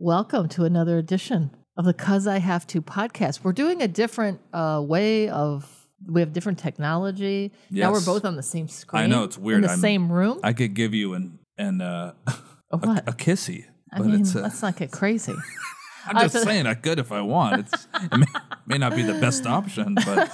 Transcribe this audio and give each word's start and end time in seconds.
Welcome 0.00 0.48
to 0.50 0.64
another 0.64 0.96
edition 0.98 1.50
of 1.76 1.84
the 1.84 1.92
Cuz 1.92 2.26
I 2.26 2.38
Have 2.38 2.66
to 2.68 2.80
podcast. 2.80 3.40
We're 3.42 3.52
doing 3.52 3.82
a 3.82 3.88
different 3.88 4.40
uh, 4.52 4.82
way 4.84 5.28
of. 5.28 5.74
We 6.06 6.20
have 6.20 6.32
different 6.32 6.60
technology. 6.60 7.52
Now 7.70 7.90
we're 7.90 8.04
both 8.04 8.24
on 8.24 8.36
the 8.36 8.42
same 8.42 8.68
screen. 8.68 9.02
I 9.02 9.06
know, 9.06 9.24
it's 9.24 9.36
weird. 9.36 9.56
In 9.58 9.62
the 9.62 9.70
I'm- 9.70 9.80
same 9.80 10.12
room. 10.12 10.38
I 10.44 10.52
could 10.52 10.74
give 10.74 10.94
you 10.94 11.14
an 11.14 11.40
an 11.58 11.80
uh, 11.80 12.12
A 12.28 12.32
a, 12.70 12.76
what? 12.76 13.08
a 13.08 13.12
kissy, 13.12 13.64
I 13.92 13.98
mean, 14.00 14.20
it's. 14.20 14.36
Uh, 14.36 14.42
let's 14.42 14.62
not 14.62 14.76
get 14.76 14.92
crazy. 14.92 15.34
I'm 16.06 16.16
uh, 16.16 16.22
just 16.22 16.34
so- 16.34 16.44
saying 16.44 16.66
I 16.66 16.74
could 16.74 17.00
if 17.00 17.10
I 17.10 17.20
want. 17.22 17.60
It's, 17.66 17.88
it 18.00 18.16
may, 18.16 18.26
may 18.66 18.78
not 18.78 18.94
be 18.94 19.02
the 19.02 19.14
best 19.14 19.46
option, 19.46 19.96
but 19.96 20.30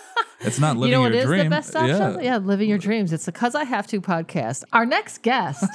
it's 0.40 0.58
not 0.58 0.78
living 0.78 0.90
you 0.92 0.96
know 0.96 1.02
what 1.02 1.12
your 1.12 1.20
is 1.20 1.26
dream. 1.26 1.44
the 1.44 1.50
best 1.50 1.76
option? 1.76 2.24
Yeah. 2.24 2.38
living 2.38 2.66
your 2.70 2.78
dreams. 2.78 3.12
It's 3.12 3.26
the 3.26 3.32
Cuz 3.32 3.54
I 3.54 3.64
Have 3.64 3.86
to 3.88 4.00
podcast. 4.00 4.64
Our 4.72 4.86
next 4.86 5.20
guest 5.20 5.66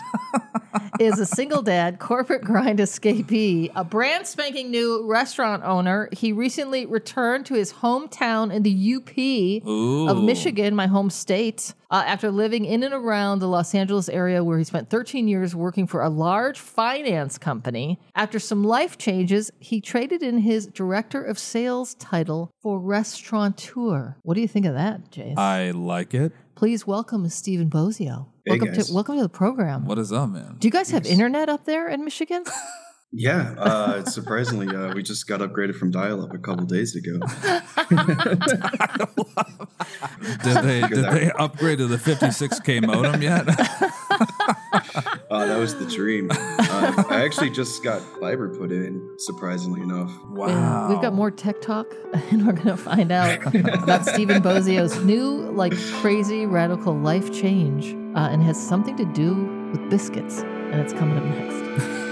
is 1.00 1.20
a 1.20 1.26
single 1.26 1.62
dad, 1.62 2.00
corporate 2.00 2.44
grind 2.44 2.80
escapee, 2.80 3.72
a 3.76 3.84
brand 3.84 4.28
spanking 4.28 4.72
new 4.72 5.06
restaurant 5.06 5.64
owner. 5.64 6.10
He 6.12 6.32
recently 6.32 6.86
returned 6.86 7.46
to 7.48 7.54
his 7.54 7.74
hometown 7.74 8.54
in 8.54 8.64
the 8.64 8.96
UP 8.96 10.10
of 10.10 10.24
Michigan, 10.24 10.76
my 10.76 10.88
home 10.88 11.10
state, 11.10 11.74
uh, 11.90 12.04
after 12.06 12.32
living 12.32 12.66
in 12.66 12.84
and 12.84 12.94
around 12.94 13.40
the 13.40 13.48
Los 13.48 13.74
Angeles 13.74 14.10
area 14.10 14.44
where 14.44 14.58
he 14.58 14.64
spent 14.64 14.90
13 14.90 15.28
years 15.28 15.56
working 15.56 15.88
for 15.88 16.02
a 16.02 16.10
large 16.10 16.60
finance 16.60 17.38
company. 17.38 18.00
After 18.16 18.40
some 18.40 18.64
life 18.64 18.98
changes, 18.98 19.52
he 19.60 19.80
traded 19.82 20.22
in 20.22 20.40
his 20.40 20.68
director 20.68 21.24
of 21.24 21.40
sales 21.40 21.96
title 21.96 22.52
for 22.62 22.80
restaurateur. 22.80 24.18
What 24.24 24.36
do 24.36 24.42
you 24.42 24.48
think 24.48 24.66
of 24.66 24.74
that, 24.74 25.12
Jace? 25.12 25.38
I 25.38 25.72
like 25.72 26.14
it. 26.14 26.34
Please 26.56 26.88
welcome 26.88 27.30
Stephen 27.30 27.70
Bosio. 27.70 28.28
Hey, 28.48 28.52
welcome 28.52 28.74
guys. 28.76 28.88
to 28.88 28.94
welcome 28.94 29.16
to 29.18 29.24
the 29.24 29.28
program. 29.30 29.84
What 29.86 30.00
is 30.00 30.14
up, 30.14 30.30
man? 30.30 30.56
do 30.58 30.70
you 30.70 30.72
guys 30.72 30.90
have 30.92 31.06
internet 31.06 31.50
up 31.50 31.66
there 31.66 31.90
in 31.90 32.06
Michigan? 32.06 32.46
Yeah, 33.14 33.56
uh, 33.58 34.04
surprisingly, 34.04 34.68
uh, 34.68 34.94
we 34.94 35.02
just 35.02 35.28
got 35.28 35.40
upgraded 35.40 35.76
from 35.76 35.92
dial-up 35.92 36.34
a 36.34 36.38
couple 36.38 36.66
days 36.66 36.94
ago. 36.94 37.20
Did 40.44 40.58
they 40.64 40.82
did 40.82 41.06
they 41.06 41.32
upgrade 41.32 41.78
to 41.78 41.88
the 41.88 41.96
56k 41.96 42.86
modem 42.86 43.22
yet? 43.22 43.46
Uh, 45.30 45.46
that 45.46 45.58
was 45.58 45.76
the 45.76 45.86
dream. 45.86 46.32
Uh, 46.32 46.36
I 47.10 47.24
actually 47.26 47.50
just 47.50 47.84
got 47.84 48.02
fiber 48.20 48.56
put 48.58 48.72
in, 48.72 49.16
surprisingly 49.18 49.82
enough. 49.82 50.12
wow. 50.30 50.86
And 50.86 50.94
we've 50.94 51.02
got 51.02 51.14
more 51.14 51.32
tech 51.32 51.60
talk, 51.62 51.94
and 52.32 52.48
we're 52.48 52.54
going 52.54 52.68
to 52.68 52.78
find 52.78 53.12
out 53.12 53.46
about 53.56 54.06
Stephen 54.06 54.42
Bosio's 54.42 55.04
new, 55.04 55.52
like, 55.52 55.78
crazy 56.02 56.46
radical 56.46 56.98
life 56.98 57.34
change, 57.34 57.94
uh, 58.16 58.30
and 58.30 58.42
has 58.44 58.58
something 58.62 58.96
to 58.96 59.06
do 59.06 59.70
with 59.72 59.90
biscuits. 59.90 60.40
And 60.40 60.76
it's 60.76 60.94
coming 60.94 61.18
up 61.18 61.24
next. 61.24 62.04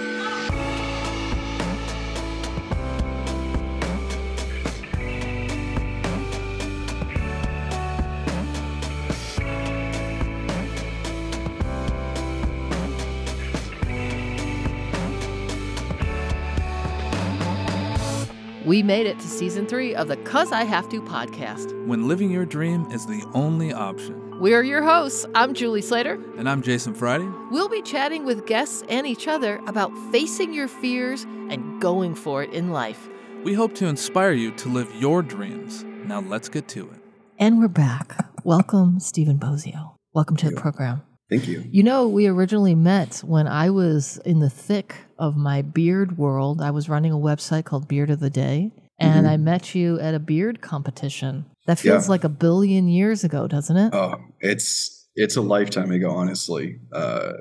We 18.76 18.84
made 18.84 19.08
it 19.08 19.18
to 19.20 19.28
season 19.30 19.68
three 19.68 19.96
of 19.96 20.10
the 20.10 20.18
Cuz 20.18 20.52
I 20.52 20.66
Have 20.66 20.90
to 20.90 21.02
podcast. 21.02 21.72
When 21.88 22.10
living 22.10 22.30
your 22.30 22.46
dream 22.46 22.86
is 22.92 23.06
the 23.06 23.24
only 23.34 23.72
option. 23.72 24.38
We 24.42 24.54
are 24.54 24.64
your 24.64 24.84
hosts. 24.84 25.26
I'm 25.34 25.54
Julie 25.54 25.82
Slater. 25.82 26.20
And 26.38 26.50
I'm 26.50 26.62
Jason 26.62 26.94
Friday. 26.94 27.26
We'll 27.52 27.70
be 27.70 27.82
chatting 27.82 28.26
with 28.26 28.46
guests 28.46 28.84
and 28.90 29.08
each 29.08 29.30
other 29.30 29.62
about 29.66 29.98
facing 30.12 30.54
your 30.54 30.68
fears 30.68 31.24
and 31.24 31.82
going 31.82 32.16
for 32.16 32.44
it 32.44 32.52
in 32.52 32.72
life. 32.72 33.08
We 33.46 33.54
hope 33.54 33.76
to 33.76 33.86
inspire 33.86 34.34
you 34.34 34.52
to 34.56 34.68
live 34.68 34.94
your 35.00 35.22
dreams. 35.22 35.86
Now 36.06 36.20
let's 36.20 36.50
get 36.50 36.68
to 36.76 36.90
it. 36.90 37.00
And 37.40 37.60
we're 37.60 37.70
back. 37.70 38.28
Welcome, 38.44 39.00
Stephen 39.00 39.40
Bosio. 39.40 39.96
Welcome 40.12 40.36
to 40.36 40.50
the 40.50 40.60
program. 40.60 41.02
Thank 41.30 41.48
you. 41.48 41.64
You 41.72 41.82
know, 41.84 42.08
we 42.08 42.28
originally 42.28 42.76
met 42.76 43.22
when 43.26 43.48
I 43.48 43.70
was 43.72 44.18
in 44.26 44.40
the 44.40 44.50
thick 44.50 44.96
of 45.18 45.36
my 45.36 45.64
beard 45.64 46.18
world. 46.18 46.62
I 46.62 46.70
was 46.72 46.88
running 46.88 47.12
a 47.12 47.18
website 47.18 47.66
called 47.66 47.88
Beard 47.88 48.12
of 48.12 48.20
the 48.20 48.30
Day, 48.30 48.72
and 49.00 49.26
Mhm. 49.26 49.30
I 49.30 49.38
met 49.38 49.74
you 49.74 50.00
at 50.00 50.14
a 50.14 50.20
beard 50.20 50.62
competition. 50.62 51.46
That 51.66 51.80
feels 51.80 52.06
Yeah. 52.06 52.12
like 52.12 52.24
a 52.24 52.30
billion 52.30 52.88
years 52.88 53.24
ago, 53.24 53.48
doesn't 53.48 53.76
it? 53.78 53.94
Oh, 53.94 54.16
it's 54.40 55.08
it's 55.18 55.36
a 55.38 55.42
lifetime 55.42 55.92
ago, 55.92 56.12
honestly. 56.12 56.76
Uh, 56.94 57.32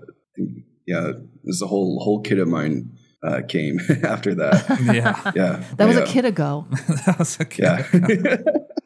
yeah, 0.86 1.12
there's 1.42 1.60
a 1.60 1.66
whole 1.66 1.98
whole 2.02 2.20
kid 2.20 2.38
of 2.38 2.48
mine 2.48 2.90
uh, 3.26 3.40
came 3.48 3.78
after 4.04 4.34
that. 4.34 4.64
Yeah. 4.82 5.20
Yeah, 5.34 5.64
that 5.76 5.86
was 5.86 5.96
yeah. 5.96 6.02
a 6.02 6.06
kid 6.06 6.24
ago, 6.24 6.66
that 7.06 7.16
was 7.18 7.38
a 7.40 7.44
kid. 7.44 7.64
Yeah. 7.64 8.36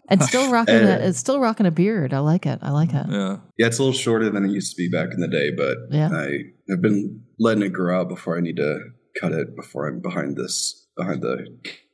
and 0.09 0.22
still 0.22 0.50
rocking 0.50 0.75
a, 0.76 0.99
it's 1.09 1.19
still 1.19 1.41
rocking 1.41 1.66
a 1.66 1.71
beard. 1.71 2.15
I 2.15 2.21
like 2.21 2.47
it. 2.47 2.59
I 2.62 2.71
like 2.71 2.94
it. 2.94 3.06
Yeah. 3.09 3.38
Yeah, 3.59 3.66
it's 3.66 3.78
a 3.78 3.82
little 3.82 3.99
shorter 3.99 4.31
than 4.31 4.44
it 4.44 4.50
used 4.50 4.75
to 4.75 4.76
be 4.76 4.88
back 4.88 5.12
in 5.12 5.21
the 5.21 5.28
day, 5.28 5.50
but 5.56 5.76
Yeah. 5.91 6.10
I 6.12 6.38
have 6.71 6.81
been 6.81 7.22
letting 7.38 7.65
it 7.65 7.72
grow 7.72 8.00
out 8.00 8.09
before 8.09 8.37
I 8.38 8.41
need 8.41 8.56
to 8.56 8.78
cut 9.21 9.32
it 9.32 9.54
before 9.56 9.87
I'm 9.88 10.00
behind 10.00 10.37
this 10.37 10.87
behind 10.97 11.22
the 11.22 11.47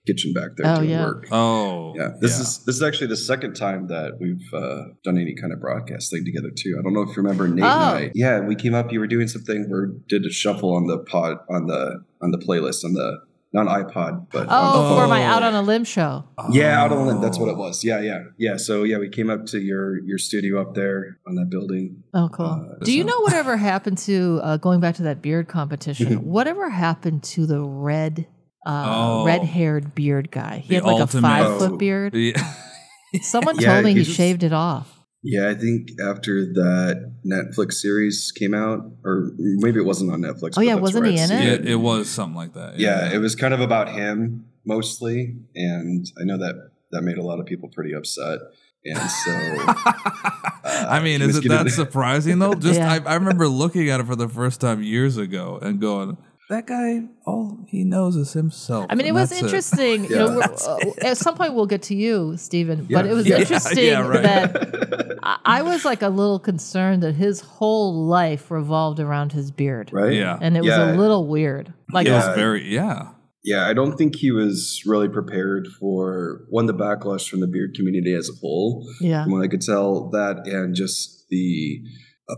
kitchen 0.07 0.33
back 0.33 0.51
there 0.57 0.67
Oh, 0.71 0.77
doing 0.77 0.91
yeah. 0.91 1.05
work. 1.05 1.27
Oh. 1.33 1.95
Yeah, 1.97 2.09
this 2.21 2.39
is 2.39 2.59
this 2.65 2.77
is 2.77 2.83
actually 2.83 3.07
the 3.09 3.17
second 3.17 3.55
time 3.55 3.87
that 3.89 4.19
we've 4.21 4.43
uh, 4.53 4.85
done 5.03 5.19
any 5.19 5.35
kind 5.35 5.53
of 5.53 5.61
broadcast 5.61 6.11
thing 6.11 6.25
together 6.25 6.51
too. 6.55 6.77
I 6.79 6.83
don't 6.83 6.93
know 6.93 7.03
if 7.03 7.09
you 7.17 7.23
remember 7.23 7.49
Nate 7.49 7.65
Oh. 7.65 7.67
and 7.69 8.07
I. 8.07 8.11
Yeah, 8.15 8.41
we 8.41 8.55
came 8.55 8.75
up. 8.75 8.93
You 8.93 9.01
were 9.01 9.07
doing 9.07 9.29
something. 9.29 9.71
We 9.71 9.99
did 10.09 10.27
a 10.27 10.31
shuffle 10.31 10.75
on 10.75 10.87
the 10.87 10.99
pod 10.99 11.39
on 11.49 11.67
the 11.67 12.05
on 12.21 12.31
the 12.33 12.39
playlist 12.39 12.85
on 12.85 12.93
the 12.95 13.21
not 13.53 13.69
iPod, 13.69 14.27
but 14.33 14.49
Oh, 14.51 14.53
on 14.53 14.73
the 14.97 15.01
for 15.03 15.07
my 15.07 15.23
Oh. 15.23 15.27
Out 15.29 15.43
on 15.45 15.55
a 15.55 15.63
Limb 15.63 15.85
show. 15.85 16.25
yeah, 16.51 16.83
out 16.83 16.91
on 16.91 17.07
the 17.07 17.13
limb. 17.13 17.23
That's 17.23 17.39
what 17.39 17.49
it 17.49 17.55
Oh. 17.55 17.61
was. 17.61 17.85
Yeah, 17.85 18.01
yeah, 18.01 18.25
yeah. 18.37 18.57
So 18.57 18.83
yeah, 18.83 18.99
we 18.99 19.09
came 19.09 19.31
up 19.31 19.47
to 19.47 19.61
your 19.61 20.01
your 20.05 20.19
studio 20.19 20.61
up 20.61 20.75
there 20.75 21.19
on 21.27 21.37
that 21.37 21.51
building. 21.51 22.03
Oh, 22.13 22.29
cool. 22.33 22.47
Uh, 22.47 22.85
Do 22.85 22.93
you 22.93 23.05
know 23.05 23.21
whatever 23.21 23.57
happened 23.57 23.99
to 23.99 24.41
uh, 24.43 24.57
going 24.57 24.81
back 24.81 24.97
to 24.97 25.03
that 25.05 25.23
beard 25.23 25.47
competition? 25.49 26.25
Whatever 26.25 26.69
happened 26.69 27.23
to 27.35 27.47
the 27.47 27.61
red, 27.63 28.27
uh, 28.67 28.85
Oh. 28.87 29.25
red-haired 29.27 29.95
beard 29.95 30.31
guy? 30.31 30.59
He 30.59 30.69
The 30.69 30.75
had 30.77 30.85
like 30.85 31.01
ultimate- 31.01 31.29
a 31.29 31.47
Oh. 31.47 31.59
five-foot 31.59 31.79
beard. 31.79 32.15
Yeah. 32.15 32.53
Someone 33.23 33.57
Yeah, 33.61 33.73
told 33.75 33.85
me 33.85 33.93
he 33.93 33.99
he 33.99 34.05
just- 34.05 34.17
shaved 34.17 34.43
it 34.43 34.53
off. 34.53 34.91
Yeah, 35.27 35.49
I 35.49 35.55
think 35.55 35.89
after 36.03 36.45
that 36.53 37.13
Netflix 37.27 37.75
series 37.75 38.31
came 38.37 38.53
out, 38.53 38.81
or 39.05 39.31
maybe 39.39 39.79
it 39.81 39.85
wasn't 39.87 40.13
on 40.13 40.21
Netflix. 40.21 40.53
Oh, 40.59 40.61
yeah, 40.61 40.75
wasn't 40.75 41.07
he 41.07 41.19
I'd 41.19 41.31
in 41.31 41.37
it? 41.39 41.61
It, 41.61 41.69
it 41.71 41.75
was 41.77 42.11
something 42.11 42.37
like 42.37 42.53
that. 42.55 42.79
yeah, 42.79 43.11
it 43.11 43.17
was 43.19 43.35
kind 43.35 43.55
of 43.55 43.61
about 43.61 43.89
him 43.89 44.45
mostly, 44.67 45.37
and 45.55 46.07
I 46.21 46.25
know 46.25 46.37
that 46.37 46.73
that 46.93 47.03
made 47.03 47.17
a 47.17 47.23
lot 47.23 47.41
of 47.41 47.47
people 47.47 47.71
pretty 47.75 47.95
upset. 47.95 48.39
And 48.85 48.99
so, 48.99 49.31
I 50.65 51.01
mean, 51.03 51.23
is 51.23 51.39
it 51.39 51.49
that 51.49 51.71
surprising 51.71 52.39
though? 52.39 52.53
Just 52.55 52.79
Yeah. 52.81 52.93
I, 53.07 53.13
I 53.13 53.15
remember 53.15 53.49
looking 53.49 53.89
at 53.89 54.01
it 54.01 54.07
for 54.07 54.17
the 54.17 54.29
first 54.29 54.61
time 54.61 54.83
years 54.83 55.17
ago 55.17 55.59
and 55.63 55.81
going, 55.81 56.19
"That 56.51 56.67
guy, 56.67 57.03
all 57.27 57.59
he 57.69 57.85
knows 57.85 58.17
is 58.17 58.33
himself." 58.33 58.87
I 58.91 58.95
mean, 58.95 59.07
it 59.07 59.15
was 59.15 59.31
that's 59.31 59.43
interesting. 59.43 60.05
You 60.11 60.17
know, 60.17 60.29
Yeah. 60.31 60.37
we're- 60.37 60.91
uh, 61.03 61.07
at 61.11 61.17
some 61.17 61.35
point 61.37 61.55
we'll 61.55 61.67
get 61.67 61.83
to 61.85 61.95
you, 61.95 62.37
Stephen. 62.37 62.87
But 62.91 63.07
it 63.07 63.15
was 63.15 63.27
Yeah, 63.31 63.39
interesting 63.39 63.85
yeah, 63.87 64.07
right. 64.07 64.23
that 64.23 65.19
I 65.23 65.39
I 65.45 65.63
was 65.63 65.85
like 65.85 66.03
a 66.03 66.09
little 66.09 66.39
concerned 66.39 67.03
that 67.03 67.15
his 67.15 67.41
whole 67.41 68.07
life 68.07 68.51
revolved 68.51 69.01
around 69.01 69.33
his 69.33 69.51
beard, 69.51 69.91
right? 69.93 70.13
Yeah. 70.13 70.39
and 70.41 70.57
it 70.57 70.63
was 70.63 70.73
a 70.75 70.95
little 70.97 71.27
weird. 71.27 71.73
Like, 71.93 72.07
It 72.07 72.13
was 72.13 72.27
Yeah. 72.27 72.35
very 72.35 72.73
yeah. 72.73 73.09
Yeah, 73.47 73.67
I 73.67 73.75
don't 73.75 73.97
think 73.99 74.17
he 74.17 74.31
was 74.31 74.81
really 74.87 75.09
prepared 75.09 75.69
for 75.79 76.41
one 76.49 76.65
the 76.65 76.73
backlash 76.73 77.29
from 77.29 77.41
the 77.41 77.47
beard 77.47 77.75
community 77.75 78.15
as 78.15 78.31
a 78.31 78.33
whole. 78.41 78.87
yeah, 79.03 79.25
From 79.25 79.33
what 79.35 79.43
I 79.45 79.49
could 79.49 79.61
tell, 79.61 80.09
that 80.11 80.47
and 80.47 80.75
just 80.75 81.27
the 81.29 81.81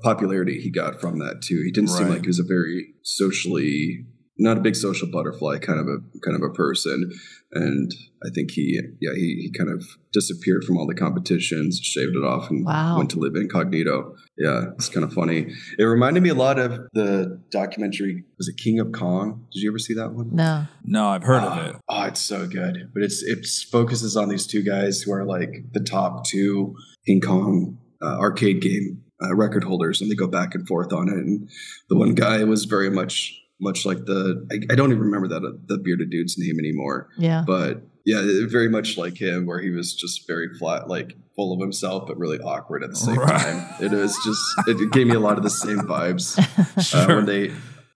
popularity 0.02 0.60
he 0.60 0.70
got 0.70 1.00
from 1.00 1.18
that 1.18 1.42
too. 1.42 1.62
He 1.64 1.70
didn't 1.70 1.90
seem 1.90 2.08
like 2.08 2.22
he 2.22 2.26
was 2.28 2.40
a 2.40 2.44
very 2.44 2.94
socially 3.02 4.06
not 4.38 4.58
a 4.58 4.60
big 4.60 4.76
social 4.76 5.08
butterfly 5.10 5.58
kind 5.58 5.80
of 5.80 5.86
a 5.86 5.98
kind 6.24 6.36
of 6.36 6.42
a 6.42 6.52
person. 6.52 7.10
And 7.52 7.90
I 8.24 8.28
think 8.34 8.50
he 8.50 8.78
yeah 9.00 9.12
he, 9.14 9.48
he 9.50 9.52
kind 9.56 9.70
of 9.70 9.84
disappeared 10.12 10.64
from 10.64 10.76
all 10.76 10.86
the 10.86 10.94
competitions, 10.94 11.78
shaved 11.82 12.16
it 12.16 12.24
off, 12.24 12.50
and 12.50 12.64
Wow. 12.64 12.98
went 12.98 13.10
to 13.10 13.18
live 13.18 13.34
incognito. 13.34 14.14
Yeah, 14.36 14.66
it's 14.74 14.88
kind 14.90 15.04
of 15.04 15.12
funny. 15.12 15.46
It 15.78 15.84
reminded 15.84 16.22
me 16.22 16.28
a 16.28 16.34
lot 16.34 16.58
of 16.58 16.78
the 16.92 17.40
documentary. 17.50 18.24
Was 18.36 18.48
it 18.48 18.56
King 18.62 18.78
of 18.80 18.92
Kong? 18.92 19.46
Did 19.52 19.62
you 19.62 19.70
ever 19.70 19.78
see 19.78 19.94
that 19.94 20.12
one? 20.12 20.34
no, 20.34 20.66
No, 20.84 21.08
I've 21.08 21.22
heard 21.22 21.42
oh, 21.42 21.48
of 21.48 21.66
it. 21.66 21.76
Oh, 21.88 22.02
it's 22.02 22.20
so 22.20 22.46
good. 22.46 22.90
But 22.92 23.02
it's 23.04 23.22
it 23.22 23.46
focuses 23.70 24.16
on 24.16 24.28
these 24.28 24.46
two 24.46 24.62
guys 24.62 25.00
who 25.00 25.12
are 25.12 25.24
like 25.24 25.64
the 25.72 25.80
top 25.80 26.26
two 26.26 26.74
King 27.06 27.20
Kong 27.20 27.78
uh, 28.02 28.18
arcade 28.18 28.60
game 28.60 29.02
uh, 29.22 29.34
record 29.34 29.64
holders, 29.64 30.00
and 30.00 30.10
they 30.10 30.14
go 30.14 30.26
back 30.26 30.54
and 30.54 30.66
forth 30.66 30.92
on 30.92 31.08
it. 31.08 31.14
And 31.16 31.48
the 31.88 31.96
one 31.96 32.14
guy 32.14 32.44
was 32.44 32.64
very 32.64 32.90
much 32.90 33.32
much 33.58 33.86
like 33.86 34.04
the 34.04 34.46
I, 34.52 34.72
I 34.72 34.76
don't 34.76 34.90
even 34.90 35.02
remember 35.04 35.28
that 35.28 35.42
uh, 35.44 35.52
the 35.66 35.78
bearded 35.78 36.10
dude's 36.10 36.36
name 36.38 36.58
anymore, 36.58 37.08
yeah. 37.18 37.42
but 37.46 37.82
yeah, 38.04 38.22
very 38.48 38.68
much 38.68 38.98
like 38.98 39.16
him, 39.20 39.46
where 39.46 39.60
he 39.60 39.70
was 39.70 39.94
just 39.94 40.26
very 40.26 40.48
flat, 40.58 40.88
like 40.88 41.14
full 41.34 41.52
of 41.54 41.60
himself, 41.60 42.06
but 42.06 42.18
really 42.18 42.38
awkward 42.38 42.84
at 42.84 42.90
the 42.90 42.96
same 42.96 43.18
Right. 43.18 43.40
time. 43.40 43.66
It 43.80 43.90
was 43.92 44.16
just 44.24 44.40
it 44.68 44.92
gave 44.92 45.06
me 45.06 45.14
a 45.14 45.20
lot 45.20 45.38
of 45.38 45.42
the 45.42 45.50
same 45.50 45.78
vibes 45.80 46.38
uh, 46.38 46.80
Sure. 47.06 47.16
when 47.16 47.24
they 47.26 47.52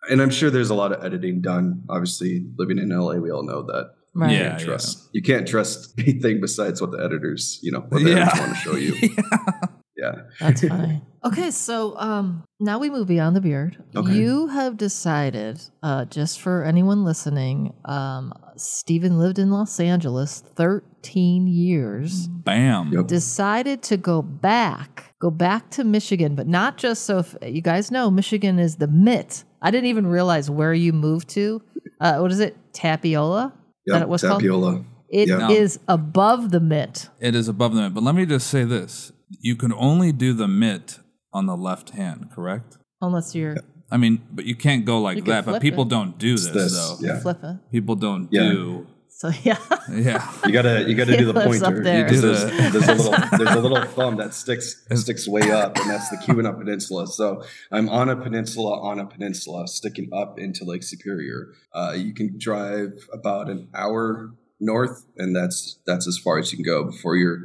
and 0.09 0.21
I'm 0.23 0.31
sure 0.31 0.51
there's 0.51 0.71
a 0.71 0.75
lot 0.75 0.93
of 0.93 1.05
editing 1.05 1.43
done. 1.43 1.85
Obviously, 1.91 2.45
living 2.57 2.79
in 2.79 2.89
LA, 2.89 3.17
we 3.17 3.31
all 3.31 3.45
know 3.45 3.63
that. 3.65 3.93
Right. 4.15 4.33
You 4.33 4.39
Yeah. 4.39 4.49
can't 4.51 4.61
trust. 4.61 5.09
You 5.13 5.23
can't 5.23 5.47
trust 5.47 5.93
anything 6.01 6.41
besides 6.41 6.81
what 6.81 6.91
the 6.91 6.99
editors, 7.05 7.61
you 7.63 7.71
know, 7.71 7.81
what 7.89 8.03
the 8.03 8.11
Yeah. 8.11 8.17
editors 8.33 8.41
want 8.41 8.53
to 8.55 8.59
show 8.61 8.77
you. 8.77 8.95
yeah. 9.97 10.13
That's 10.41 10.67
funny. 10.67 11.03
Okay, 11.25 11.51
so 11.51 11.97
um, 11.99 12.45
now 12.59 12.79
we 12.79 12.91
move 12.91 13.07
beyond 13.09 13.37
the 13.37 13.41
beard. 13.41 13.83
Okay. 13.95 14.13
You 14.13 14.49
have 14.49 14.77
decided, 14.77 15.61
uh, 15.83 16.05
just 16.07 16.41
for 16.41 16.65
anyone 16.65 17.05
listening, 17.05 17.75
um, 17.85 18.33
Stephen 18.57 19.19
lived 19.19 19.39
in 19.39 19.51
Los 19.51 19.79
Angeles 19.81 20.43
13 20.57 21.47
years. 21.47 22.27
Bam. 22.29 22.93
Yep. 22.93 23.07
Decided 23.07 23.83
to 23.83 23.97
go 23.97 24.23
back, 24.23 25.15
go 25.21 25.31
back 25.31 25.71
to 25.71 25.85
Michigan, 25.85 26.35
but 26.35 26.47
not 26.47 26.77
just 26.77 27.05
so. 27.05 27.19
If 27.19 27.37
you 27.43 27.63
guys 27.63 27.91
know, 27.91 28.11
Michigan 28.11 28.59
is 28.59 28.77
the 28.77 28.87
mitt. 28.87 29.45
I 29.63 29.71
didn't 29.71 29.87
even 29.89 30.07
realize 30.07 30.49
where 30.51 30.73
you 30.75 30.93
moved 30.93 31.29
to. 31.31 31.61
Uh, 32.01 32.19
what 32.19 32.31
is 32.33 32.41
it? 32.41 32.57
Tapiola. 32.73 33.53
Is 33.87 33.93
that 33.93 33.99
Yep. 34.01 34.09
what's 34.09 34.23
called? 34.23 34.41
Tapiola. 34.41 34.85
It 35.11 35.29
is 35.51 35.79
Yeah. 35.89 35.95
above 35.95 36.51
the 36.51 36.61
mitt. 36.61 37.09
It 37.21 37.35
is 37.35 37.49
above 37.49 37.75
the 37.75 37.83
mitt. 37.83 37.95
But 37.95 38.05
let 38.05 38.15
me 38.15 38.25
just 38.27 38.47
say 38.47 38.65
this: 38.65 39.13
you 39.41 39.57
can 39.57 39.73
only 39.73 40.13
do 40.13 40.33
the 40.33 40.47
mitt 40.49 41.00
on 41.33 41.47
the 41.47 41.57
left 41.57 41.91
hand, 41.91 42.31
correct? 42.35 42.79
Unless 43.01 43.35
you're 43.35 43.57
I 43.91 43.97
mean, 43.97 44.23
but 44.31 44.45
you 44.45 44.55
can't 44.55 44.85
go 44.85 45.01
like 45.01 45.17
You 45.17 45.23
can 45.23 45.31
that. 45.33 45.45
But 45.45 45.53
flip 45.53 45.63
people 45.63 45.85
it. 45.85 45.89
don't 45.91 46.17
do 46.19 46.33
this, 46.35 46.47
this, 46.49 46.73
though. 46.73 46.97
yeah. 47.01 47.19
flipping. 47.21 47.59
People 47.73 47.97
don't 47.97 48.29
Yeah. 48.31 48.43
do. 48.43 48.87
So 49.09 49.29
yeah. 49.43 49.59
Yeah. 49.93 50.31
You 50.47 50.53
gotta 50.53 50.85
you 50.89 50.95
gotta 50.95 51.17
do 51.23 51.33
the 51.33 51.41
It 51.41 51.47
lives 51.49 51.63
up 51.63 51.73
pointer. 51.75 51.83
there. 51.85 52.07
You- 52.09 52.15
Do 52.15 52.21
there's, 52.21 52.41
the- 52.45 52.51
there's 52.73 52.89
a 52.89 52.95
little 52.95 53.39
there's 53.39 53.57
a 53.57 53.61
little 53.61 53.83
thumb 53.85 54.17
that 54.17 54.33
sticks 54.35 54.85
sticks 54.95 55.27
way 55.29 55.51
up, 55.51 55.77
and 55.77 55.91
that's 55.91 56.09
the 56.11 56.17
Keweenaw 56.19 56.57
Peninsula. 56.59 57.07
So 57.09 57.43
I'm 57.73 57.89
on 57.89 58.09
a 58.09 58.17
peninsula 58.17 58.81
on 58.81 58.99
a 59.01 59.07
peninsula 59.07 59.67
sticking 59.67 60.09
up 60.13 60.39
into 60.39 60.65
Lake 60.65 60.83
Superior. 60.85 61.49
Uh, 61.75 61.93
you 61.97 62.15
can 62.15 62.37
drive 62.39 62.93
about 63.13 63.51
an 63.51 63.69
hour 63.75 64.31
north, 64.61 65.05
and 65.17 65.35
that's 65.35 65.79
that's 65.87 66.07
as 66.07 66.17
far 66.17 66.39
as 66.39 66.53
you 66.53 66.59
can 66.59 66.65
go 66.65 66.85
before 66.85 67.17
you're 67.17 67.41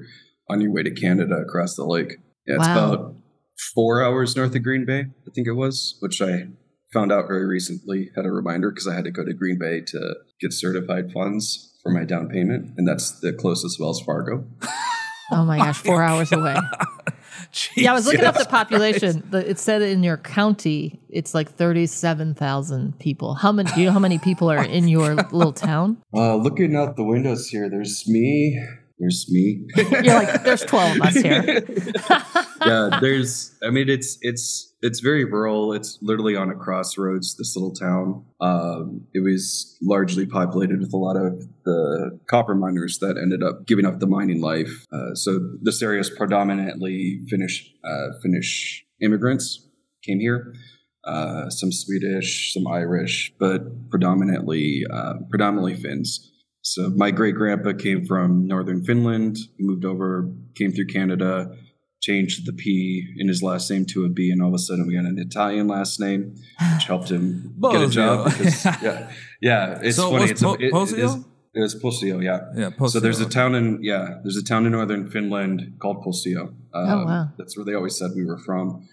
on 0.49 0.61
your 0.61 0.71
way 0.71 0.83
to 0.83 0.91
Canada 0.91 1.35
across 1.38 1.75
the 1.75 1.85
lake. 1.85 2.17
Yeah, 2.45 2.55
it's 2.57 2.67
Wow. 2.67 2.93
about 2.93 3.15
four 3.73 4.03
hours 4.03 4.35
north 4.35 4.55
of 4.55 4.63
Green 4.63 4.85
Bay, 4.85 5.01
I 5.01 5.31
think 5.33 5.47
it 5.47 5.53
was, 5.53 5.97
which 5.99 6.21
I 6.21 6.47
found 6.93 7.11
out 7.11 7.27
very 7.27 7.45
recently. 7.45 8.09
Had 8.15 8.25
a 8.25 8.31
reminder 8.31 8.69
because 8.71 8.87
I 8.87 8.95
had 8.95 9.05
to 9.05 9.11
go 9.11 9.23
to 9.23 9.33
Green 9.33 9.57
Bay 9.59 9.81
to 9.87 10.15
get 10.39 10.53
certified 10.53 11.11
funds 11.11 11.73
for 11.83 11.91
my 11.91 12.03
down 12.03 12.29
payment, 12.29 12.73
and 12.77 12.87
that's 12.87 13.19
the 13.19 13.33
closest 13.33 13.79
Wells 13.79 14.01
Fargo. 14.01 14.45
Oh 15.31 15.45
my 15.45 15.57
gosh, 15.57 15.77
four 15.81 16.01
hours 16.09 16.31
away. 16.31 16.55
Yeah, 17.75 17.91
I 17.91 17.93
was 17.93 18.05
looking 18.05 18.25
up 18.25 18.37
the 18.37 18.45
population. 18.45 19.23
The, 19.29 19.49
it 19.49 19.59
said 19.59 19.81
in 19.81 20.03
your 20.03 20.17
county, 20.17 20.99
it's 21.09 21.33
like 21.33 21.51
thirty-seven 21.51 22.35
thousand 22.35 22.99
people. 22.99 23.35
How 23.35 23.51
many? 23.51 23.71
Do 23.71 23.79
you 23.79 23.87
know 23.87 23.91
how 23.93 23.99
many 23.99 24.19
people 24.19 24.49
are 24.51 24.63
in 24.63 24.87
your 24.87 25.15
little 25.15 25.53
town? 25.53 26.01
Uh, 26.13 26.35
looking 26.35 26.75
out 26.75 26.95
the 26.95 27.03
windows 27.03 27.47
here, 27.47 27.69
there's 27.69 28.07
me. 28.07 28.59
There's 28.97 29.30
me. 29.30 29.68
You're 29.75 30.03
like, 30.03 30.44
there's 30.44 30.63
twelve 30.63 30.95
of 30.95 31.01
us 31.01 31.15
here. 31.15 31.44
yeah, 32.65 32.97
there's. 33.01 33.53
I 33.62 33.69
mean, 33.69 33.89
it's 33.89 34.18
it's 34.21 34.74
it's 34.81 35.01
very 35.01 35.25
rural. 35.25 35.74
It's 35.74 35.97
literally 36.01 36.36
on 36.38 36.50
a 36.50 36.56
crossroads. 36.56 37.36
This 37.36 37.57
little 37.57 37.74
town. 37.74 38.25
Um, 38.39 39.06
it 39.13 39.19
was 39.19 39.77
largely 39.81 40.25
populated 40.25 40.80
with 40.80 40.94
a 40.94 40.97
lot 40.97 41.18
of 41.18 41.45
the 41.65 42.19
copper 42.27 42.56
miners 42.56 43.00
that 43.00 43.18
ended 43.18 43.44
up 43.44 43.65
giving 43.65 43.86
up 43.86 44.00
the 44.00 44.07
mining 44.07 44.42
life. 44.42 44.86
Uh, 44.94 45.13
so 45.13 45.39
this 45.62 45.81
area 45.81 46.00
is 46.00 46.09
predominantly 46.09 47.21
Finnish 47.27 47.74
uh, 47.83 48.18
Finnish 48.24 48.86
immigrants 49.01 49.68
came 50.06 50.19
here. 50.19 50.53
Uh, 51.03 51.50
some 51.50 51.71
Swedish, 51.71 52.53
some 52.53 52.65
Irish, 52.65 53.33
but 53.39 53.89
predominantly 53.89 54.83
uh, 54.91 55.15
predominantly 55.30 55.75
Finns. 55.75 56.31
So 56.67 56.89
my 56.89 57.12
great 57.12 57.35
grandpa 57.35 57.73
came 57.73 58.06
from 58.06 58.47
northern 58.47 58.83
Finland, 58.83 59.38
moved 59.59 59.85
over, 59.85 60.27
came 60.56 60.71
through 60.71 60.88
Canada, 60.88 61.56
changed 62.01 62.47
the 62.47 62.53
P 62.53 63.07
in 63.17 63.27
his 63.27 63.44
last 63.44 63.69
name 63.69 63.85
to 63.94 64.03
a 64.06 64.09
B, 64.09 64.31
and 64.31 64.41
all 64.41 64.47
of 64.50 64.56
a 64.56 64.57
sudden 64.57 64.88
we 64.88 64.95
had 64.95 65.06
an 65.06 65.19
Italian 65.19 65.67
last 65.67 66.00
name, 66.00 66.33
which 66.73 66.85
helped 66.85 67.09
him 67.12 67.53
get 67.71 67.81
a 67.83 67.88
job. 67.88 68.25
Because, 68.25 68.65
yeah, 68.81 69.12
yeah, 69.41 69.79
it's 69.83 69.97
So 69.97 70.09
funny. 70.09 70.23
was 70.23 70.31
It's 70.31 70.41
Po- 70.41 70.53
it, 70.56 70.62
it 70.63 70.73
Posio? 70.73 70.97
is, 71.06 71.15
it 71.53 71.59
was 71.62 71.75
Posio, 71.75 72.23
yeah. 72.23 72.39
Yeah. 72.56 72.88
So 72.88 73.00
there's 73.00 73.21
a 73.21 73.29
town 73.29 73.53
in 73.53 73.83
yeah, 73.83 74.19
there's 74.23 74.35
a 74.38 74.44
town 74.44 74.65
in 74.65 74.71
northern 74.71 75.07
Finland 75.12 75.75
called 75.79 76.03
Posio. 76.03 76.47
Um, 76.47 76.89
Oh, 76.94 77.06
wow. 77.06 77.29
That's 77.38 77.56
where 77.56 77.63
they 77.63 77.75
always 77.75 77.95
said 77.95 78.09
we 78.15 78.25
were 78.25 78.39
from. 78.39 78.88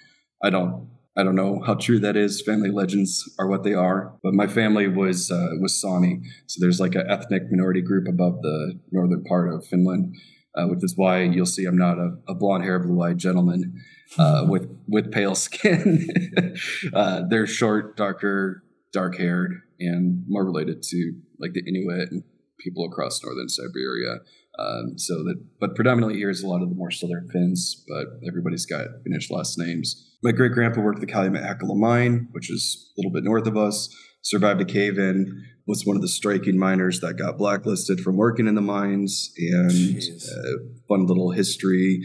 I 0.44 0.50
don't 0.50 0.88
I 1.16 1.22
don't 1.22 1.34
know 1.34 1.60
how 1.64 1.74
true 1.74 1.98
that 2.00 2.16
is. 2.16 2.40
Family 2.40 2.70
legends 2.70 3.30
are 3.38 3.46
what 3.46 3.64
they 3.64 3.74
are. 3.74 4.14
But 4.22 4.32
my 4.32 4.46
family 4.46 4.88
was 4.88 5.30
uh, 5.30 5.50
was 5.60 5.78
Sami, 5.78 6.22
so 6.46 6.58
there's 6.60 6.80
like 6.80 6.94
an 6.94 7.06
ethnic 7.08 7.50
minority 7.50 7.82
group 7.82 8.08
above 8.08 8.40
the 8.42 8.80
northern 8.90 9.22
part 9.24 9.52
of 9.52 9.66
Finland, 9.66 10.16
uh, 10.56 10.64
which 10.66 10.82
is 10.82 10.94
why 10.96 11.22
you'll 11.22 11.46
see 11.46 11.66
I'm 11.66 11.76
not 11.76 11.98
a, 11.98 12.12
a 12.28 12.34
blonde 12.34 12.64
hair, 12.64 12.78
blue 12.78 13.02
eyed 13.02 13.18
gentleman 13.18 13.82
uh, 14.18 14.46
with 14.48 14.68
with 14.88 15.12
pale 15.12 15.34
skin. 15.34 16.08
uh, 16.94 17.22
they're 17.28 17.46
short, 17.46 17.96
darker, 17.96 18.62
dark 18.92 19.18
haired, 19.18 19.60
and 19.78 20.24
more 20.28 20.44
related 20.44 20.82
to 20.82 21.12
like 21.38 21.52
the 21.52 21.62
Inuit 21.66 22.10
and 22.10 22.22
people 22.58 22.86
across 22.86 23.22
northern 23.22 23.48
Siberia. 23.48 24.20
Um, 24.58 24.98
so 24.98 25.14
that, 25.24 25.42
but 25.60 25.74
predominantly 25.74 26.18
here 26.18 26.30
is 26.30 26.42
a 26.42 26.46
lot 26.46 26.62
of 26.62 26.68
the 26.68 26.74
more 26.74 26.90
southern 26.90 27.28
Finns, 27.30 27.84
but 27.88 28.06
everybody's 28.26 28.66
got 28.66 28.86
Finnish 29.02 29.30
last 29.30 29.58
names. 29.58 30.11
My 30.22 30.30
great 30.30 30.52
grandpa 30.52 30.80
worked 30.80 30.98
at 30.98 31.06
the 31.06 31.12
Calumet 31.12 31.42
Hecla 31.42 31.74
mine, 31.74 32.28
which 32.30 32.48
is 32.48 32.92
a 32.96 33.00
little 33.00 33.10
bit 33.10 33.24
north 33.24 33.46
of 33.46 33.56
us. 33.56 33.88
Survived 34.22 34.60
a 34.60 34.64
cave 34.64 34.96
in, 34.96 35.44
was 35.66 35.84
one 35.84 35.96
of 35.96 36.02
the 36.02 36.08
striking 36.08 36.56
miners 36.56 37.00
that 37.00 37.18
got 37.18 37.38
blacklisted 37.38 38.00
from 38.00 38.16
working 38.16 38.46
in 38.46 38.54
the 38.54 38.60
mines, 38.60 39.32
and 39.36 40.00
uh, 40.00 40.62
fun 40.88 41.06
little 41.06 41.32
history. 41.32 42.02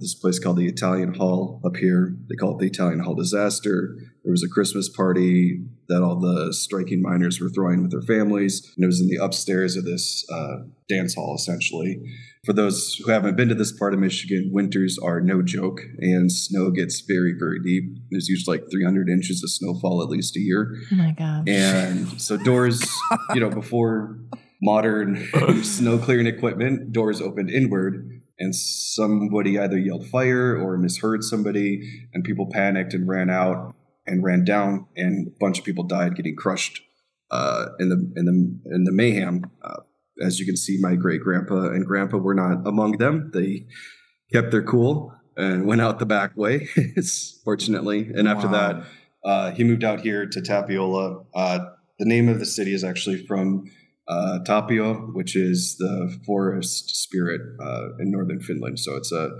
This 0.00 0.16
place 0.16 0.40
called 0.40 0.56
the 0.56 0.66
Italian 0.66 1.14
Hall 1.14 1.60
up 1.64 1.76
here. 1.76 2.16
They 2.28 2.34
call 2.34 2.56
it 2.56 2.58
the 2.58 2.66
Italian 2.66 3.00
Hall 3.00 3.14
disaster. 3.14 3.94
There 4.24 4.32
was 4.32 4.42
a 4.42 4.48
Christmas 4.48 4.88
party 4.88 5.60
that 5.90 6.02
all 6.02 6.16
the 6.16 6.52
striking 6.54 7.02
miners 7.02 7.40
were 7.40 7.50
throwing 7.50 7.82
with 7.82 7.90
their 7.90 8.02
families, 8.02 8.72
and 8.76 8.84
it 8.84 8.86
was 8.86 9.00
in 9.00 9.08
the 9.08 9.22
upstairs 9.22 9.76
of 9.76 9.84
this 9.84 10.24
uh, 10.32 10.58
dance 10.88 11.14
hall, 11.14 11.34
essentially. 11.34 12.00
For 12.46 12.52
those 12.52 12.94
who 12.94 13.10
haven't 13.10 13.36
been 13.36 13.48
to 13.48 13.54
this 13.54 13.72
part 13.72 13.92
of 13.92 14.00
Michigan, 14.00 14.50
winters 14.52 14.98
are 14.98 15.20
no 15.20 15.42
joke, 15.42 15.82
and 15.98 16.32
snow 16.32 16.70
gets 16.70 17.00
very, 17.00 17.34
very 17.38 17.60
deep. 17.60 17.84
There's 18.10 18.28
usually 18.28 18.58
like 18.58 18.70
300 18.70 19.08
inches 19.10 19.42
of 19.42 19.50
snowfall 19.50 20.02
at 20.02 20.08
least 20.08 20.36
a 20.36 20.40
year. 20.40 20.74
Oh 20.92 20.96
my 20.96 21.12
god. 21.18 21.48
And 21.48 22.20
so 22.20 22.36
doors, 22.36 22.88
you 23.34 23.40
know, 23.40 23.50
before 23.50 24.16
modern 24.62 25.28
snow 25.64 25.98
clearing 25.98 26.26
equipment, 26.26 26.92
doors 26.92 27.20
opened 27.20 27.50
inward 27.50 28.20
and 28.38 28.54
somebody 28.54 29.58
either 29.58 29.76
yelled 29.76 30.06
fire 30.06 30.56
or 30.56 30.78
misheard 30.78 31.22
somebody 31.22 32.06
and 32.14 32.24
people 32.24 32.48
panicked 32.50 32.94
and 32.94 33.06
ran 33.06 33.28
out 33.28 33.74
and 34.10 34.22
ran 34.24 34.44
down 34.44 34.86
and 34.96 35.28
a 35.28 35.30
bunch 35.38 35.58
of 35.58 35.64
people 35.64 35.84
died 35.84 36.16
getting 36.16 36.36
crushed 36.36 36.80
uh, 37.30 37.66
in 37.78 37.88
the 37.88 38.12
in 38.16 38.24
the 38.26 38.74
in 38.74 38.84
the 38.84 38.92
mayhem. 38.92 39.44
Uh, 39.62 39.80
as 40.22 40.38
you 40.38 40.46
can 40.46 40.56
see, 40.56 40.76
my 40.80 40.94
great 40.96 41.22
grandpa 41.22 41.70
and 41.70 41.86
grandpa 41.86 42.18
were 42.18 42.34
not 42.34 42.66
among 42.66 42.98
them. 42.98 43.30
They 43.32 43.66
kept 44.32 44.50
their 44.50 44.62
cool 44.62 45.14
and 45.36 45.66
went 45.66 45.80
out 45.80 45.98
the 45.98 46.06
back 46.06 46.36
way, 46.36 46.68
fortunately. 47.44 48.10
And 48.14 48.28
after 48.28 48.46
Wow. 48.48 48.52
that, 48.52 48.86
uh, 49.24 49.50
he 49.52 49.64
moved 49.64 49.84
out 49.84 50.00
here 50.00 50.26
to 50.26 50.40
Tapiola. 50.42 51.24
Uh, 51.34 51.58
the 51.98 52.04
name 52.04 52.28
of 52.28 52.38
the 52.38 52.46
city 52.46 52.74
is 52.74 52.84
actually 52.84 53.24
from 53.26 53.64
uh, 54.08 54.40
Tapio, 54.44 55.14
which 55.14 55.36
is 55.36 55.76
the 55.78 56.18
forest 56.26 56.96
spirit 57.04 57.40
uh, 57.62 57.88
in 58.00 58.10
northern 58.10 58.40
Finland. 58.40 58.78
So 58.78 58.96
it's 58.96 59.12
a 59.12 59.30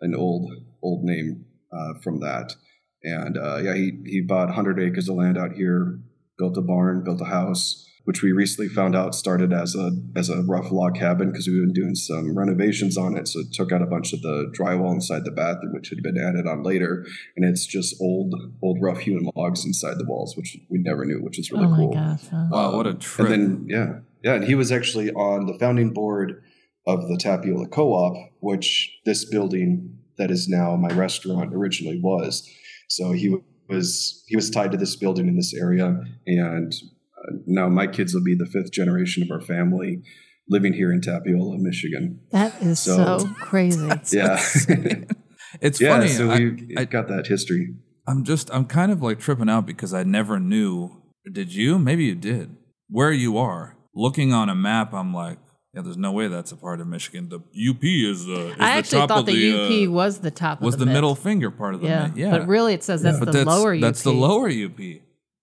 an 0.00 0.14
old 0.14 0.50
old 0.82 1.04
name 1.04 1.44
uh, 1.72 1.94
from 2.02 2.20
that. 2.20 2.54
And 3.02 3.38
uh, 3.38 3.58
yeah, 3.58 3.74
he 3.74 3.92
he 4.04 4.20
bought 4.20 4.46
100 4.46 4.80
acres 4.80 5.08
of 5.08 5.16
land 5.16 5.38
out 5.38 5.52
here, 5.52 5.98
built 6.38 6.56
a 6.56 6.62
barn, 6.62 7.02
built 7.02 7.20
a 7.20 7.26
house, 7.26 7.86
which 8.04 8.22
we 8.22 8.32
recently 8.32 8.68
found 8.68 8.96
out 8.96 9.14
started 9.14 9.52
as 9.52 9.74
a 9.74 9.90
as 10.16 10.28
a 10.28 10.42
rough 10.42 10.70
log 10.70 10.96
cabin 10.96 11.30
because 11.30 11.46
we've 11.46 11.60
been 11.60 11.72
doing 11.72 11.94
some 11.94 12.36
renovations 12.36 12.98
on 12.98 13.16
it. 13.16 13.28
So 13.28 13.40
it 13.40 13.52
took 13.52 13.72
out 13.72 13.82
a 13.82 13.86
bunch 13.86 14.12
of 14.12 14.20
the 14.22 14.52
drywall 14.58 14.92
inside 14.92 15.24
the 15.24 15.30
bathroom, 15.30 15.72
which 15.72 15.88
had 15.88 16.02
been 16.02 16.18
added 16.18 16.46
on 16.46 16.62
later, 16.62 17.06
and 17.36 17.44
it's 17.44 17.66
just 17.66 17.94
old 18.00 18.34
old 18.62 18.78
rough 18.82 18.98
hewn 18.98 19.30
logs 19.34 19.64
inside 19.64 19.98
the 19.98 20.06
walls, 20.06 20.36
which 20.36 20.58
we 20.68 20.78
never 20.78 21.04
knew, 21.04 21.22
which 21.22 21.38
is 21.38 21.50
really 21.50 21.66
oh 21.66 21.70
my 21.70 21.76
cool. 21.76 21.92
gosh. 21.92 22.28
huh? 22.30 22.46
Wow, 22.50 22.76
what 22.76 22.86
a 22.86 22.94
trip. 22.94 23.28
And 23.28 23.32
then 23.32 23.66
yeah, 23.68 23.92
yeah, 24.22 24.34
and 24.34 24.44
he 24.44 24.54
was 24.54 24.72
actually 24.72 25.10
on 25.12 25.46
the 25.46 25.58
founding 25.58 25.92
board 25.92 26.42
of 26.86 27.08
the 27.08 27.16
Tapiola 27.16 27.68
Co-op, 27.68 28.14
which 28.40 28.98
this 29.04 29.24
building 29.24 29.98
that 30.18 30.30
is 30.30 30.48
now 30.48 30.76
my 30.76 30.88
restaurant 30.88 31.54
originally 31.54 32.00
was. 32.00 32.48
So 32.90 33.12
he 33.12 33.36
was 33.68 34.22
he 34.26 34.34
was 34.36 34.50
tied 34.50 34.72
to 34.72 34.76
this 34.76 34.96
building 34.96 35.28
in 35.28 35.36
this 35.36 35.54
area, 35.54 36.02
and 36.26 36.72
uh, 37.16 37.36
now 37.46 37.68
my 37.68 37.86
kids 37.86 38.12
will 38.14 38.24
be 38.24 38.34
the 38.34 38.46
fifth 38.46 38.72
generation 38.72 39.22
of 39.22 39.30
our 39.30 39.40
family 39.40 40.02
living 40.48 40.72
here 40.72 40.92
in 40.92 41.00
Tapiola, 41.00 41.56
Michigan. 41.58 42.20
That 42.32 42.60
is 42.60 42.80
so, 42.80 43.18
So- 43.18 43.26
crazy. 43.40 43.86
Yeah, 44.12 44.42
it's 45.60 45.80
yeah. 45.80 45.88
funny. 45.96 46.08
So 46.08 46.30
I- 46.30 46.38
we 46.38 46.74
I- 46.76 46.84
got 46.84 47.08
that 47.08 47.26
history. 47.28 47.74
I'm 48.08 48.24
just 48.24 48.52
I'm 48.52 48.64
kind 48.66 48.90
of 48.90 49.02
like 49.02 49.20
tripping 49.20 49.48
out 49.48 49.66
because 49.66 49.94
I 49.94 50.02
never 50.02 50.40
knew 50.40 51.02
Did 51.32 51.54
you? 51.54 51.78
Maybe 51.78 52.04
you 52.06 52.16
did. 52.16 52.56
Where 52.88 53.12
you 53.12 53.38
are, 53.38 53.76
looking 53.94 54.32
on 54.32 54.48
a 54.48 54.54
map, 54.56 54.92
I'm 54.92 55.14
like, 55.14 55.38
yeah, 55.74 55.82
there's 55.82 55.96
no 55.96 56.10
way 56.12 56.26
that's 56.28 56.50
a 56.52 56.56
part 56.56 56.80
of 56.80 56.86
Michigan. 56.88 57.28
The 57.28 57.36
UP 57.38 57.82
is, 57.82 58.26
uh, 58.26 58.30
is 58.32 58.52
I 58.54 58.56
the 58.56 58.62
actually 58.64 58.98
top 59.00 59.08
thought 59.08 59.18
of 59.20 59.26
the, 59.26 59.52
the, 59.52 59.84
UP 59.84 59.88
uh, 59.88 59.92
was 59.92 60.18
the 60.18 60.30
top 60.30 60.60
was 60.60 60.74
of 60.74 60.80
the, 60.80 60.86
the, 60.86 60.92
middle 60.92 61.14
finger 61.14 61.50
part 61.50 61.74
of 61.74 61.80
the 61.80 61.86
Yeah. 61.88 62.06
mid. 62.08 62.16
Yeah, 62.16 62.30
but 62.38 62.48
really 62.48 62.74
it 62.74 62.82
says 62.82 63.02
that's 63.02 63.18
But 63.18 63.26
the 63.26 63.32
that's, 63.44 63.46
lower 63.46 63.74
UP. 63.74 63.80
That's 63.80 64.02
the 64.02 64.12
lower 64.12 64.48
UP, 64.48 64.80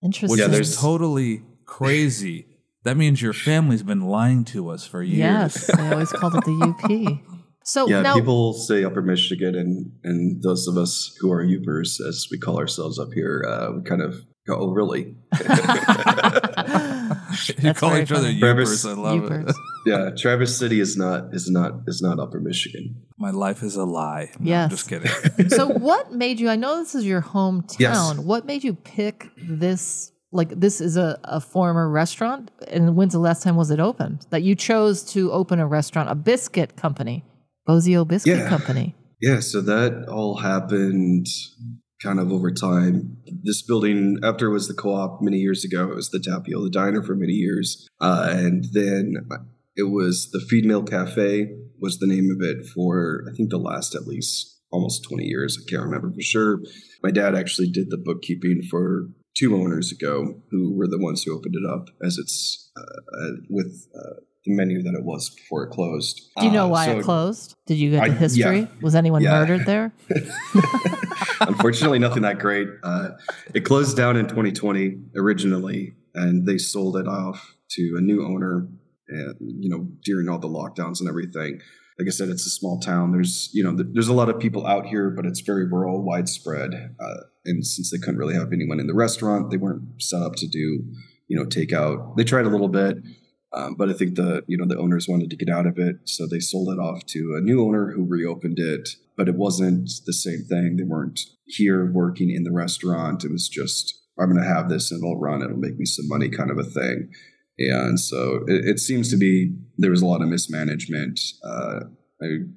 Interesting. 0.02 0.28
which 0.30 0.38
Yeah, 0.40 0.46
is 0.46 0.50
there's- 0.52 0.76
totally 0.80 1.42
crazy. 1.64 2.46
That 2.84 2.96
means 2.96 3.20
your 3.20 3.32
family's 3.32 3.82
been 3.82 4.02
lying 4.08 4.44
to 4.46 4.68
us 4.70 4.86
for 4.86 5.02
years. 5.02 5.18
Yes, 5.18 5.66
they 5.66 5.90
always 5.92 6.12
called 6.12 6.34
it 6.36 6.44
the 6.44 6.52
UP. 7.20 7.38
So 7.64 7.86
Yeah, 7.88 8.00
now, 8.00 8.14
people 8.14 8.54
say 8.54 8.82
Upper 8.84 9.02
Michigan, 9.02 9.54
and 9.54 9.92
and 10.04 10.42
those 10.42 10.66
of 10.68 10.76
us 10.78 11.14
who 11.20 11.30
are 11.30 11.44
Yoopers, 11.44 12.00
as 12.08 12.26
we 12.30 12.38
call 12.38 12.58
ourselves 12.58 12.98
up 12.98 13.08
here, 13.12 13.44
uh, 13.46 13.72
we 13.76 13.82
kind 13.82 14.00
of 14.00 14.14
go, 14.46 14.56
"Oh, 14.58 14.70
really?" 14.70 15.16
you 17.58 17.74
call 17.74 17.96
each 17.96 18.10
other 18.12 18.22
funny. 18.28 18.38
Travis- 18.40 18.84
I 18.84 18.92
love 18.92 19.30
it. 19.30 19.54
Yeah, 19.86 20.10
Traverse 20.14 20.58
City 20.58 20.80
is 20.80 20.98
not 20.98 21.32
is 21.32 21.48
not 21.48 21.72
is 21.86 22.02
not 22.02 22.18
Upper 22.20 22.40
Michigan. 22.40 22.96
My 23.18 23.30
life 23.30 23.62
is 23.62 23.74
a 23.76 23.84
lie. 23.84 24.30
No, 24.38 24.50
Yes. 24.50 24.64
I'm 24.64 24.70
just 24.70 24.88
kidding. 24.88 25.48
so 25.48 25.68
what 25.68 26.12
made 26.12 26.38
you? 26.40 26.50
I 26.50 26.56
know 26.56 26.76
this 26.78 26.94
is 26.94 27.06
your 27.06 27.22
hometown. 27.22 27.78
Yes. 27.78 28.18
What 28.18 28.44
made 28.44 28.64
you 28.64 28.74
pick 28.74 29.30
this? 29.38 30.12
Like 30.30 30.50
this 30.60 30.82
is 30.82 30.98
a, 30.98 31.18
a 31.24 31.40
former 31.40 31.88
restaurant, 31.88 32.50
and 32.66 32.96
when's 32.96 33.14
the 33.14 33.18
last 33.18 33.42
time 33.42 33.56
was 33.56 33.70
it 33.70 33.80
opened? 33.80 34.26
That 34.28 34.42
you 34.42 34.54
chose 34.54 35.02
to 35.14 35.32
open 35.32 35.58
a 35.58 35.66
restaurant, 35.66 36.10
a 36.10 36.14
biscuit 36.14 36.76
company, 36.76 37.24
Bosio 37.66 38.06
Biscuit 38.06 38.36
Yeah. 38.36 38.48
Company. 38.48 38.94
Yeah, 39.22 39.40
so 39.40 39.62
that 39.62 40.06
all 40.08 40.36
happened 40.36 41.26
kind 42.02 42.20
of 42.20 42.32
over 42.32 42.50
time. 42.50 43.18
This 43.42 43.62
building, 43.62 44.18
after 44.22 44.46
it 44.46 44.52
was 44.52 44.68
the 44.68 44.74
co-op 44.74 45.20
many 45.20 45.38
years 45.38 45.64
ago, 45.64 45.88
it 45.90 45.94
was 45.94 46.10
the 46.10 46.18
Tapio, 46.18 46.62
the 46.62 46.70
Diner 46.70 47.02
for 47.02 47.14
many 47.14 47.32
years, 47.32 47.88
uh, 48.00 48.28
and 48.30 48.66
then 48.72 49.14
it 49.76 49.90
was 49.90 50.30
the 50.30 50.40
Feed 50.40 50.64
Mill 50.64 50.82
Cafe 50.82 51.48
was 51.80 51.98
the 51.98 52.06
name 52.06 52.28
of 52.30 52.42
it 52.42 52.66
for 52.66 53.24
I 53.30 53.36
think 53.36 53.50
the 53.50 53.58
last 53.58 53.94
at 53.94 54.06
least 54.06 54.58
almost 54.70 55.04
twenty 55.04 55.24
years. 55.24 55.58
I 55.58 55.70
can't 55.70 55.84
remember 55.84 56.12
for 56.12 56.22
sure. 56.22 56.60
My 57.02 57.10
dad 57.10 57.34
actually 57.34 57.70
did 57.70 57.90
the 57.90 57.96
bookkeeping 57.96 58.62
for 58.68 59.08
two 59.36 59.54
owners 59.54 59.92
ago, 59.92 60.42
who 60.50 60.76
were 60.76 60.88
the 60.88 60.98
ones 60.98 61.22
who 61.22 61.36
opened 61.36 61.54
it 61.54 61.70
up 61.70 61.88
as 62.02 62.18
it's 62.18 62.70
uh, 62.76 62.80
uh, 62.80 63.32
with. 63.48 63.88
Uh, 63.96 64.20
menu 64.48 64.82
that 64.82 64.94
it 64.94 65.04
was 65.04 65.30
before 65.30 65.64
it 65.64 65.70
closed. 65.70 66.30
Do 66.38 66.46
you 66.46 66.52
know 66.52 66.66
Uh, 66.66 66.70
why 66.70 66.86
so- 66.86 66.98
it 66.98 67.02
closed? 67.04 67.54
Did 67.66 67.76
you 67.78 67.90
get 67.92 68.02
I- 68.02 68.08
the 68.08 68.14
history? 68.14 68.60
yeah. 68.60 68.66
Was 68.82 68.94
anyone 68.94 69.22
Yeah. 69.22 69.38
murdered 69.40 69.66
there? 69.66 69.92
Unfortunately, 71.40 71.98
nothing 71.98 72.22
that 72.22 72.38
great. 72.38 72.68
Uh, 72.82 73.10
it 73.54 73.60
closed 73.64 73.96
down 73.96 74.16
in 74.16 74.26
2020 74.26 74.96
originally, 75.16 75.94
and 76.14 76.46
they 76.46 76.58
sold 76.58 76.96
it 76.96 77.06
off 77.06 77.54
to 77.72 77.94
a 77.96 78.00
new 78.00 78.24
owner. 78.24 78.68
And 79.08 79.34
you 79.40 79.70
know, 79.70 79.88
during 80.04 80.28
all 80.28 80.38
the 80.38 80.48
lockdowns 80.48 81.00
and 81.00 81.08
everything, 81.08 81.60
like 81.98 82.06
I 82.06 82.10
said, 82.10 82.28
it's 82.28 82.46
a 82.46 82.50
small 82.50 82.78
town. 82.80 83.12
There's 83.12 83.50
you 83.52 83.62
know, 83.64 83.74
there's 83.92 84.08
a 84.08 84.12
lot 84.14 84.28
of 84.28 84.38
people 84.38 84.66
out 84.66 84.86
here, 84.86 85.10
but 85.10 85.24
it's 85.26 85.40
very 85.40 85.66
rural, 85.66 86.02
widespread. 86.02 86.94
Uh, 87.00 87.14
and 87.46 87.64
since 87.66 87.90
they 87.90 87.98
couldn't 87.98 88.18
really 88.18 88.34
have 88.34 88.52
anyone 88.52 88.80
in 88.80 88.86
the 88.86 88.94
restaurant, 88.94 89.50
they 89.50 89.56
weren't 89.56 89.82
set 90.02 90.20
up 90.22 90.34
to 90.36 90.46
do 90.48 90.84
you 91.28 91.36
know 91.38 91.44
takeout. 91.44 92.16
They 92.16 92.24
tried 92.24 92.46
a 92.46 92.50
little 92.50 92.68
bit. 92.68 92.98
Um, 93.52 93.74
but 93.76 93.88
I 93.88 93.94
think 93.94 94.14
the 94.16 94.44
you 94.46 94.56
know 94.58 94.66
the 94.66 94.78
owners 94.78 95.06
wanted 95.08 95.30
to 95.30 95.36
get 95.36 95.48
out 95.48 95.66
of 95.66 95.78
it, 95.78 95.96
so 96.04 96.26
they 96.26 96.40
sold 96.40 96.68
it 96.68 96.78
off 96.80 97.06
to 97.06 97.34
a 97.38 97.40
new 97.40 97.64
owner 97.64 97.92
who 97.92 98.04
reopened 98.04 98.58
it. 98.58 98.88
But 99.16 99.28
it 99.28 99.34
wasn't 99.36 99.90
the 100.06 100.12
same 100.12 100.44
thing. 100.48 100.76
They 100.76 100.84
weren't 100.84 101.18
here 101.46 101.90
working 101.90 102.30
in 102.30 102.44
the 102.44 102.52
restaurant. 102.52 103.24
It 103.24 103.32
was 103.32 103.48
just 103.48 103.94
I'm 104.20 104.30
going 104.30 104.42
to 104.42 104.48
have 104.48 104.68
this 104.68 104.90
and 104.90 105.02
it'll 105.02 105.18
run. 105.18 105.42
It'll 105.42 105.56
make 105.56 105.78
me 105.78 105.84
some 105.86 106.08
money, 106.08 106.28
kind 106.28 106.50
of 106.50 106.58
a 106.58 106.64
thing. 106.64 107.10
And 107.58 107.98
so 107.98 108.44
it, 108.46 108.64
it 108.66 108.78
seems 108.80 109.10
to 109.10 109.16
be 109.16 109.54
there 109.78 109.90
was 109.90 110.02
a 110.02 110.06
lot 110.06 110.22
of 110.22 110.28
mismanagement. 110.28 111.18
Uh, 111.42 111.80
I've 112.22 112.48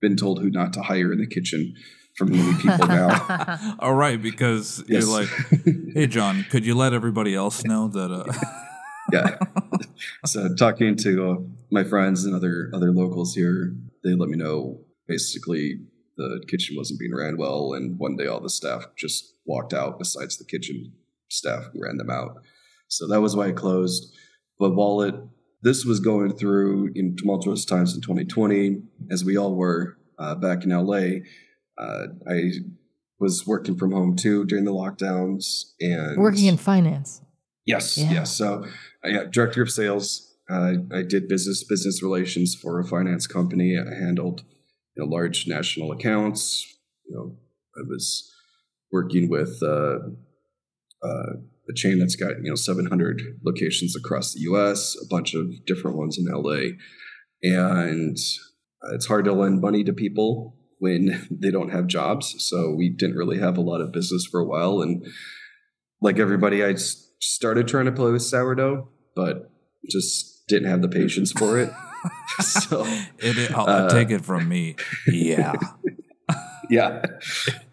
been 0.00 0.16
told 0.16 0.40
who 0.40 0.50
not 0.50 0.72
to 0.74 0.82
hire 0.82 1.12
in 1.12 1.18
the 1.20 1.26
kitchen 1.26 1.74
from 2.16 2.32
many 2.32 2.54
people 2.60 2.86
now. 2.86 3.76
All 3.78 3.94
right, 3.94 4.20
because 4.20 4.82
Yes. 4.88 5.04
you're 5.06 5.20
like, 5.20 5.28
hey, 5.94 6.06
John, 6.06 6.44
could 6.50 6.66
you 6.66 6.74
let 6.74 6.92
everybody 6.92 7.34
else 7.34 7.64
know 7.64 7.88
that? 7.88 8.10
Uh, 8.10 8.32
yeah. 9.12 9.38
so 10.24 10.54
talking 10.54 10.96
to 10.96 11.30
uh, 11.30 11.36
my 11.70 11.84
friends 11.84 12.24
and 12.24 12.34
other 12.34 12.70
other 12.74 12.92
locals 12.92 13.34
here, 13.34 13.74
they 14.04 14.14
let 14.14 14.28
me 14.28 14.36
know 14.36 14.80
basically 15.06 15.80
the 16.16 16.42
kitchen 16.48 16.76
wasn't 16.76 17.00
being 17.00 17.14
ran 17.14 17.36
well, 17.36 17.72
and 17.72 17.98
one 17.98 18.16
day 18.16 18.26
all 18.26 18.40
the 18.40 18.50
staff 18.50 18.84
just 18.96 19.34
walked 19.46 19.72
out. 19.72 19.98
Besides 19.98 20.38
the 20.38 20.44
kitchen 20.44 20.92
staff 21.28 21.64
who 21.72 21.82
ran 21.82 21.96
them 21.96 22.10
out, 22.10 22.42
so 22.88 23.06
that 23.08 23.20
was 23.20 23.34
why 23.36 23.48
it 23.48 23.56
closed. 23.56 24.14
But 24.58 24.74
while 24.74 25.00
it 25.02 25.14
this 25.62 25.84
was 25.84 26.00
going 26.00 26.36
through 26.36 26.90
in 26.94 27.16
tumultuous 27.16 27.64
times 27.64 27.94
in 27.94 28.00
2020, 28.00 28.82
as 29.10 29.24
we 29.24 29.36
all 29.36 29.54
were 29.54 29.98
uh, 30.18 30.34
back 30.34 30.64
in 30.64 30.70
LA, 30.70 31.20
uh, 31.78 32.06
I 32.28 32.50
was 33.18 33.46
working 33.46 33.76
from 33.76 33.92
home 33.92 34.16
too 34.16 34.44
during 34.46 34.64
the 34.64 34.72
lockdowns 34.72 35.72
and 35.80 36.18
Working 36.18 36.46
in 36.46 36.56
finance. 36.56 37.20
Yes, 37.66 37.98
Yeah. 37.98 38.10
yes. 38.10 38.34
So, 38.34 38.64
Got 39.04 39.30
director 39.30 39.62
of 39.62 39.70
sales. 39.70 40.34
Uh, 40.48 40.74
I 40.92 41.02
did 41.02 41.28
business 41.28 41.64
business 41.64 42.02
relations 42.02 42.54
for 42.54 42.80
a 42.80 42.84
finance 42.84 43.26
company. 43.26 43.76
I 43.78 43.94
handled 43.94 44.42
you 44.96 45.04
know, 45.04 45.10
large 45.10 45.46
national 45.46 45.92
accounts. 45.92 46.66
You 47.08 47.14
know, 47.16 47.36
I 47.76 47.82
was 47.88 48.30
working 48.92 49.30
with 49.30 49.58
uh, 49.62 49.98
uh, 51.02 51.32
a 51.68 51.74
chain 51.74 51.98
that's 51.98 52.16
got 52.16 52.36
you 52.42 52.50
know 52.50 52.56
700 52.56 53.22
locations 53.44 53.94
across 53.96 54.34
the 54.34 54.40
U.S., 54.40 54.96
a 55.00 55.06
bunch 55.08 55.34
of 55.34 55.64
different 55.66 55.96
ones 55.96 56.18
in 56.18 56.26
L.A., 56.30 56.72
and 57.42 58.16
it's 58.92 59.06
hard 59.06 59.24
to 59.26 59.32
lend 59.32 59.60
money 59.60 59.84
to 59.84 59.92
people 59.92 60.56
when 60.78 61.26
they 61.30 61.50
don't 61.50 61.70
have 61.70 61.86
jobs. 61.86 62.34
So 62.38 62.74
we 62.76 62.88
didn't 62.90 63.16
really 63.16 63.38
have 63.38 63.56
a 63.56 63.62
lot 63.62 63.80
of 63.80 63.92
business 63.92 64.26
for 64.26 64.40
a 64.40 64.46
while, 64.46 64.80
and 64.82 65.06
like 66.02 66.18
everybody, 66.18 66.64
I 66.64 66.70
s- 66.72 67.09
started 67.20 67.68
trying 67.68 67.86
to 67.86 67.92
play 67.92 68.10
with 68.10 68.22
sourdough, 68.22 68.88
but 69.14 69.50
just 69.90 70.46
didn't 70.48 70.68
have 70.68 70.82
the 70.82 70.88
patience 70.88 71.32
for 71.32 71.58
it. 71.58 71.70
so 72.40 72.84
it, 73.18 73.52
I'll 73.54 73.68
Uh, 73.68 73.88
take 73.88 74.10
it 74.10 74.24
from 74.24 74.48
me. 74.48 74.76
Yeah. 75.06 75.54
yeah, 76.70 77.02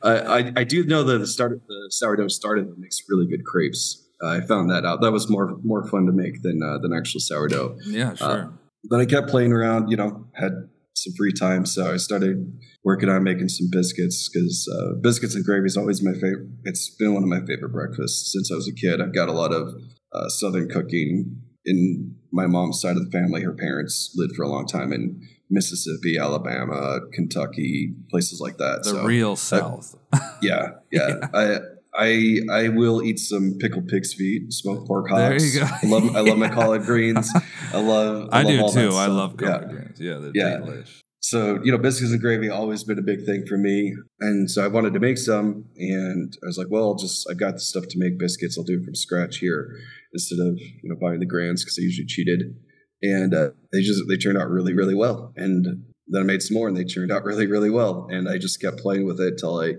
I, 0.03 0.11
I 0.19 0.53
I 0.57 0.63
do 0.63 0.83
know 0.83 1.03
that 1.03 1.19
the 1.19 1.27
start 1.27 1.61
the 1.67 1.87
sourdough 1.91 2.27
started 2.29 2.67
that 2.69 2.77
makes 2.77 2.99
really 3.09 3.27
good 3.27 3.45
crepes. 3.45 4.03
Uh, 4.23 4.29
I 4.29 4.41
found 4.41 4.69
that 4.71 4.83
out. 4.85 5.01
That 5.01 5.11
was 5.11 5.29
more 5.29 5.57
more 5.63 5.87
fun 5.87 6.05
to 6.07 6.11
make 6.11 6.41
than 6.41 6.61
uh, 6.63 6.79
than 6.79 6.93
actual 6.93 7.19
sourdough. 7.19 7.77
Yeah, 7.85 8.15
sure. 8.15 8.27
Uh, 8.27 8.47
Then 8.89 8.99
I 8.99 9.05
kept 9.05 9.29
playing 9.29 9.53
around. 9.53 9.89
You 9.89 9.97
know, 9.97 10.25
had 10.33 10.69
some 11.03 11.13
free 11.17 11.33
time, 11.33 11.65
so 11.65 11.91
I 11.93 11.97
started 11.97 12.59
working 12.83 13.09
on 13.09 13.23
making 13.23 13.49
some 13.49 13.67
biscuits 13.71 14.29
because 14.29 14.67
uh, 14.67 14.93
biscuits 15.01 15.35
and 15.35 15.45
gravy 15.45 15.65
is 15.65 15.77
always 15.77 16.03
my 16.03 16.13
favorite. 16.13 16.47
It's 16.63 16.89
been 16.89 17.13
one 17.13 17.23
of 17.23 17.29
my 17.29 17.39
favorite 17.45 17.71
breakfasts 17.71 18.31
since 18.31 18.51
I 18.51 18.55
was 18.55 18.67
a 18.67 18.73
kid. 18.73 19.01
I've 19.01 19.13
got 19.13 19.29
a 19.29 19.33
lot 19.33 19.53
of 19.53 19.73
uh, 20.13 20.29
southern 20.29 20.69
cooking 20.69 21.41
in 21.65 22.15
my 22.31 22.47
mom's 22.47 22.81
side 22.81 22.97
of 22.97 23.05
the 23.05 23.11
family. 23.11 23.43
Her 23.43 23.53
parents 23.53 24.13
lived 24.15 24.35
for 24.35 24.43
a 24.43 24.47
long 24.47 24.65
time 24.65 24.93
in 24.93 25.21
Mississippi, 25.49 26.17
Alabama, 26.17 26.99
Kentucky, 27.13 27.93
places 28.09 28.39
like 28.39 28.57
that. 28.57 28.83
the 28.83 28.89
so 28.89 29.03
real 29.03 29.35
South. 29.35 29.95
yeah, 30.41 30.69
yeah. 30.91 31.27
I 31.33 31.59
I 31.97 32.37
I 32.51 32.69
will 32.69 33.01
eat 33.03 33.19
some 33.19 33.55
pickled 33.59 33.87
pig's 33.87 34.13
feet, 34.13 34.53
smoked 34.53 34.87
pork 34.87 35.07
There 35.09 35.35
you 35.41 35.59
go. 35.59 35.65
I 35.65 35.87
love 35.87 36.15
I 36.15 36.19
love 36.19 36.37
my 36.37 36.49
collard 36.49 36.83
greens. 36.83 37.29
I 37.73 37.79
love 37.81 38.29
I, 38.31 38.43
love 38.43 38.73
do 38.73 38.81
too. 38.89 38.95
I 38.95 39.07
love 39.07 39.35
Yeah. 39.41 39.47
collard 39.47 39.69
greens. 39.69 39.99
Yeah, 39.99 40.17
they're 40.17 40.31
Yeah. 40.33 40.57
delish. 40.59 41.01
So 41.19 41.59
you 41.63 41.71
know, 41.71 41.77
biscuits 41.79 42.11
and 42.11 42.21
gravy 42.21 42.49
always 42.49 42.83
been 42.83 42.99
a 42.99 43.01
big 43.01 43.25
thing 43.25 43.45
for 43.47 43.57
me, 43.57 43.93
and 44.19 44.49
so 44.49 44.63
I 44.63 44.67
wanted 44.67 44.93
to 44.93 44.99
make 44.99 45.17
some, 45.17 45.65
and 45.75 46.31
I 46.43 46.45
was 46.45 46.57
like, 46.57 46.67
well, 46.69 46.83
I'll 46.83 46.95
just 46.95 47.27
I've 47.29 47.39
got 47.39 47.55
the 47.55 47.59
stuff 47.59 47.85
to 47.89 47.99
make 47.99 48.19
biscuits. 48.19 48.57
I'll 48.57 48.63
do 48.63 48.79
it 48.79 48.85
from 48.85 48.95
scratch 48.95 49.39
here 49.39 49.67
instead 50.13 50.39
of 50.39 50.57
you 50.59 50.89
know 50.89 50.95
buying 51.01 51.19
the 51.19 51.25
grands 51.25 51.63
because 51.63 51.77
I 51.79 51.81
usually 51.81 52.05
cheated, 52.07 52.55
and 53.01 53.33
uh, 53.33 53.49
they 53.73 53.81
just 53.81 54.03
they 54.07 54.17
turned 54.17 54.37
out 54.37 54.49
really 54.49 54.73
really 54.73 54.95
well, 54.95 55.33
and 55.35 55.65
then 56.07 56.21
I 56.21 56.23
made 56.23 56.43
some 56.43 56.55
more, 56.55 56.67
and 56.67 56.77
they 56.77 56.85
turned 56.85 57.11
out 57.11 57.23
really 57.25 57.47
really 57.47 57.71
well, 57.71 58.07
and 58.11 58.29
I 58.29 58.37
just 58.37 58.61
kept 58.61 58.77
playing 58.77 59.05
with 59.07 59.19
it 59.19 59.37
till 59.39 59.59
I 59.59 59.73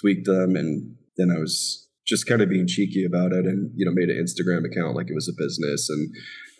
tweaked 0.00 0.26
them, 0.26 0.56
and 0.56 0.96
then 1.20 1.30
I 1.36 1.38
was 1.38 1.86
just 2.06 2.26
kind 2.26 2.40
of 2.42 2.48
being 2.48 2.66
cheeky 2.66 3.04
about 3.04 3.32
it, 3.32 3.44
and 3.46 3.70
you 3.76 3.84
know 3.86 3.92
made 3.92 4.08
an 4.08 4.16
Instagram 4.24 4.64
account 4.64 4.96
like 4.96 5.08
it 5.10 5.14
was 5.14 5.28
a 5.28 5.32
business, 5.36 5.88
and 5.90 6.08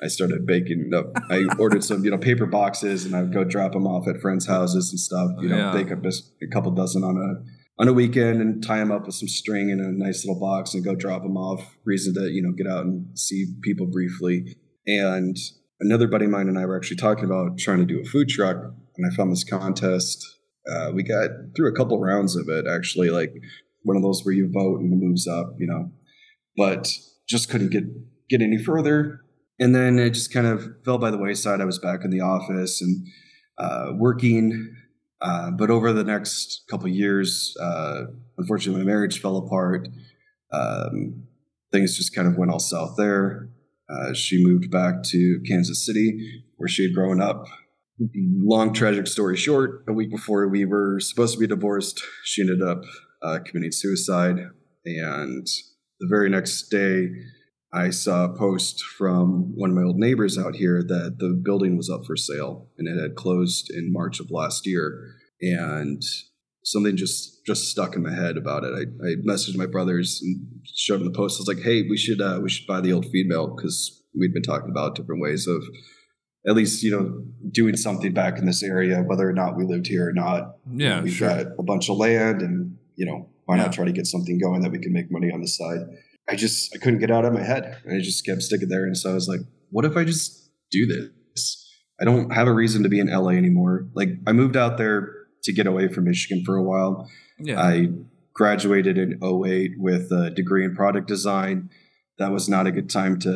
I 0.02 0.08
started 0.08 0.46
baking 0.46 0.90
up. 0.94 1.06
I 1.30 1.44
ordered 1.58 1.82
some, 1.84 2.04
you 2.04 2.10
know, 2.10 2.18
paper 2.18 2.46
boxes, 2.46 3.04
and 3.04 3.14
I 3.16 3.22
would 3.22 3.32
go 3.34 3.44
drop 3.44 3.72
them 3.72 3.86
off 3.86 4.06
at 4.08 4.20
friends' 4.20 4.46
houses 4.46 4.90
and 4.90 5.00
stuff. 5.00 5.30
You 5.40 5.48
know, 5.48 5.56
Yeah. 5.56 5.72
bake 5.72 6.02
bis- 6.02 6.30
a 6.42 6.46
couple 6.52 6.70
dozen 6.72 7.02
on 7.02 7.16
a 7.16 7.82
on 7.82 7.88
a 7.88 7.92
weekend, 7.94 8.40
and 8.42 8.62
tie 8.62 8.78
them 8.78 8.92
up 8.92 9.06
with 9.06 9.14
some 9.14 9.28
string 9.28 9.70
in 9.70 9.80
a 9.80 9.90
nice 9.90 10.24
little 10.24 10.38
box, 10.40 10.74
and 10.74 10.84
go 10.84 10.94
drop 10.94 11.22
them 11.22 11.36
off. 11.36 11.76
Reason 11.84 12.12
to 12.14 12.30
you 12.30 12.42
know 12.42 12.52
get 12.52 12.66
out 12.66 12.84
and 12.84 13.18
see 13.18 13.46
people 13.62 13.86
briefly. 13.86 14.56
And 14.86 15.36
another 15.80 16.06
buddy 16.06 16.26
of 16.26 16.30
mine 16.30 16.48
and 16.48 16.58
I 16.58 16.66
were 16.66 16.76
actually 16.76 16.96
talking 16.98 17.24
about 17.24 17.58
trying 17.58 17.78
to 17.78 17.86
do 17.86 18.00
a 18.00 18.04
food 18.04 18.28
truck, 18.28 18.56
and 18.96 19.10
I 19.10 19.14
found 19.16 19.32
this 19.32 19.44
contest. 19.44 20.24
Uh, 20.70 20.92
we 20.94 21.02
got 21.02 21.30
through 21.56 21.68
a 21.72 21.76
couple 21.76 21.98
rounds 21.98 22.36
of 22.36 22.48
it, 22.48 22.66
actually, 22.70 23.08
like 23.10 23.32
one 23.82 23.96
of 23.96 24.02
those 24.02 24.22
where 24.25 24.34
you 24.34 24.50
vote 24.52 24.80
and 24.80 24.92
it 24.92 25.04
moves 25.04 25.26
up, 25.26 25.54
you 25.58 25.66
know. 25.66 25.90
But 26.56 26.92
just 27.28 27.49
couldn't 27.49 27.70
get 27.70 27.84
get 28.28 28.42
any 28.42 28.58
further. 28.58 29.20
And 29.58 29.75
then 29.75 29.99
it 29.99 30.10
just 30.10 30.32
kind 30.32 30.46
of 30.46 30.66
fell 30.84 30.99
by 30.99 31.10
the 31.10 31.18
wayside. 31.18 31.60
I 31.60 31.66
was 31.66 31.78
back 31.78 32.00
in 32.04 32.10
the 32.10 32.20
office 32.20 32.80
and 32.80 33.06
uh, 33.58 33.92
working, 33.94 34.75
uh, 35.20 35.50
but 35.50 35.70
over 35.70 35.92
the 35.92 36.04
next 36.04 36.64
couple 36.70 36.88
years, 36.88 37.54
uh, 37.60 38.04
unfortunately, 38.38 38.82
my 38.82 38.90
marriage 38.90 39.20
fell 39.20 39.37
apart. 39.37 39.88
Um, 40.52 41.25
things 41.72 41.96
just 41.96 42.14
kind 42.14 42.26
of 42.26 42.38
went 42.38 42.50
all 42.50 42.58
south 42.58 42.94
there. 42.96 43.50
Uh, 43.88 44.14
she 44.14 44.42
moved 44.42 44.70
back 44.70 45.02
to 45.02 45.40
Kansas 45.46 45.84
City, 45.84 46.42
where 46.56 46.68
she 46.68 46.84
had 46.84 46.94
grown 46.94 47.20
up. 47.20 47.46
Long 48.14 48.72
tragic 48.72 49.06
story 49.06 49.37
short, 49.37 49.84
a 49.87 49.92
week 49.92 50.10
before 50.10 50.49
we 50.49 50.64
were 50.64 51.00
supposed 51.00 51.34
to 51.34 51.38
be 51.38 51.46
divorced, 51.46 52.02
she 52.25 52.40
ended 52.40 52.62
up 52.62 52.82
uh, 53.22 53.38
committing 53.44 53.72
suicide. 53.72 54.38
And 54.84 55.46
the 55.98 56.08
very 56.08 56.30
next 56.30 56.68
day, 56.68 57.08
I 57.72 57.90
saw 57.90 58.24
a 58.24 58.36
post 58.36 58.82
from 58.82 59.52
one 59.54 59.70
of 59.70 59.76
my 59.76 59.82
old 59.82 59.96
neighbors 59.96 60.36
out 60.36 60.56
here 60.56 60.82
that 60.82 61.16
the 61.18 61.40
building 61.44 61.76
was 61.76 61.88
up 61.88 62.04
for 62.04 62.16
sale 62.16 62.68
and 62.78 62.88
it 62.88 63.00
had 63.00 63.14
closed 63.14 63.70
in 63.70 63.92
March 63.92 64.18
of 64.18 64.30
last 64.30 64.66
year. 64.66 65.14
And 65.40 66.02
something 66.64 66.96
just 66.96 67.44
just 67.46 67.68
stuck 67.68 67.96
in 67.96 68.02
my 68.02 68.14
head 68.14 68.36
about 68.36 68.64
it. 68.64 68.72
I, 68.74 69.06
I 69.06 69.14
messaged 69.26 69.56
my 69.56 69.66
brothers 69.66 70.20
and 70.22 70.46
showed 70.64 71.00
them 71.00 71.06
the 71.06 71.16
post. 71.16 71.38
I 71.38 71.42
was 71.42 71.48
like, 71.48 71.64
"Hey, 71.64 71.82
we 71.88 71.96
should 71.96 72.20
uh, 72.20 72.40
we 72.42 72.50
should 72.50 72.66
buy 72.66 72.80
the 72.80 72.92
old 72.92 73.06
feed 73.06 73.26
mill 73.26 73.54
because 73.54 74.02
we'd 74.18 74.34
been 74.34 74.42
talking 74.42 74.70
about 74.70 74.94
different 74.94 75.22
ways 75.22 75.46
of 75.46 75.62
at 76.46 76.54
least 76.54 76.82
you 76.82 76.90
know 76.90 77.24
doing 77.50 77.76
something 77.76 78.12
back 78.12 78.38
in 78.38 78.46
this 78.46 78.62
area, 78.62 79.02
whether 79.02 79.28
or 79.28 79.32
not 79.32 79.56
we 79.56 79.64
lived 79.64 79.86
here 79.86 80.08
or 80.08 80.12
not. 80.12 80.56
Yeah, 80.72 81.02
we've 81.02 81.12
sure. 81.12 81.28
got 81.28 81.46
a 81.58 81.62
bunch 81.62 81.88
of 81.88 81.96
land, 81.96 82.42
and 82.42 82.76
you 83.00 83.07
know 83.09 83.19
why 83.47 83.57
Yeah. 83.57 83.62
not 83.64 83.73
try 83.73 83.87
to 83.87 83.92
get 84.00 84.07
something 84.07 84.38
going 84.38 84.61
that 84.62 84.71
we 84.73 84.78
can 84.78 84.92
make 84.92 85.11
money 85.11 85.30
on 85.33 85.40
the 85.40 85.49
side. 85.49 85.80
I 86.28 86.35
just 86.37 86.75
I 86.75 86.78
couldn't 86.83 87.00
get 87.00 87.11
out 87.11 87.25
of 87.25 87.33
my 87.33 87.42
head, 87.52 87.64
and 87.85 87.97
I 87.97 88.00
just 88.11 88.25
kept 88.26 88.42
sticking 88.42 88.69
there. 88.69 88.85
And 88.85 88.97
so 88.97 89.11
I 89.11 89.14
was 89.14 89.26
like, 89.26 89.40
"What 89.71 89.85
if 89.87 89.97
I 89.97 90.04
just 90.04 90.50
do 90.71 90.83
this?" 90.87 91.57
I 92.00 92.04
don't 92.04 92.30
have 92.38 92.47
a 92.47 92.52
reason 92.62 92.83
to 92.85 92.88
be 92.88 93.00
in 93.00 93.09
LA 93.09 93.30
anymore. 93.45 93.88
Like 93.95 94.11
I 94.26 94.33
moved 94.33 94.57
out 94.57 94.76
there 94.78 95.00
to 95.45 95.52
get 95.52 95.66
away 95.66 95.88
from 95.88 96.04
Michigan 96.04 96.45
for 96.45 96.57
a 96.57 96.62
while. 96.62 97.09
Yeah. 97.38 97.61
I 97.61 97.88
graduated 98.35 98.97
in 98.99 99.19
08 99.23 99.73
with 99.78 100.12
a 100.12 100.30
degree 100.30 100.64
in 100.64 100.75
product 100.75 101.09
design. 101.09 101.71
That 102.19 102.33
was 102.33 102.49
not 102.49 102.66
a 102.66 102.73
good 102.73 102.88
time 102.90 103.19
to 103.21 103.33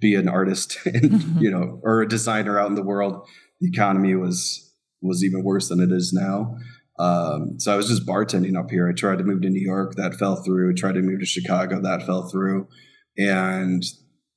be 0.00 0.14
an 0.14 0.28
artist 0.28 0.78
and 0.86 1.22
you 1.42 1.50
know 1.50 1.80
or 1.82 2.02
a 2.02 2.08
designer 2.08 2.58
out 2.58 2.68
in 2.70 2.76
the 2.76 2.82
world. 2.92 3.14
The 3.60 3.68
economy 3.68 4.14
was 4.14 4.70
was 5.00 5.24
even 5.24 5.42
worse 5.44 5.68
than 5.68 5.80
it 5.80 5.90
is 5.92 6.12
now. 6.12 6.56
Um, 6.98 7.58
so 7.58 7.72
I 7.72 7.76
was 7.76 7.88
just 7.88 8.06
bartending 8.06 8.58
up 8.58 8.70
here. 8.70 8.88
I 8.88 8.92
tried 8.92 9.18
to 9.18 9.24
move 9.24 9.42
to 9.42 9.50
New 9.50 9.64
York, 9.64 9.94
that 9.96 10.14
fell 10.14 10.36
through. 10.36 10.74
Tried 10.74 10.94
to 10.94 11.02
move 11.02 11.20
to 11.20 11.26
Chicago, 11.26 11.80
that 11.80 12.04
fell 12.04 12.28
through. 12.28 12.68
And 13.16 13.84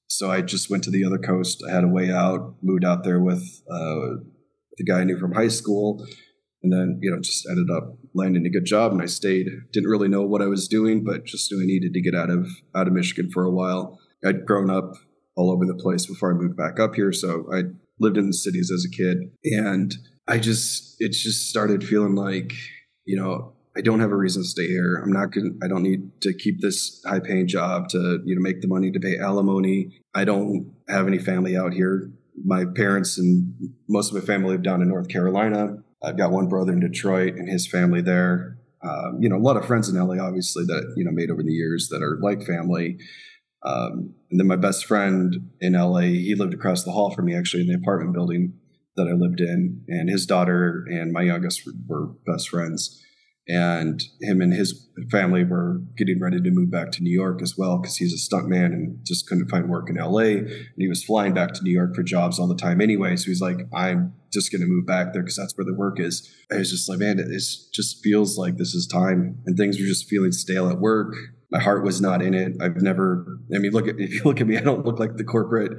so 0.08 0.32
I 0.32 0.42
just 0.42 0.70
went 0.70 0.84
to 0.86 0.92
the 0.92 1.06
other 1.06 1.18
coast. 1.18 1.64
I 1.68 1.74
had 1.74 1.84
a 1.84 1.90
way 1.90 2.12
out, 2.12 2.56
moved 2.62 2.86
out 2.86 3.04
there 3.04 3.20
with 3.20 3.44
uh, 3.70 4.22
the 4.78 4.84
guy 4.86 5.00
I 5.00 5.04
knew 5.04 5.18
from 5.18 5.34
high 5.34 5.48
school, 5.48 6.06
and 6.64 6.72
then 6.72 7.00
you 7.02 7.12
know 7.12 7.20
just 7.20 7.48
ended 7.50 7.70
up 7.70 7.98
landing 8.14 8.46
a 8.46 8.50
good 8.50 8.66
job. 8.66 8.92
And 8.92 9.02
I 9.02 9.08
stayed. 9.08 9.48
Didn't 9.72 9.90
really 9.90 10.08
know 10.08 10.22
what 10.22 10.42
I 10.42 10.48
was 10.48 10.68
doing, 10.68 11.04
but 11.04 11.26
just 11.26 11.52
knew 11.52 11.62
I 11.62 11.66
needed 11.66 11.94
to 11.94 12.02
get 12.02 12.16
out 12.16 12.30
of 12.30 12.48
out 12.76 12.88
of 12.88 12.94
Michigan 12.94 13.32
for 13.32 13.44
a 13.44 13.52
while. 13.52 14.00
I'd 14.26 14.46
grown 14.46 14.70
up 14.70 14.94
all 15.36 15.52
over 15.52 15.66
the 15.66 15.76
place 15.76 16.06
before 16.06 16.32
I 16.32 16.38
moved 16.38 16.56
back 16.56 16.80
up 16.80 16.96
here, 16.96 17.12
so 17.12 17.46
I 17.54 17.64
lived 18.00 18.18
in 18.18 18.28
the 18.28 18.34
cities 18.34 18.72
as 18.72 18.86
a 18.86 18.96
kid, 18.96 19.32
and 19.44 19.94
I 20.28 20.40
just 20.40 20.96
it 21.00 21.12
just 21.12 21.50
started 21.50 21.84
feeling 21.84 22.16
like 22.16 22.54
you 23.06 23.16
know 23.16 23.54
I 23.78 23.82
don't 23.82 24.00
have 24.00 24.12
a 24.12 24.16
reason 24.16 24.42
to 24.42 24.48
stay 24.48 24.68
here. 24.68 25.02
I'm 25.04 25.12
not 25.12 25.32
going. 25.32 25.60
I 25.64 25.68
don't 25.68 25.84
need 25.84 26.22
to 26.22 26.34
keep 26.34 26.62
this 26.62 27.02
high 27.06 27.20
paying 27.20 27.48
job 27.48 27.90
to 27.90 28.22
you 28.24 28.36
know 28.36 28.42
make 28.42 28.62
the 28.62 28.68
money 28.68 28.92
to 28.92 29.00
pay 29.00 29.18
alimony. 29.18 30.02
I 30.14 30.24
don't 30.24 30.74
have 30.88 31.08
any 31.08 31.20
family 31.20 31.58
out 31.58 31.74
here. 31.74 32.12
My 32.44 32.66
parents 32.66 33.18
and 33.18 33.54
most 33.90 34.10
of 34.10 34.16
my 34.16 34.26
family 34.26 34.52
live 34.52 34.64
down 34.64 34.82
in 34.82 34.88
North 34.88 35.10
Carolina. 35.10 35.78
I've 36.04 36.18
got 36.18 36.32
one 36.32 36.48
brother 36.48 36.72
in 36.72 36.80
Detroit 36.80 37.36
and 37.36 37.50
his 37.50 37.68
family 37.68 38.02
there. 38.02 38.58
Um, 38.84 39.18
you 39.20 39.30
know, 39.30 39.38
a 39.38 39.40
lot 39.40 39.58
of 39.58 39.66
friends 39.66 39.90
in 39.90 39.96
LA, 39.96 40.24
obviously, 40.24 40.64
that 40.66 40.94
you 40.96 41.04
know 41.04 41.12
made 41.12 41.30
over 41.30 41.44
the 41.44 41.52
years 41.52 41.90
that 41.92 42.02
are 42.02 42.18
like 42.22 42.44
family. 42.44 42.98
Um, 43.64 44.14
and 44.30 44.40
then 44.40 44.48
my 44.48 44.58
best 44.58 44.86
friend 44.86 45.50
in 45.60 45.74
LA, 45.74 46.02
he 46.02 46.36
lived 46.36 46.54
across 46.54 46.84
the 46.84 46.92
hall 46.92 47.12
from 47.12 47.26
me, 47.26 47.36
actually, 47.36 47.64
in 47.64 47.68
the 47.68 47.76
apartment 47.76 48.14
building 48.14 48.54
that 48.96 49.08
I 49.08 49.14
lived 49.14 49.42
in, 49.42 49.84
and 49.88 50.10
his 50.10 50.26
daughter 50.26 50.86
and 50.88 51.12
my 51.12 51.22
youngest 51.22 51.62
were 51.88 52.08
best 52.26 52.50
friends. 52.50 53.02
And 53.48 54.02
him 54.22 54.42
and 54.42 54.52
his 54.52 54.90
family 55.12 55.44
were 55.44 55.82
getting 55.96 56.20
ready 56.20 56.42
to 56.42 56.50
move 56.50 56.72
back 56.72 56.92
to 56.94 57.04
New 57.04 57.14
York 57.14 57.44
as 57.44 57.56
well 57.56 57.78
because 57.78 57.98
he's 57.98 58.12
a 58.12 58.18
stuntman 58.18 58.74
and 58.74 58.98
just 59.06 59.28
couldn't 59.28 59.50
find 59.50 59.70
work 59.70 59.88
in 59.88 59.98
LA. 59.98 60.40
And 60.40 60.50
he 60.78 60.88
was 60.88 61.04
flying 61.04 61.36
back 61.36 61.54
to 61.54 61.64
New 61.64 61.72
York 61.72 61.94
for 61.94 62.02
jobs 62.02 62.40
all 62.40 62.48
the 62.48 62.56
time 62.56 62.82
anyway. 62.82 63.16
So 63.16 63.26
he's 63.26 63.42
like, 63.42 63.58
I'm 63.72 64.14
just 64.34 64.52
going 64.52 64.62
to 64.62 64.68
move 64.68 64.88
back 64.88 65.14
there 65.14 65.22
because 65.22 65.36
that's 65.36 65.56
where 65.56 65.66
the 65.66 65.76
work 65.76 66.00
is. 66.00 66.28
I 66.52 66.58
was 66.58 66.72
just 66.72 66.90
like, 66.90 66.98
man, 66.98 67.20
it 67.20 67.30
just 67.30 68.04
feels 68.04 68.36
like 68.36 68.58
this 68.58 68.74
is 68.74 68.88
time. 68.88 69.38
And 69.46 69.56
things 69.56 69.80
were 69.80 69.86
just 69.86 70.10
feeling 70.10 70.32
stale 70.32 70.68
at 70.68 70.80
work. 70.80 71.14
My 71.56 71.62
heart 71.62 71.86
was 71.86 72.02
not 72.02 72.22
in 72.22 72.34
it. 72.34 72.58
I've 72.60 72.82
never. 72.82 73.40
I 73.56 73.60
mean, 73.60 73.72
look 73.72 73.88
at 73.88 73.96
if 73.98 74.12
you 74.12 74.24
look 74.26 74.42
at 74.42 74.48
me, 74.48 74.58
I 74.58 74.60
don't 74.60 74.86
look 74.86 75.00
like 75.00 75.16
the 75.16 75.24
corporate, 75.24 75.72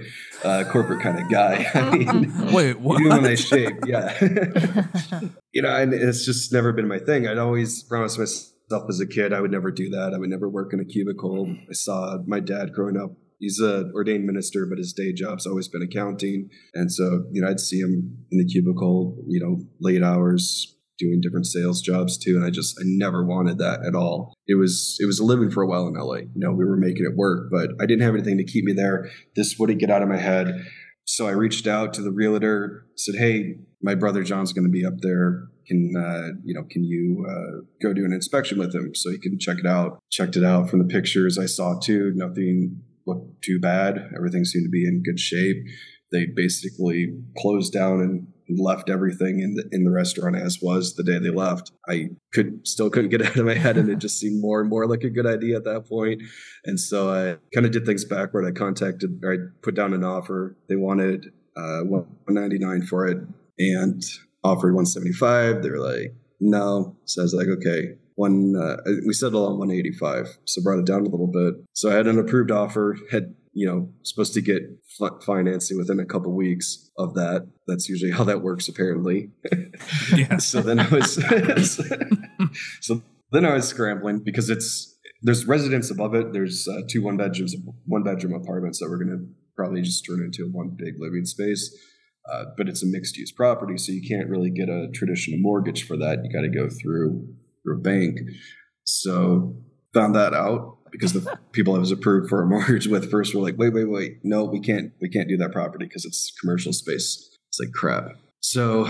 uh, 0.42 0.64
corporate 0.64 1.02
kind 1.02 1.20
of 1.20 1.30
guy. 1.30 1.66
I 1.74 1.94
mean, 1.94 2.32
Wait, 2.54 2.80
what? 2.80 2.98
even 2.98 3.12
when 3.12 3.26
I 3.26 3.34
shave, 3.34 3.72
yeah. 3.84 4.16
you 5.52 5.60
know, 5.60 5.76
and 5.76 5.92
it's 5.92 6.24
just 6.24 6.50
never 6.50 6.72
been 6.72 6.88
my 6.88 6.98
thing. 6.98 7.28
I'd 7.28 7.36
always 7.36 7.82
promised 7.82 8.18
myself 8.18 8.88
as 8.88 9.00
a 9.00 9.06
kid 9.06 9.34
I 9.34 9.42
would 9.42 9.50
never 9.50 9.70
do 9.70 9.90
that. 9.90 10.14
I 10.14 10.18
would 10.18 10.30
never 10.30 10.48
work 10.48 10.72
in 10.72 10.80
a 10.80 10.84
cubicle. 10.86 11.54
I 11.68 11.74
saw 11.74 12.20
my 12.26 12.40
dad 12.40 12.72
growing 12.72 12.96
up. 12.96 13.10
He's 13.38 13.60
a 13.60 13.90
ordained 13.94 14.24
minister, 14.24 14.64
but 14.64 14.78
his 14.78 14.94
day 14.94 15.12
job's 15.12 15.46
always 15.46 15.68
been 15.68 15.82
accounting. 15.82 16.48
And 16.72 16.90
so, 16.90 17.26
you 17.32 17.42
know, 17.42 17.48
I'd 17.48 17.60
see 17.60 17.80
him 17.80 18.24
in 18.30 18.38
the 18.38 18.46
cubicle, 18.46 19.18
you 19.26 19.40
know, 19.40 19.60
late 19.78 20.02
hours, 20.02 20.74
doing 20.98 21.20
different 21.20 21.46
sales 21.46 21.80
jobs 21.80 22.18
too. 22.18 22.36
And 22.36 22.44
I 22.44 22.50
just 22.50 22.76
I 22.80 22.84
never 22.84 23.24
wanted 23.24 23.58
that 23.58 23.84
at 23.86 23.94
all. 23.94 24.34
It 24.46 24.56
was 24.56 24.96
it 25.00 25.06
was 25.06 25.18
a 25.18 25.24
living 25.24 25.50
for 25.50 25.62
a 25.62 25.66
while 25.66 25.86
in 25.86 25.94
LA. 25.94 26.16
You 26.16 26.30
know, 26.36 26.52
we 26.52 26.64
were 26.64 26.76
making 26.76 27.04
it 27.04 27.16
work, 27.16 27.48
but 27.50 27.70
I 27.80 27.86
didn't 27.86 28.02
have 28.02 28.14
anything 28.14 28.38
to 28.38 28.44
keep 28.44 28.64
me 28.64 28.72
there. 28.72 29.10
This 29.34 29.56
wouldn't 29.58 29.80
get 29.80 29.90
out 29.90 30.02
of 30.02 30.08
my 30.08 30.18
head. 30.18 30.66
So 31.04 31.28
I 31.28 31.32
reached 31.32 31.66
out 31.66 31.94
to 31.94 32.02
the 32.02 32.10
realtor, 32.10 32.86
said, 32.96 33.14
"Hey, 33.16 33.56
my 33.80 33.94
brother 33.94 34.24
John's 34.24 34.52
going 34.52 34.66
to 34.66 34.70
be 34.70 34.84
up 34.84 35.00
there. 35.00 35.44
Can 35.66 35.94
uh, 35.96 36.34
you 36.44 36.54
know? 36.54 36.64
Can 36.68 36.84
you 36.84 37.26
uh, 37.28 37.60
go 37.82 37.92
do 37.92 38.04
an 38.04 38.12
inspection 38.12 38.58
with 38.58 38.74
him 38.74 38.94
so 38.94 39.10
he 39.10 39.18
can 39.18 39.38
check 39.38 39.58
it 39.58 39.66
out?" 39.66 39.98
Checked 40.10 40.36
it 40.36 40.44
out 40.44 40.68
from 40.68 40.80
the 40.80 40.92
pictures 40.92 41.38
I 41.38 41.46
saw 41.46 41.78
too. 41.78 42.12
Nothing 42.14 42.82
looked 43.06 43.42
too 43.42 43.60
bad. 43.60 44.10
Everything 44.16 44.44
seemed 44.44 44.64
to 44.64 44.70
be 44.70 44.84
in 44.86 45.02
good 45.02 45.20
shape. 45.20 45.56
They 46.10 46.26
basically 46.26 47.14
closed 47.36 47.72
down 47.72 48.00
and 48.00 48.26
left 48.48 48.88
everything 48.88 49.40
in 49.40 49.54
the 49.54 49.68
in 49.72 49.84
the 49.84 49.90
restaurant 49.90 50.36
as 50.36 50.58
was 50.62 50.94
the 50.94 51.02
day 51.02 51.18
they 51.18 51.30
left. 51.30 51.72
I 51.88 52.10
could 52.32 52.66
still 52.66 52.90
couldn't 52.90 53.10
get 53.10 53.20
it 53.20 53.28
out 53.28 53.36
of 53.36 53.46
my 53.46 53.54
head, 53.54 53.76
and 53.76 53.88
it 53.88 53.98
just 53.98 54.18
seemed 54.18 54.40
more 54.40 54.60
and 54.60 54.70
more 54.70 54.86
like 54.86 55.02
a 55.02 55.10
good 55.10 55.26
idea 55.26 55.56
at 55.56 55.64
that 55.64 55.88
point. 55.88 56.22
And 56.64 56.78
so 56.78 57.10
I 57.10 57.36
kind 57.54 57.66
of 57.66 57.72
did 57.72 57.86
things 57.86 58.04
backward. 58.04 58.46
I 58.46 58.52
contacted, 58.52 59.20
or 59.22 59.32
I 59.32 59.36
put 59.62 59.74
down 59.74 59.92
an 59.92 60.04
offer. 60.04 60.56
They 60.68 60.76
wanted 60.76 61.26
uh, 61.56 61.80
one 61.80 62.06
ninety 62.28 62.58
nine 62.58 62.82
for 62.82 63.06
it, 63.06 63.18
and 63.58 64.02
offered 64.44 64.74
one 64.74 64.86
seventy 64.86 65.12
five. 65.12 65.62
They 65.62 65.70
were 65.70 65.80
like, 65.80 66.14
no. 66.40 66.96
So 67.04 67.22
I 67.22 67.24
was 67.24 67.34
like, 67.34 67.48
okay. 67.48 67.94
One, 68.14 68.56
uh, 68.56 68.78
we 69.06 69.12
settled 69.12 69.46
on 69.46 69.58
185, 69.58 70.38
so 70.46 70.62
brought 70.62 70.78
it 70.78 70.86
down 70.86 71.02
a 71.02 71.08
little 71.10 71.26
bit. 71.26 71.62
So 71.74 71.90
I 71.90 71.96
had 71.96 72.06
an 72.06 72.18
approved 72.18 72.50
offer, 72.50 72.96
had 73.10 73.34
you 73.56 73.66
know 73.66 73.88
supposed 74.02 74.34
to 74.34 74.42
get 74.42 74.62
f- 75.00 75.24
financing 75.24 75.78
within 75.78 75.98
a 75.98 76.04
couple 76.04 76.30
weeks 76.34 76.90
of 76.98 77.14
that. 77.14 77.48
That's 77.66 77.88
usually 77.88 78.12
how 78.12 78.22
that 78.24 78.42
works, 78.42 78.68
apparently. 78.68 79.30
Yeah. 80.14 80.38
so 80.38 80.60
then 80.62 80.78
I 80.78 80.88
was, 80.88 81.14
so 82.80 83.02
then 83.32 83.44
I 83.44 83.54
was 83.54 83.66
scrambling 83.66 84.20
because 84.24 84.50
it's 84.50 84.94
there's 85.22 85.46
residents 85.46 85.90
above 85.90 86.14
it. 86.14 86.32
There's 86.32 86.68
uh, 86.68 86.82
two 86.88 87.02
one 87.02 87.16
bedrooms, 87.16 87.54
one 87.86 88.02
bedroom 88.02 88.34
apartments 88.34 88.78
that 88.78 88.88
we're 88.90 89.02
going 89.02 89.18
to 89.18 89.26
probably 89.56 89.82
just 89.82 90.04
turn 90.06 90.20
into 90.22 90.50
one 90.52 90.76
big 90.76 90.94
living 90.98 91.24
space. 91.24 91.74
Uh, 92.30 92.44
but 92.56 92.68
it's 92.68 92.82
a 92.82 92.86
mixed 92.86 93.16
use 93.16 93.32
property, 93.32 93.78
so 93.78 93.92
you 93.92 94.06
can't 94.06 94.28
really 94.28 94.50
get 94.50 94.68
a 94.68 94.88
traditional 94.92 95.38
mortgage 95.40 95.86
for 95.86 95.96
that. 95.96 96.18
You 96.24 96.32
got 96.32 96.42
to 96.42 96.48
go 96.48 96.68
through 96.68 97.26
through 97.62 97.78
a 97.78 97.80
bank. 97.80 98.18
So 98.84 99.56
found 99.94 100.14
that 100.14 100.34
out 100.34 100.75
because 100.90 101.12
the 101.12 101.38
people 101.52 101.74
I 101.74 101.78
was 101.78 101.92
approved 101.92 102.28
for 102.28 102.42
a 102.42 102.46
mortgage 102.46 102.86
with 102.86 103.10
first 103.10 103.34
were 103.34 103.42
like, 103.42 103.56
wait, 103.58 103.72
wait, 103.72 103.88
wait, 103.88 104.18
no, 104.22 104.44
we 104.44 104.60
can't, 104.60 104.92
we 105.00 105.08
can't 105.08 105.28
do 105.28 105.36
that 105.38 105.52
property 105.52 105.86
because 105.86 106.04
it's 106.04 106.32
commercial 106.40 106.72
space. 106.72 107.36
It's 107.48 107.60
like 107.60 107.72
crap. 107.72 108.16
So 108.40 108.88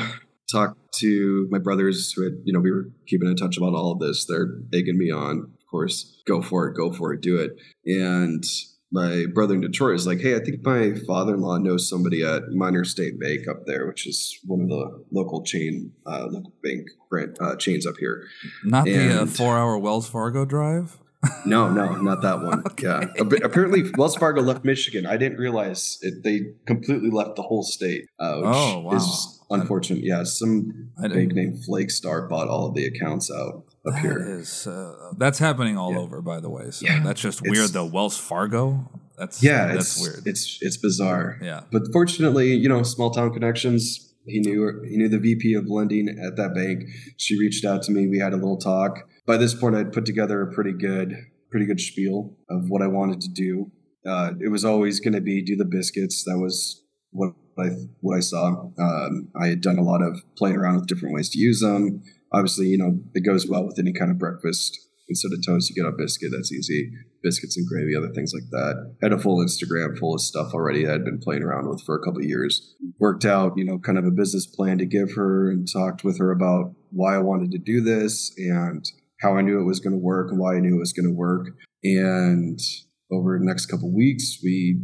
talked 0.50 0.78
to 0.96 1.48
my 1.50 1.58
brothers 1.58 2.12
who 2.12 2.24
had, 2.24 2.34
you 2.44 2.52
know, 2.52 2.60
we 2.60 2.70
were 2.70 2.88
keeping 3.06 3.28
in 3.28 3.36
touch 3.36 3.56
about 3.56 3.74
all 3.74 3.92
of 3.92 3.98
this. 3.98 4.26
They're 4.26 4.48
egging 4.72 4.98
me 4.98 5.10
on, 5.10 5.38
of 5.38 5.70
course, 5.70 6.22
go 6.26 6.42
for 6.42 6.68
it, 6.68 6.76
go 6.76 6.92
for 6.92 7.12
it, 7.12 7.20
do 7.20 7.36
it. 7.38 7.52
And 7.84 8.44
my 8.92 9.26
brother 9.34 9.54
in 9.54 9.60
Detroit 9.60 9.96
is 9.96 10.06
like, 10.06 10.20
hey, 10.20 10.36
I 10.36 10.40
think 10.40 10.64
my 10.64 10.94
father-in-law 11.06 11.58
knows 11.58 11.88
somebody 11.88 12.22
at 12.22 12.50
Minor 12.50 12.84
State 12.84 13.18
Bank 13.18 13.48
up 13.48 13.66
there, 13.66 13.86
which 13.86 14.06
is 14.06 14.38
one 14.44 14.62
of 14.62 14.68
the 14.68 15.04
local 15.10 15.42
chain, 15.42 15.92
uh, 16.06 16.26
local 16.30 16.52
bank 16.62 16.86
brand, 17.10 17.36
uh, 17.40 17.56
chains 17.56 17.86
up 17.86 17.96
here. 17.98 18.24
Not 18.64 18.84
the 18.84 19.22
uh, 19.22 19.26
four-hour 19.26 19.78
Wells 19.78 20.08
Fargo 20.08 20.44
drive. 20.44 20.98
No, 21.44 21.70
no, 21.70 21.96
not 21.96 22.22
that 22.22 22.42
one. 22.42 22.62
Yeah. 22.82 23.00
Ap- 23.20 23.44
Apparently, 23.44 23.84
Wells 23.96 24.16
Fargo 24.16 24.42
left 24.42 24.64
Michigan. 24.64 25.06
I 25.06 25.16
didn't 25.16 25.38
realize 25.38 25.98
it, 26.02 26.22
they 26.22 26.52
completely 26.66 27.10
left 27.10 27.36
the 27.36 27.42
whole 27.42 27.62
state, 27.62 28.06
uh, 28.18 28.36
which 28.36 28.46
Oh, 28.52 28.80
wow. 28.80 28.92
is 28.96 29.40
unfortunate. 29.50 30.02
Yeah, 30.04 30.24
some 30.24 30.90
I 31.02 31.08
big 31.08 31.34
name 31.34 31.58
Flagstar 31.68 32.28
bought 32.28 32.48
all 32.48 32.66
of 32.66 32.74
the 32.74 32.84
accounts 32.86 33.30
out 33.30 33.64
up 33.86 33.94
That 33.94 33.98
here. 34.02 34.38
is, 34.40 34.66
uh, 34.66 35.12
that's 35.16 35.38
happening 35.38 35.76
all 35.78 35.92
Yeah. 35.92 35.98
over, 36.00 36.20
by 36.20 36.40
the 36.40 36.50
way. 36.50 36.70
So 36.70 36.86
Yeah. 36.86 37.02
that's 37.04 37.20
just 37.20 37.40
It's- 37.40 37.56
weird. 37.56 37.70
though. 37.70 37.86
Wells 37.86 38.18
Fargo. 38.18 38.90
That's 39.18 39.42
Yeah, 39.42 39.68
that's 39.68 39.96
it's, 39.96 40.02
weird. 40.02 40.26
It's 40.26 40.58
it's 40.60 40.76
bizarre. 40.76 41.38
yeah. 41.42 41.60
But 41.72 41.84
fortunately, 41.92 42.54
you 42.54 42.68
know, 42.68 42.82
small 42.82 43.10
town 43.10 43.32
connections. 43.32 44.12
He 44.26 44.40
knew 44.40 44.82
he 44.86 44.96
knew 44.98 45.08
the 45.08 45.18
VP 45.20 45.54
of 45.54 45.68
lending 45.68 46.08
at 46.08 46.36
that 46.36 46.52
bank. 46.54 46.84
She 47.16 47.38
reached 47.38 47.64
out 47.64 47.82
to 47.84 47.92
me. 47.92 48.08
We 48.08 48.18
had 48.18 48.32
a 48.32 48.36
little 48.36 48.58
talk. 48.58 49.08
By 49.26 49.36
this 49.36 49.54
point, 49.54 49.74
I'd 49.74 49.92
put 49.92 50.06
together 50.06 50.40
a 50.42 50.52
pretty 50.52 50.72
good 50.72 51.16
pretty 51.50 51.66
good 51.66 51.80
spiel 51.80 52.36
of 52.50 52.68
what 52.68 52.82
I 52.82 52.86
wanted 52.86 53.20
to 53.22 53.28
do. 53.28 53.70
Uh, 54.06 54.32
it 54.40 54.48
was 54.48 54.64
always 54.64 55.00
going 55.00 55.14
to 55.14 55.20
be 55.20 55.42
do 55.42 55.56
the 55.56 55.64
biscuits. 55.64 56.24
That 56.24 56.38
was 56.38 56.82
what 57.10 57.32
I 57.58 57.70
what 58.00 58.16
I 58.16 58.20
saw. 58.20 58.70
Um, 58.78 59.28
I 59.40 59.48
had 59.48 59.60
done 59.60 59.78
a 59.78 59.82
lot 59.82 60.02
of 60.02 60.20
playing 60.36 60.56
around 60.56 60.76
with 60.76 60.86
different 60.86 61.14
ways 61.14 61.28
to 61.30 61.38
use 61.38 61.60
them. 61.60 62.02
Obviously, 62.32 62.66
you 62.66 62.78
know, 62.78 62.98
it 63.14 63.24
goes 63.24 63.48
well 63.48 63.66
with 63.66 63.78
any 63.78 63.92
kind 63.92 64.10
of 64.10 64.18
breakfast. 64.18 64.78
Instead 65.08 65.32
of 65.32 65.46
toast, 65.46 65.70
you 65.70 65.80
get 65.80 65.88
a 65.88 65.92
biscuit. 65.96 66.30
That's 66.34 66.52
easy. 66.52 66.90
Biscuits 67.22 67.56
and 67.56 67.66
gravy, 67.66 67.94
other 67.96 68.12
things 68.12 68.32
like 68.34 68.50
that. 68.50 68.96
Had 69.00 69.12
a 69.12 69.18
full 69.18 69.38
Instagram 69.38 69.96
full 69.96 70.14
of 70.14 70.20
stuff 70.20 70.52
already 70.52 70.84
that 70.84 70.94
I'd 70.94 71.04
been 71.04 71.20
playing 71.20 71.44
around 71.44 71.68
with 71.68 71.80
for 71.82 71.96
a 71.96 72.04
couple 72.04 72.24
years. 72.24 72.74
Worked 72.98 73.24
out, 73.24 73.52
you 73.56 73.64
know, 73.64 73.78
kind 73.78 73.98
of 73.98 74.04
a 74.04 74.10
business 74.10 74.46
plan 74.46 74.78
to 74.78 74.86
give 74.86 75.14
her 75.14 75.48
and 75.48 75.68
talked 75.72 76.02
with 76.02 76.18
her 76.18 76.32
about 76.32 76.74
why 76.90 77.14
I 77.14 77.18
wanted 77.18 77.52
to 77.52 77.58
do 77.58 77.80
this 77.80 78.34
and 78.36 78.84
how 79.20 79.36
I 79.36 79.42
knew 79.42 79.60
it 79.60 79.64
was 79.64 79.80
going 79.80 79.92
to 79.92 79.98
work 79.98 80.30
why 80.32 80.56
I 80.56 80.60
knew 80.60 80.76
it 80.76 80.80
was 80.80 80.92
going 80.92 81.08
to 81.08 81.14
work. 81.14 81.48
And 81.82 82.58
over 83.10 83.38
the 83.38 83.44
next 83.44 83.66
couple 83.66 83.94
weeks, 83.94 84.38
we 84.42 84.80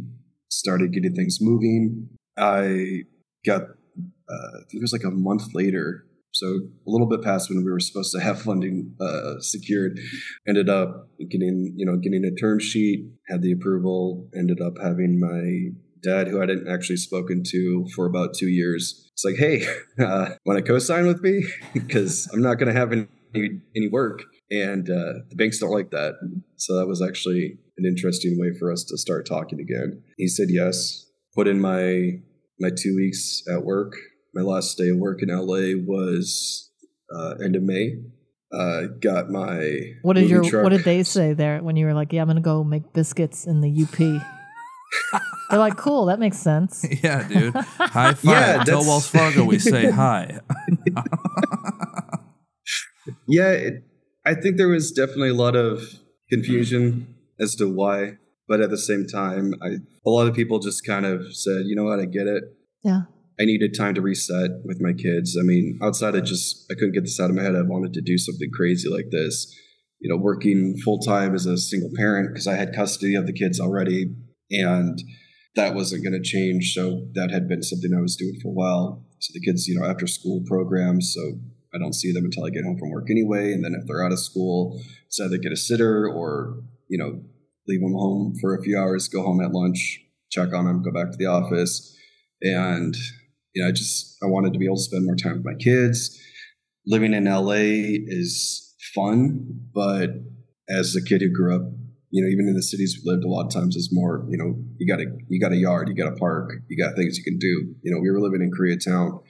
started 0.49 0.93
getting 0.93 1.13
things 1.13 1.39
moving. 1.41 2.09
I 2.37 3.03
got, 3.45 3.61
uh, 3.61 4.53
I 4.55 4.63
think 4.69 4.75
it 4.75 4.81
was 4.81 4.93
like 4.93 5.03
a 5.03 5.11
month 5.11 5.53
later, 5.53 6.05
so 6.31 6.47
a 6.47 6.89
little 6.89 7.07
bit 7.07 7.21
past 7.21 7.49
when 7.49 7.63
we 7.63 7.71
were 7.71 7.79
supposed 7.79 8.11
to 8.13 8.19
have 8.19 8.41
funding 8.41 8.95
uh, 8.99 9.35
secured. 9.39 9.99
Ended 10.47 10.69
up 10.69 11.09
getting, 11.29 11.73
you 11.77 11.85
know, 11.85 11.97
getting 11.97 12.25
a 12.25 12.33
term 12.33 12.59
sheet, 12.59 13.05
had 13.27 13.43
the 13.43 13.51
approval. 13.51 14.29
Ended 14.35 14.59
up 14.59 14.73
having 14.81 15.19
my 15.19 15.73
dad, 16.01 16.27
who 16.27 16.39
I 16.39 16.41
hadn't 16.41 16.67
actually 16.67 16.97
spoken 16.97 17.43
to 17.47 17.85
for 17.95 18.05
about 18.07 18.33
two 18.33 18.47
years. 18.47 19.09
It's 19.13 19.23
like, 19.23 19.35
hey, 19.35 19.65
uh, 20.03 20.29
want 20.45 20.57
to 20.57 20.63
co-sign 20.63 21.07
with 21.07 21.21
me? 21.21 21.45
Because 21.73 22.27
I'm 22.33 22.41
not 22.41 22.55
going 22.55 22.73
to 22.73 22.79
have 22.79 22.91
any 22.91 23.07
any 23.35 23.87
work, 23.91 24.23
and 24.51 24.89
uh, 24.89 25.23
the 25.29 25.35
banks 25.35 25.59
don't 25.59 25.71
like 25.71 25.91
that. 25.91 26.13
So 26.57 26.75
that 26.77 26.87
was 26.87 27.01
actually 27.01 27.57
an 27.77 27.85
interesting 27.85 28.37
way 28.39 28.51
for 28.57 28.71
us 28.71 28.83
to 28.85 28.97
start 28.97 29.25
talking 29.25 29.59
again. 29.59 30.03
He 30.17 30.27
said 30.27 30.47
yes. 30.49 31.05
Put 31.35 31.47
in 31.47 31.59
my 31.59 32.19
my 32.59 32.69
two 32.69 32.95
weeks 32.95 33.41
at 33.51 33.63
work. 33.63 33.93
My 34.35 34.41
last 34.41 34.77
day 34.77 34.89
of 34.89 34.97
work 34.97 35.19
in 35.21 35.29
LA 35.29 35.73
was 35.85 36.71
uh, 37.15 37.35
end 37.43 37.55
of 37.55 37.63
May. 37.63 37.95
Uh, 38.53 38.83
got 39.01 39.31
my 39.31 39.93
What 40.03 40.13
did 40.13 40.21
movie 40.23 40.33
your 40.33 40.43
truck. 40.43 40.63
What 40.63 40.69
did 40.69 40.83
they 40.83 41.01
say 41.03 41.33
there 41.33 41.59
when 41.61 41.75
you 41.75 41.87
were 41.87 41.93
like, 41.93 42.13
"Yeah, 42.13 42.21
I'm 42.21 42.27
gonna 42.27 42.41
go 42.41 42.63
make 42.63 42.93
biscuits 42.93 43.47
in 43.47 43.61
the 43.61 43.83
UP"? 43.83 43.97
They're 45.49 45.59
like, 45.59 45.75
"Cool, 45.75 46.05
that 46.05 46.19
makes 46.19 46.37
sense." 46.37 46.85
Yeah, 47.03 47.27
dude. 47.27 47.55
High 47.55 48.13
five. 48.13 48.23
Yeah, 48.23 48.63
Tell 48.63 48.81
Wells 48.81 49.07
Fargo 49.07 49.43
we 49.43 49.57
say 49.57 49.89
hi. 49.91 50.39
Yeah, 53.27 53.51
it, 53.51 53.83
I 54.25 54.35
think 54.35 54.57
there 54.57 54.67
was 54.67 54.91
definitely 54.91 55.29
a 55.29 55.35
lot 55.35 55.55
of 55.55 55.99
confusion 56.29 57.15
as 57.39 57.55
to 57.55 57.67
why, 57.67 58.17
but 58.47 58.61
at 58.61 58.69
the 58.69 58.77
same 58.77 59.05
time, 59.05 59.53
I 59.61 59.77
a 60.05 60.09
lot 60.09 60.27
of 60.27 60.35
people 60.35 60.59
just 60.59 60.85
kind 60.85 61.05
of 61.05 61.35
said, 61.35 61.63
you 61.65 61.75
know 61.75 61.85
what, 61.85 61.99
I 61.99 62.05
get 62.05 62.27
it. 62.27 62.43
Yeah. 62.83 63.03
I 63.39 63.45
needed 63.45 63.75
time 63.75 63.95
to 63.95 64.01
reset 64.01 64.51
with 64.63 64.79
my 64.79 64.93
kids. 64.93 65.37
I 65.39 65.43
mean, 65.43 65.79
outside 65.81 66.15
of 66.15 66.23
just 66.23 66.65
I 66.71 66.75
couldn't 66.75 66.93
get 66.93 67.03
this 67.03 67.19
out 67.19 67.29
of 67.29 67.35
my 67.35 67.41
head. 67.41 67.55
I 67.55 67.61
wanted 67.61 67.93
to 67.93 68.01
do 68.01 68.17
something 68.17 68.49
crazy 68.53 68.89
like 68.89 69.09
this. 69.11 69.53
You 69.99 70.09
know, 70.09 70.17
working 70.17 70.75
full 70.83 70.99
time 70.99 71.33
as 71.33 71.45
a 71.45 71.57
single 71.57 71.89
parent 71.95 72.29
because 72.29 72.47
I 72.47 72.55
had 72.55 72.75
custody 72.75 73.15
of 73.15 73.25
the 73.25 73.33
kids 73.33 73.59
already, 73.59 74.13
and 74.51 75.01
that 75.55 75.73
wasn't 75.73 76.03
going 76.03 76.13
to 76.13 76.21
change. 76.21 76.73
So 76.73 77.07
that 77.13 77.31
had 77.31 77.47
been 77.47 77.63
something 77.63 77.91
I 77.97 78.01
was 78.01 78.15
doing 78.17 78.37
for 78.41 78.49
a 78.49 78.53
while. 78.53 79.05
So 79.19 79.31
the 79.33 79.39
kids, 79.39 79.67
you 79.67 79.79
know, 79.79 79.87
after 79.87 80.05
school 80.05 80.43
programs. 80.45 81.13
So 81.15 81.39
I 81.73 81.79
don't 81.79 81.93
see 81.93 82.11
them 82.11 82.25
until 82.25 82.45
I 82.45 82.49
get 82.49 82.63
home 82.63 82.77
from 82.77 82.91
work 82.91 83.09
anyway. 83.09 83.51
And 83.51 83.63
then 83.63 83.75
if 83.79 83.87
they're 83.87 84.05
out 84.05 84.11
of 84.11 84.19
school, 84.19 84.79
it's 85.07 85.19
either 85.19 85.37
get 85.37 85.51
a 85.51 85.57
sitter 85.57 86.07
or, 86.07 86.61
you 86.87 86.97
know, 86.97 87.21
leave 87.67 87.81
them 87.81 87.93
home 87.93 88.35
for 88.39 88.55
a 88.55 88.61
few 88.61 88.77
hours, 88.77 89.07
go 89.07 89.23
home 89.23 89.41
at 89.41 89.51
lunch, 89.51 89.99
check 90.31 90.53
on 90.53 90.65
them, 90.65 90.83
go 90.83 90.91
back 90.91 91.11
to 91.11 91.17
the 91.17 91.25
office. 91.25 91.95
And, 92.41 92.95
you 93.53 93.63
know, 93.63 93.69
I 93.69 93.71
just, 93.71 94.17
I 94.21 94.27
wanted 94.27 94.53
to 94.53 94.59
be 94.59 94.65
able 94.65 94.75
to 94.75 94.81
spend 94.81 95.05
more 95.05 95.15
time 95.15 95.37
with 95.37 95.45
my 95.45 95.55
kids. 95.55 96.19
Living 96.85 97.13
in 97.13 97.25
LA 97.25 97.95
is 98.07 98.75
fun, 98.93 99.67
but 99.73 100.09
as 100.69 100.95
a 100.95 101.03
kid 101.03 101.21
who 101.21 101.31
grew 101.31 101.55
up, 101.55 101.61
you 102.09 102.21
know, 102.21 102.29
even 102.29 102.47
in 102.47 102.55
the 102.55 102.61
cities 102.61 102.99
we 103.03 103.11
lived, 103.11 103.23
a 103.23 103.27
lot 103.27 103.45
of 103.45 103.53
times 103.53 103.75
is 103.75 103.89
more, 103.91 104.27
you 104.29 104.37
know, 104.37 104.55
you 104.77 104.87
got 104.87 105.01
a, 105.01 105.05
you 105.29 105.39
got 105.39 105.51
a 105.51 105.55
yard, 105.55 105.87
you 105.87 105.95
got 105.95 106.11
a 106.11 106.15
park, 106.15 106.51
you 106.67 106.77
got 106.77 106.95
things 106.95 107.17
you 107.17 107.23
can 107.23 107.39
do. 107.39 107.73
You 107.81 107.91
know, 107.91 107.99
we 107.99 108.11
were 108.11 108.19
living 108.19 108.41
in 108.41 108.51
Koreatown 108.51 109.23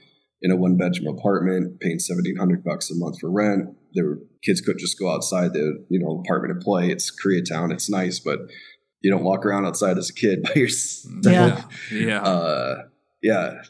in 0.44 0.52
a 0.52 0.56
one 0.56 0.78
bedroom 0.78 1.18
apartment, 1.18 1.80
paying 1.80 2.00
seventeen 2.00 2.36
hundred 2.36 2.64
bucks 2.64 2.92
a 2.92 2.96
month 2.96 3.20
for 3.20 3.32
rent. 3.32 3.70
There 3.94 4.06
were 4.06 4.20
kids 4.44 4.62
couldn't 4.62 4.80
just 4.80 5.00
go 5.00 5.12
outside 5.12 5.54
the 5.54 5.84
you 5.90 6.00
know 6.00 6.22
apartment 6.24 6.54
and 6.54 6.62
play. 6.62 6.92
It's 6.92 7.12
Koreatown, 7.12 7.74
it's 7.74 7.90
nice, 7.90 8.20
but 8.20 8.40
you 9.02 9.10
don't 9.10 9.24
walk 9.24 9.46
around 9.46 9.66
outside 9.66 9.98
as 9.98 10.10
a 10.10 10.14
kid 10.14 10.44
by 10.44 10.54
yourself. 10.54 11.26
Yeah. 11.26 11.64
Yeah. 11.92 12.22
Uh, 12.34 12.76
yeah, 13.22 13.62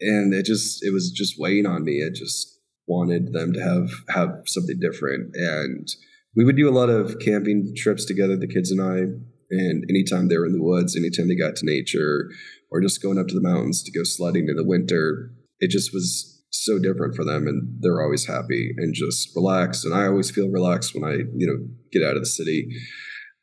and 0.00 0.32
it 0.32 0.46
just 0.46 0.82
it 0.82 0.90
was 0.90 1.10
just 1.10 1.38
weighing 1.38 1.66
on 1.66 1.84
me. 1.84 2.02
I 2.04 2.08
just 2.08 2.58
wanted 2.86 3.32
them 3.32 3.52
to 3.52 3.60
have 3.60 3.90
have 4.08 4.42
something 4.46 4.80
different, 4.80 5.34
and 5.34 5.86
we 6.34 6.44
would 6.44 6.56
do 6.56 6.68
a 6.68 6.72
lot 6.72 6.88
of 6.88 7.18
camping 7.18 7.74
trips 7.76 8.06
together, 8.06 8.36
the 8.36 8.46
kids 8.46 8.70
and 8.70 8.80
I. 8.80 9.20
And 9.48 9.84
anytime 9.88 10.28
they 10.28 10.38
were 10.38 10.46
in 10.46 10.54
the 10.54 10.62
woods, 10.62 10.96
anytime 10.96 11.28
they 11.28 11.36
got 11.36 11.56
to 11.56 11.66
nature, 11.66 12.30
or 12.70 12.80
just 12.80 13.02
going 13.02 13.18
up 13.18 13.28
to 13.28 13.34
the 13.34 13.46
mountains 13.46 13.82
to 13.84 13.92
go 13.92 14.02
sledding 14.02 14.48
in 14.48 14.56
the 14.56 14.64
winter, 14.64 15.30
it 15.60 15.70
just 15.70 15.90
was 15.92 16.42
so 16.50 16.78
different 16.78 17.14
for 17.14 17.24
them 17.24 17.46
and 17.46 17.76
they're 17.80 18.02
always 18.02 18.26
happy 18.26 18.72
and 18.78 18.94
just 18.94 19.30
relaxed 19.36 19.84
and 19.84 19.94
i 19.94 20.06
always 20.06 20.30
feel 20.30 20.48
relaxed 20.48 20.94
when 20.94 21.04
i 21.04 21.16
you 21.34 21.46
know 21.46 21.66
get 21.92 22.06
out 22.06 22.16
of 22.16 22.22
the 22.22 22.26
city 22.26 22.68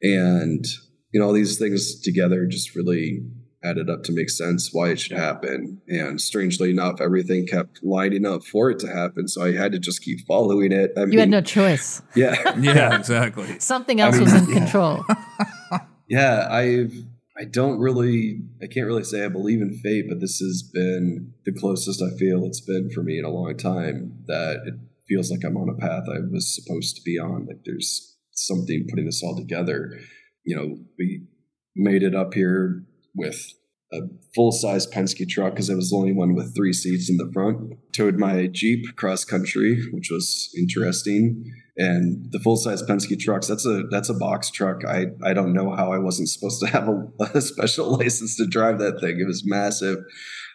and 0.02 0.65
you 1.12 1.19
know 1.19 1.28
all 1.28 1.34
these 1.34 1.60
things 1.60 1.99
together 2.02 2.45
just 2.45 2.76
really 2.76 3.21
added 3.63 3.89
up 3.89 4.04
to 4.04 4.12
make 4.12 4.30
sense 4.30 4.69
why 4.73 4.89
it 4.89 4.99
should 4.99 5.15
happen 5.17 5.82
and 5.88 6.19
strangely 6.19 6.69
enough 6.69 6.99
everything 6.99 7.45
kept 7.45 7.80
lining 7.84 8.26
up 8.26 8.43
for 8.43 8.69
it 8.69 8.80
to 8.80 8.88
happen 8.88 9.28
so 9.28 9.43
i 9.43 9.54
had 9.54 9.71
to 9.71 9.80
just 9.80 10.02
keep 10.02 10.19
following 10.28 10.71
it 10.71 10.91
i 10.97 11.02
mean 11.02 11.13
You 11.13 11.19
had 11.19 11.30
no 11.30 11.41
choice. 11.41 12.02
yeah 12.15 12.58
yeah, 12.60 12.95
exactly. 12.99 13.60
Something 13.60 14.02
else 14.02 14.15
mean, 14.15 14.23
was 14.26 14.34
in 14.34 14.49
yeah. 14.49 14.54
control. 14.60 15.06
yeah 16.10 16.47
i've 16.52 16.93
i 17.38 17.43
don't 17.46 17.80
really 17.80 18.39
i 18.62 18.67
can't 18.67 18.88
really 18.88 19.04
say 19.04 19.24
i 19.24 19.30
believe 19.30 19.62
in 19.62 19.80
fate 19.84 20.06
but 20.08 20.19
this 20.19 20.39
has 20.39 20.69
been 20.74 21.34
the 21.46 21.54
closest 21.54 22.02
i 22.02 22.10
feel 22.17 22.46
it's 22.46 22.62
been 22.62 22.89
for 22.89 23.04
me 23.04 23.17
in 23.17 23.26
a 23.26 23.30
long 23.30 23.56
time 23.58 24.13
that 24.28 24.58
it 24.65 24.76
feels 25.08 25.32
like 25.32 25.43
i'm 25.43 25.58
on 25.58 25.69
a 25.69 25.80
path 25.80 26.04
i 26.10 26.19
was 26.32 26.56
supposed 26.56 26.96
to 26.96 27.02
be 27.04 27.17
on. 27.19 27.46
Like 27.46 27.63
there's 27.65 28.13
something 28.34 28.86
putting 28.89 29.06
this 29.06 29.22
all 29.24 29.36
together. 29.36 30.00
You 30.43 30.56
know 30.56 30.78
we 30.98 31.24
made 31.76 32.04
it 32.04 32.15
up 32.15 32.34
here 32.34 32.84
with 33.15 33.54
a 33.91 34.00
full-size 34.36 34.88
penske 34.88 35.28
truck 35.30 35.54
because 35.54 35.69
I 35.69 35.76
was 35.76 35.91
the 35.91 35.96
only 35.96 36.13
one 36.13 36.34
with 36.34 36.56
three 36.56 36.74
seats 36.74 37.10
in 37.10 37.17
the 37.17 37.30
front 37.32 37.74
towed 37.93 38.17
my 38.17 38.48
jeep 38.48 38.84
cross 38.96 39.24
country 39.24 39.80
which 39.91 40.10
was 40.12 40.50
interesting 40.58 41.43
and 41.77 42.27
the 42.31 42.39
full 42.39 42.55
size 42.55 42.83
Penske 42.83 43.17
trucks 43.19 43.47
that's 43.47 43.65
a 43.65 43.83
that's 43.89 44.09
a 44.09 44.13
box 44.13 44.51
truck 44.51 44.86
I 44.88 45.07
I 45.23 45.33
don't 45.33 45.53
know 45.53 45.71
how 45.75 45.91
I 45.91 45.97
wasn't 45.97 46.29
supposed 46.29 46.59
to 46.62 46.67
have 46.67 46.88
a, 46.88 47.07
a 47.38 47.41
special 47.41 47.97
license 47.97 48.38
to 48.38 48.45
drive 48.47 48.79
that 48.79 48.99
thing 48.99 49.19
it 49.19 49.25
was 49.27 49.43
massive 49.45 49.97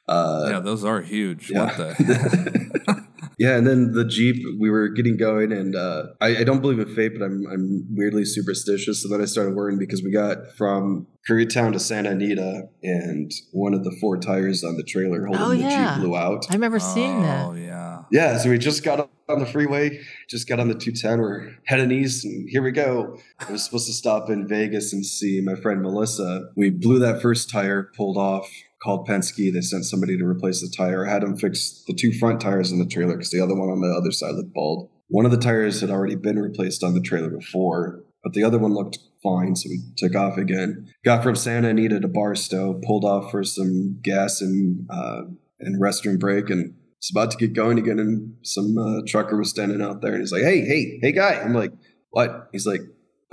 uh 0.08 0.46
yeah, 0.50 0.60
those 0.60 0.84
are 0.84 1.02
huge. 1.02 1.50
yeah. 1.50 1.64
What 1.66 1.76
the? 1.76 3.04
yeah 3.38 3.56
and 3.56 3.66
then 3.66 3.92
the 3.92 4.04
Jeep 4.04 4.36
we 4.58 4.70
were 4.70 4.88
getting 4.88 5.16
going 5.16 5.52
and 5.52 5.74
uh 5.76 6.04
I, 6.20 6.38
I 6.38 6.44
don't 6.44 6.60
believe 6.60 6.78
in 6.78 6.94
fate 6.94 7.12
but 7.18 7.24
I'm 7.24 7.44
I'm 7.52 7.86
weirdly 7.90 8.24
superstitious 8.24 9.02
so 9.02 9.08
then 9.08 9.20
I 9.20 9.26
started 9.26 9.54
worrying 9.54 9.78
because 9.78 10.02
we 10.02 10.10
got 10.12 10.38
from 10.56 11.06
Koreatown 11.28 11.72
to 11.72 11.78
Santa 11.80 12.10
Anita 12.10 12.68
and 12.82 13.30
one 13.52 13.74
of 13.74 13.84
the 13.84 13.94
four 14.00 14.16
tires 14.18 14.64
on 14.64 14.76
the 14.76 14.82
trailer 14.82 15.26
holding 15.26 15.42
Oh, 15.42 15.48
the 15.50 15.56
yeah. 15.58 15.94
Jeep 15.96 16.02
blew 16.04 16.16
out 16.16 16.46
I 16.50 16.54
remember 16.54 16.78
seeing 16.78 17.18
Oh 17.18 17.22
that. 17.22 17.46
Oh, 17.46 17.52
yeah. 17.54 18.02
yeah, 18.10 18.38
so 18.38 18.48
we 18.50 18.58
just 18.58 18.82
got 18.84 19.10
on 19.28 19.38
the 19.38 19.46
freeway, 19.46 20.00
just 20.28 20.48
got 20.48 20.60
on 20.60 20.68
the 20.68 20.74
210. 20.74 21.20
We're 21.20 21.56
heading 21.66 21.92
east, 21.92 22.24
and 22.24 22.48
here 22.48 22.62
we 22.62 22.72
go. 22.72 23.18
I 23.38 23.52
was 23.52 23.64
supposed 23.64 23.86
to 23.86 23.92
stop 23.92 24.30
in 24.30 24.48
Vegas 24.48 24.92
and 24.92 25.04
see 25.04 25.40
my 25.42 25.54
friend 25.54 25.82
Melissa. 25.82 26.48
We 26.56 26.70
blew 26.70 26.98
that 27.00 27.20
first 27.20 27.50
tire, 27.50 27.90
pulled 27.96 28.16
off, 28.16 28.50
called 28.82 29.06
Penske. 29.06 29.52
They 29.52 29.60
sent 29.60 29.84
somebody 29.84 30.16
to 30.16 30.24
replace 30.24 30.60
the 30.60 30.74
tire. 30.74 31.06
I 31.06 31.10
had 31.10 31.22
them 31.22 31.36
fix 31.36 31.84
the 31.86 31.94
two 31.94 32.12
front 32.12 32.40
tires 32.40 32.72
in 32.72 32.78
the 32.78 32.86
trailer 32.86 33.14
because 33.14 33.30
the 33.30 33.40
other 33.40 33.54
one 33.54 33.68
on 33.68 33.80
the 33.80 33.94
other 33.94 34.12
side 34.12 34.34
looked 34.34 34.54
bald. 34.54 34.90
One 35.08 35.24
of 35.24 35.30
the 35.30 35.38
tires 35.38 35.80
had 35.80 35.90
already 35.90 36.16
been 36.16 36.38
replaced 36.38 36.82
on 36.82 36.94
the 36.94 37.00
trailer 37.00 37.30
before. 37.30 38.02
but 38.22 38.32
the 38.34 38.44
other 38.44 38.58
one 38.58 38.74
looked 38.74 38.98
fine, 39.22 39.56
so 39.56 39.68
we 39.68 39.80
took 39.96 40.14
off 40.14 40.36
again. 40.36 40.92
Got 41.04 41.22
from 41.22 41.36
Santa 41.36 41.68
Anita 41.68 42.00
to 42.00 42.08
Barstow, 42.08 42.80
pulled 42.84 43.04
off 43.04 43.30
for 43.30 43.44
some 43.44 43.98
gas 44.02 44.40
and 44.40 44.86
uh, 44.90 45.22
and 45.60 45.80
restroom 45.80 46.18
break, 46.18 46.50
and 46.50 46.74
it's 46.98 47.10
about 47.10 47.30
to 47.30 47.36
get 47.36 47.54
going 47.54 47.78
again. 47.78 47.98
And 47.98 48.34
some 48.42 48.76
uh, 48.76 49.00
trucker 49.06 49.36
was 49.36 49.50
standing 49.50 49.80
out 49.82 50.02
there, 50.02 50.12
and 50.12 50.20
he's 50.20 50.32
like, 50.32 50.42
"Hey, 50.42 50.60
hey, 50.60 50.98
hey, 51.00 51.12
guy!" 51.12 51.40
I'm 51.40 51.54
like, 51.54 51.72
"What?" 52.10 52.48
He's 52.52 52.66
like, 52.66 52.82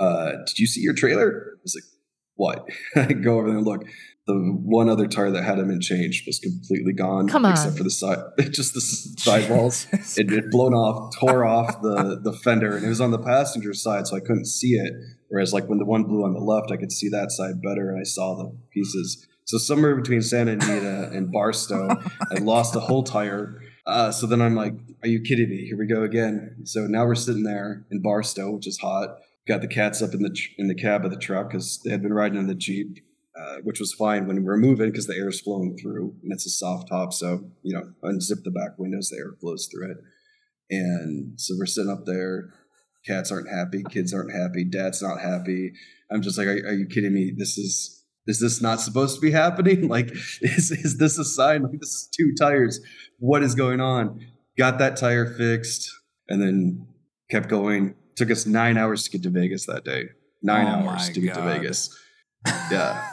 uh, 0.00 0.32
"Did 0.46 0.58
you 0.58 0.66
see 0.66 0.80
your 0.80 0.94
trailer?" 0.94 1.52
I 1.56 1.60
was 1.62 1.74
like, 1.74 1.84
"What?" 2.34 2.68
I 2.96 3.12
go 3.12 3.38
over 3.38 3.48
there 3.48 3.58
and 3.58 3.66
look. 3.66 3.84
The 4.28 4.34
one 4.34 4.88
other 4.88 5.06
tire 5.06 5.30
that 5.30 5.44
hadn't 5.44 5.68
been 5.68 5.80
changed 5.80 6.26
was 6.26 6.40
completely 6.40 6.92
gone, 6.92 7.28
Come 7.28 7.44
on. 7.44 7.52
except 7.52 7.76
for 7.78 7.84
the 7.84 7.90
side, 7.90 8.18
just 8.50 8.74
the 8.74 8.80
sidewalls 9.18 9.86
it 10.18 10.30
had 10.30 10.50
blown 10.50 10.74
off, 10.74 11.14
tore 11.16 11.44
off 11.44 11.80
the 11.80 12.18
the 12.20 12.32
fender, 12.32 12.76
and 12.76 12.84
it 12.84 12.88
was 12.88 13.00
on 13.00 13.12
the 13.12 13.20
passenger 13.20 13.72
side, 13.72 14.08
so 14.08 14.16
I 14.16 14.20
couldn't 14.20 14.46
see 14.46 14.72
it. 14.74 14.92
Whereas, 15.28 15.52
like 15.52 15.68
when 15.68 15.78
the 15.78 15.84
one 15.84 16.04
blew 16.04 16.24
on 16.24 16.34
the 16.34 16.40
left, 16.40 16.72
I 16.72 16.76
could 16.76 16.90
see 16.90 17.08
that 17.10 17.30
side 17.30 17.62
better, 17.62 17.88
and 17.90 18.00
I 18.00 18.02
saw 18.02 18.34
the 18.36 18.56
pieces. 18.72 19.26
So 19.46 19.58
somewhere 19.58 19.94
between 19.94 20.22
Santa 20.22 20.52
Anita 20.52 21.10
and 21.14 21.30
Barstow, 21.30 21.88
I 22.32 22.38
lost 22.40 22.74
a 22.74 22.80
whole 22.80 23.04
tire. 23.04 23.62
Uh, 23.86 24.10
so 24.10 24.26
then 24.26 24.42
I'm 24.42 24.56
like, 24.56 24.74
"Are 25.04 25.08
you 25.08 25.20
kidding 25.20 25.48
me? 25.48 25.64
Here 25.66 25.78
we 25.78 25.86
go 25.86 26.02
again." 26.02 26.56
So 26.64 26.88
now 26.88 27.06
we're 27.06 27.14
sitting 27.14 27.44
there 27.44 27.86
in 27.92 28.02
Barstow, 28.02 28.50
which 28.50 28.66
is 28.66 28.78
hot. 28.78 29.18
Got 29.46 29.60
the 29.60 29.68
cats 29.68 30.02
up 30.02 30.14
in 30.14 30.22
the 30.22 30.36
in 30.58 30.66
the 30.66 30.74
cab 30.74 31.04
of 31.04 31.12
the 31.12 31.16
truck 31.16 31.50
because 31.50 31.80
they 31.84 31.90
had 31.90 32.02
been 32.02 32.12
riding 32.12 32.40
in 32.40 32.48
the 32.48 32.56
jeep, 32.56 32.98
uh, 33.38 33.58
which 33.62 33.78
was 33.78 33.92
fine 33.94 34.26
when 34.26 34.36
we 34.38 34.42
were 34.42 34.56
moving 34.56 34.90
because 34.90 35.06
the 35.06 35.14
air 35.14 35.28
is 35.28 35.40
flowing 35.40 35.78
through 35.80 36.16
and 36.24 36.32
it's 36.32 36.46
a 36.46 36.50
soft 36.50 36.88
top. 36.88 37.12
So 37.12 37.48
you 37.62 37.72
know, 37.72 37.92
unzip 38.02 38.42
the 38.42 38.50
back 38.50 38.76
windows, 38.78 39.10
the 39.10 39.18
air 39.18 39.36
flows 39.40 39.68
through 39.72 39.92
it. 39.92 39.98
And 40.70 41.40
so 41.40 41.54
we're 41.56 41.66
sitting 41.66 41.92
up 41.92 42.04
there. 42.04 42.52
Cats 43.06 43.30
aren't 43.30 43.48
happy. 43.48 43.84
Kids 43.88 44.12
aren't 44.12 44.32
happy. 44.32 44.64
Dad's 44.64 45.00
not 45.00 45.20
happy. 45.20 45.72
I'm 46.10 46.22
just 46.22 46.36
like, 46.36 46.48
are, 46.48 46.66
are 46.66 46.74
you 46.74 46.86
kidding 46.86 47.14
me? 47.14 47.32
This 47.36 47.56
is 47.56 47.95
is 48.26 48.40
this 48.40 48.60
not 48.60 48.80
supposed 48.80 49.14
to 49.16 49.20
be 49.20 49.30
happening? 49.30 49.88
Like, 49.96 50.10
is 50.42 50.70
is 50.70 50.98
this 50.98 51.18
a 51.18 51.24
sign? 51.24 51.62
Like, 51.62 51.78
this 51.80 51.90
is 51.90 52.08
two 52.16 52.32
tires. 52.38 52.80
What 53.18 53.42
is 53.42 53.54
going 53.54 53.80
on? 53.80 54.20
Got 54.58 54.78
that 54.78 54.96
tire 54.96 55.26
fixed, 55.26 55.90
and 56.28 56.40
then 56.42 56.86
kept 57.30 57.48
going. 57.48 57.94
Took 58.16 58.30
us 58.30 58.46
nine 58.46 58.76
hours 58.76 59.04
to 59.04 59.10
get 59.10 59.22
to 59.24 59.30
Vegas 59.30 59.66
that 59.66 59.84
day. 59.84 60.04
Nine 60.42 60.66
Oh 60.66 60.88
hours 60.88 61.10
to 61.10 61.20
get 61.20 61.34
to 61.34 61.42
Vegas. 61.42 61.90
Yeah, 62.70 63.12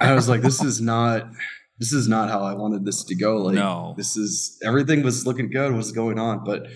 I 0.00 0.14
was 0.14 0.26
like, 0.26 0.40
this 0.40 0.62
is 0.62 0.80
not. 0.80 1.30
This 1.78 1.92
is 1.92 2.08
not 2.08 2.30
how 2.30 2.40
I 2.42 2.54
wanted 2.54 2.84
this 2.86 3.04
to 3.04 3.14
go. 3.14 3.36
Like, 3.36 3.54
No. 3.56 3.94
this 3.96 4.16
is 4.16 4.58
everything 4.64 5.02
was 5.02 5.26
looking 5.26 5.50
good. 5.50 5.74
Was 5.74 5.92
going 5.92 6.18
on, 6.18 6.44
but 6.44 6.66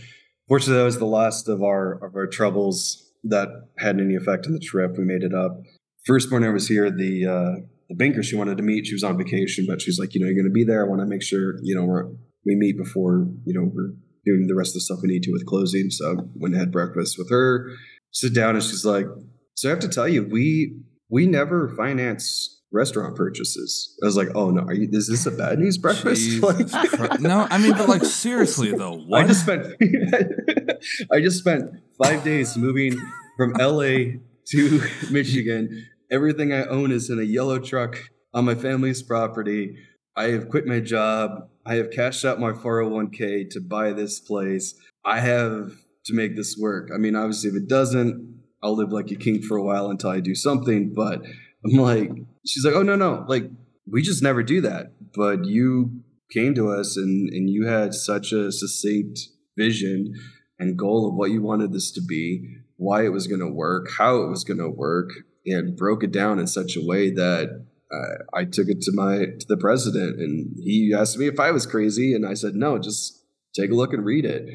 fortunately, 0.49 0.77
that 0.79 0.85
was 0.85 0.99
the 0.99 1.07
last 1.07 1.49
of 1.49 1.63
our 1.63 1.95
of 2.05 2.15
our 2.15 2.27
troubles 2.27 3.11
that 3.25 3.49
had 3.79 3.99
any 4.01 4.15
effect 4.17 4.47
on 4.47 4.53
the 4.53 4.59
trip. 4.59 4.99
We 4.99 5.05
made 5.05 5.23
it 5.23 5.35
up. 5.35 5.63
First 6.05 6.31
morning 6.31 6.49
I 6.49 6.53
was 6.53 6.67
here, 6.69 6.91
the 6.91 7.27
uh, 7.27 7.61
the 7.89 7.95
banker 7.95 8.23
she 8.23 8.37
wanted 8.37 8.57
to 8.57 8.63
meet. 8.63 8.87
She 8.87 8.95
was 8.95 9.05
on 9.05 9.17
vacation, 9.17 9.67
but 9.69 9.81
she's 9.81 9.99
like, 9.99 10.15
you 10.15 10.21
know, 10.21 10.27
you're 10.27 10.35
going 10.35 10.45
to 10.47 10.51
be 10.51 10.65
there. 10.65 10.85
I 10.85 10.89
want 10.89 11.01
to 11.01 11.07
make 11.07 11.23
sure 11.23 11.55
you 11.63 11.75
know 11.75 11.85
we're, 11.85 12.07
we 12.45 12.57
meet 12.57 12.77
before 12.77 13.27
you 13.45 13.55
know 13.55 13.71
we're 13.73 13.93
doing 14.25 14.47
the 14.47 14.55
rest 14.55 14.71
of 14.71 14.75
the 14.75 14.81
stuff 14.81 14.99
we 15.03 15.09
need 15.09 15.23
to 15.25 15.33
with 15.33 15.47
closing. 15.47 15.91
So 15.91 16.11
I 16.11 16.15
went 16.35 16.55
and 16.55 16.61
had 16.61 16.73
breakfast 16.73 17.17
with 17.19 17.31
her. 17.31 17.71
Sit 18.11 18.35
down, 18.35 18.57
and 18.57 18.65
she's 18.65 18.85
like, 18.85 19.07
so 19.55 19.69
I 19.69 19.71
have 19.71 19.81
to 19.81 19.89
tell 19.89 20.09
you, 20.09 20.25
we 20.25 20.81
we 21.09 21.27
never 21.27 21.69
finance 21.77 22.61
restaurant 22.73 23.17
purchases. 23.17 23.97
I 24.03 24.07
was 24.07 24.17
like, 24.17 24.29
oh 24.35 24.51
no, 24.51 24.63
are 24.63 24.75
you, 24.75 24.89
is 24.91 25.09
this 25.09 25.27
a 25.27 25.31
bad 25.31 25.59
news 25.59 25.79
breakfast? 25.79 26.43
Like- 26.43 27.21
no, 27.21 27.47
I 27.51 27.59
mean, 27.59 27.73
but 27.73 27.89
like 27.89 28.05
seriously 28.05 28.73
though, 28.73 28.97
what? 29.07 29.25
I 29.25 29.27
just 29.27 29.43
spent 29.43 29.67
I 31.13 31.21
just 31.21 31.39
spent 31.39 31.71
five 32.03 32.25
days 32.25 32.57
moving 32.57 32.99
from 33.37 33.53
LA 33.53 34.19
to 34.49 34.83
Michigan. 35.11 35.87
Everything 36.13 36.53
I 36.53 36.67
own 36.67 36.93
is 36.93 37.09
in 37.09 37.19
a 37.19 37.23
yellow 37.25 37.59
truck 37.59 37.99
on 38.35 38.45
my 38.45 38.55
family's 38.55 39.03
property. 39.03 39.77
I 40.15 40.25
have 40.25 40.51
quit 40.51 40.67
my 40.67 40.79
job. 40.79 41.49
I 41.65 41.77
have 41.77 41.91
cashed 41.91 42.27
out 42.27 42.39
my 42.39 42.53
401k 42.53 43.49
to 43.51 43.61
buy 43.61 43.93
this 43.93 44.21
place. 44.21 44.75
I 45.07 45.21
have 45.21 45.73
to 46.05 46.15
make 46.15 46.37
this 46.37 46.57
work. 46.61 46.91
I 46.95 46.99
mean, 46.99 47.17
obviously, 47.17 47.49
if 47.49 47.57
it 47.57 47.67
doesn't, 47.67 48.43
I'll 48.63 48.77
live 48.77 48.93
like 48.93 49.11
a 49.11 49.17
king 49.17 49.41
for 49.41 49.57
a 49.57 49.63
while 49.63 49.89
until 49.89 50.11
I 50.11 50.21
do 50.21 50.35
something. 50.35 50.93
But 50.95 51.23
I'm 51.65 51.79
like, 51.79 52.11
she's 52.47 52.65
like, 52.65 52.75
oh, 52.75 52.83
no, 52.83 52.95
no. 52.95 53.25
Like, 53.27 53.45
we 53.91 54.03
just 54.03 54.23
never 54.23 54.43
do 54.43 54.61
that. 54.61 54.93
But 55.15 55.47
you 55.47 56.03
came 56.31 56.55
to 56.57 56.71
us 56.71 56.97
and, 56.99 57.31
and 57.31 57.49
you 57.49 57.67
had 57.67 57.95
such 57.95 58.33
a 58.33 58.53
succinct 58.53 59.19
vision 59.57 60.13
and 60.59 60.79
goal 60.79 61.09
of 61.09 61.15
what 61.15 61.31
you 61.31 61.43
wanted 61.43 61.73
this 61.73 61.91
to 61.93 62.03
be, 62.07 62.59
why 62.77 63.05
it 63.05 63.13
was 63.13 63.27
going 63.27 63.41
to 63.41 63.51
work, 63.51 63.89
how 63.99 64.23
it 64.23 64.29
was 64.29 64.45
going 64.45 64.59
to 64.59 64.69
work, 64.69 65.11
and 65.47 65.77
broke 65.77 66.03
it 66.05 66.13
down 66.13 66.39
in 66.39 66.47
such 66.47 66.77
a 66.77 66.85
way 66.85 67.11
that 67.11 67.65
uh, 67.93 68.25
I 68.35 68.45
took 68.45 68.69
it 68.69 68.81
to 68.83 68.93
my 68.95 69.19
to 69.39 69.47
the 69.49 69.57
president, 69.57 70.19
and 70.21 70.55
he 70.59 70.93
asked 70.97 71.19
me 71.19 71.27
if 71.27 71.39
I 71.41 71.51
was 71.51 71.67
crazy, 71.67 72.15
and 72.15 72.27
I 72.27 72.35
said 72.35 72.55
no, 72.55 72.79
just 72.79 73.23
take 73.55 73.71
a 73.71 73.75
look 73.75 73.93
and 73.93 74.05
read 74.05 74.25
it, 74.25 74.47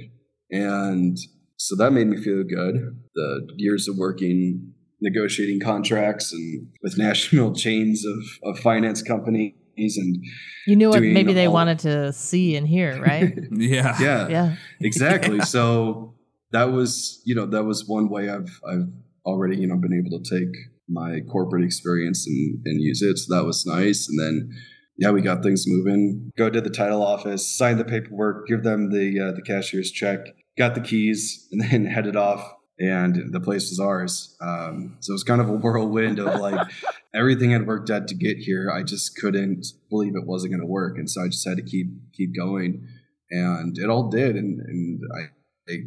and 0.51 1.17
so 1.57 1.75
that 1.75 1.91
made 1.91 2.07
me 2.07 2.17
feel 2.17 2.43
good. 2.43 2.75
The 3.15 3.47
years 3.57 3.87
of 3.87 3.97
working, 3.97 4.73
negotiating 5.01 5.59
contracts, 5.59 6.33
and 6.33 6.67
with 6.81 6.97
national 6.97 7.53
chains 7.63 8.05
of 8.05 8.49
of 8.55 8.59
finance 8.59 9.01
companies, 9.03 9.53
and 9.97 10.17
You 10.65 10.75
knew 10.75 10.89
what 10.89 11.01
maybe 11.01 11.33
they 11.33 11.45
all- 11.47 11.53
wanted 11.53 11.79
to 11.79 12.13
see 12.13 12.55
and 12.55 12.67
hear, 12.67 12.99
right? 13.01 13.37
yeah. 13.51 13.95
yeah, 13.99 14.27
yeah. 14.29 14.55
exactly 14.81 15.39
so 15.55 16.15
that 16.51 16.71
was 16.71 17.21
you 17.25 17.35
know 17.35 17.45
that 17.45 17.65
was 17.65 17.85
one 17.87 18.07
way 18.09 18.29
i've 18.29 18.59
i've 18.71 18.87
already 19.25 19.57
you 19.57 19.67
know 19.67 19.75
been 19.75 19.93
able 19.93 20.17
to 20.17 20.23
take 20.39 20.55
my 20.89 21.19
corporate 21.29 21.63
experience 21.63 22.27
and 22.27 22.61
and 22.65 22.81
use 22.81 23.01
it. 23.01 23.17
So 23.17 23.35
that 23.35 23.45
was 23.45 23.65
nice. 23.65 24.07
And 24.09 24.19
then 24.19 24.49
yeah 24.97 25.11
we 25.11 25.21
got 25.21 25.43
things 25.43 25.65
moving. 25.67 26.31
Go 26.37 26.49
to 26.49 26.61
the 26.61 26.69
title 26.69 27.03
office 27.03 27.47
sign 27.47 27.77
the 27.77 27.85
paperwork 27.85 28.47
give 28.47 28.63
them 28.63 28.91
the 28.91 29.19
uh, 29.19 29.31
the 29.31 29.41
cashier's 29.41 29.91
check 29.91 30.19
got 30.57 30.75
the 30.75 30.81
keys 30.81 31.47
and 31.51 31.61
then 31.61 31.85
headed 31.85 32.15
off. 32.15 32.53
And 32.79 33.33
the 33.33 33.39
place 33.39 33.71
was 33.71 33.79
ours. 33.79 34.37
Um, 34.39 34.97
so 34.99 35.11
it 35.11 35.15
was 35.15 35.23
kind 35.23 35.41
of 35.41 35.49
a 35.49 35.53
whirlwind 35.53 36.19
of 36.19 36.39
like 36.39 36.69
everything 37.15 37.49
had 37.49 37.65
worked 37.65 37.89
out 37.89 38.07
to 38.09 38.13
get 38.13 38.37
here. 38.37 38.69
I 38.71 38.83
just 38.83 39.17
couldn't 39.17 39.65
believe 39.89 40.15
it 40.15 40.27
wasn't 40.27 40.51
going 40.51 40.61
to 40.61 40.67
work. 40.67 40.99
And 40.99 41.09
so 41.09 41.23
i 41.23 41.27
just 41.27 41.47
had 41.47 41.57
to 41.57 41.63
keep 41.63 41.87
keep 42.13 42.35
going. 42.35 42.87
And 43.31 43.75
it 43.79 43.89
all 43.89 44.09
did. 44.09 44.35
And 44.35 44.59
and 44.59 45.01
I, 45.17 45.73
I 45.73 45.77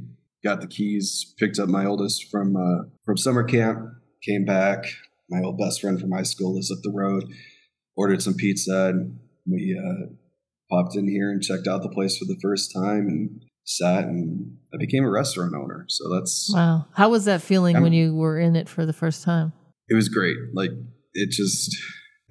got 0.42 0.60
the 0.60 0.66
keys 0.66 1.32
picked 1.38 1.60
up 1.60 1.68
my 1.68 1.86
oldest 1.86 2.28
from 2.28 2.56
uh, 2.56 2.88
from 3.04 3.16
summer 3.16 3.44
camp 3.44 3.78
came 4.24 4.44
back 4.44 4.84
my 5.28 5.40
old 5.42 5.58
best 5.58 5.80
friend 5.80 6.00
from 6.00 6.10
high 6.12 6.22
school 6.22 6.54
lives 6.54 6.70
up 6.70 6.78
the 6.82 6.90
road 6.92 7.24
ordered 7.96 8.22
some 8.22 8.34
pizza 8.34 8.86
and 8.92 9.18
we 9.50 9.78
uh, 9.78 10.06
popped 10.70 10.96
in 10.96 11.08
here 11.08 11.30
and 11.30 11.42
checked 11.42 11.66
out 11.66 11.82
the 11.82 11.88
place 11.88 12.16
for 12.18 12.24
the 12.24 12.38
first 12.42 12.72
time 12.74 13.06
and 13.08 13.42
sat 13.64 14.04
and 14.04 14.56
I 14.74 14.76
became 14.78 15.04
a 15.04 15.10
restaurant 15.10 15.54
owner 15.54 15.84
so 15.88 16.12
that's 16.12 16.50
Wow. 16.52 16.86
How 16.94 17.08
was 17.10 17.24
that 17.26 17.42
feeling 17.42 17.76
I'm- 17.76 17.82
when 17.82 17.92
you 17.92 18.14
were 18.14 18.38
in 18.38 18.56
it 18.56 18.68
for 18.68 18.84
the 18.86 18.92
first 18.92 19.22
time? 19.22 19.52
it 19.88 19.94
was 19.94 20.08
great. 20.08 20.36
Like 20.54 20.70
it 21.14 21.30
just, 21.30 21.76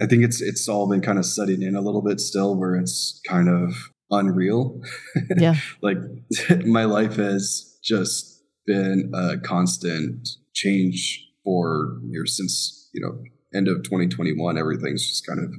I 0.02 0.06
think 0.06 0.23
it's 0.23 0.41
it's 0.41 0.69
all 0.69 0.88
been 0.89 1.02
kind 1.02 1.19
of 1.19 1.25
setting 1.25 1.62
in 1.62 1.75
a 1.75 1.82
little 1.82 2.02
bit 2.02 2.21
still, 2.21 2.56
where 2.56 2.75
it's 2.75 3.19
kind 3.28 3.49
of 3.49 3.73
unreal. 4.10 4.82
Yeah. 5.38 5.56
like 5.82 5.97
my 6.65 6.86
life 6.86 7.17
has 7.17 7.78
just 7.84 8.41
been 8.65 9.12
a 9.13 9.38
constant 9.39 10.28
change 10.54 11.25
for 11.43 11.99
years 12.04 12.38
since 12.38 12.89
you 12.93 13.02
know 13.02 13.21
end 13.54 13.67
of 13.67 13.84
2021. 13.84 14.58
Everything's 14.58 15.08
just 15.08 15.25
kind 15.25 15.39
of 15.39 15.52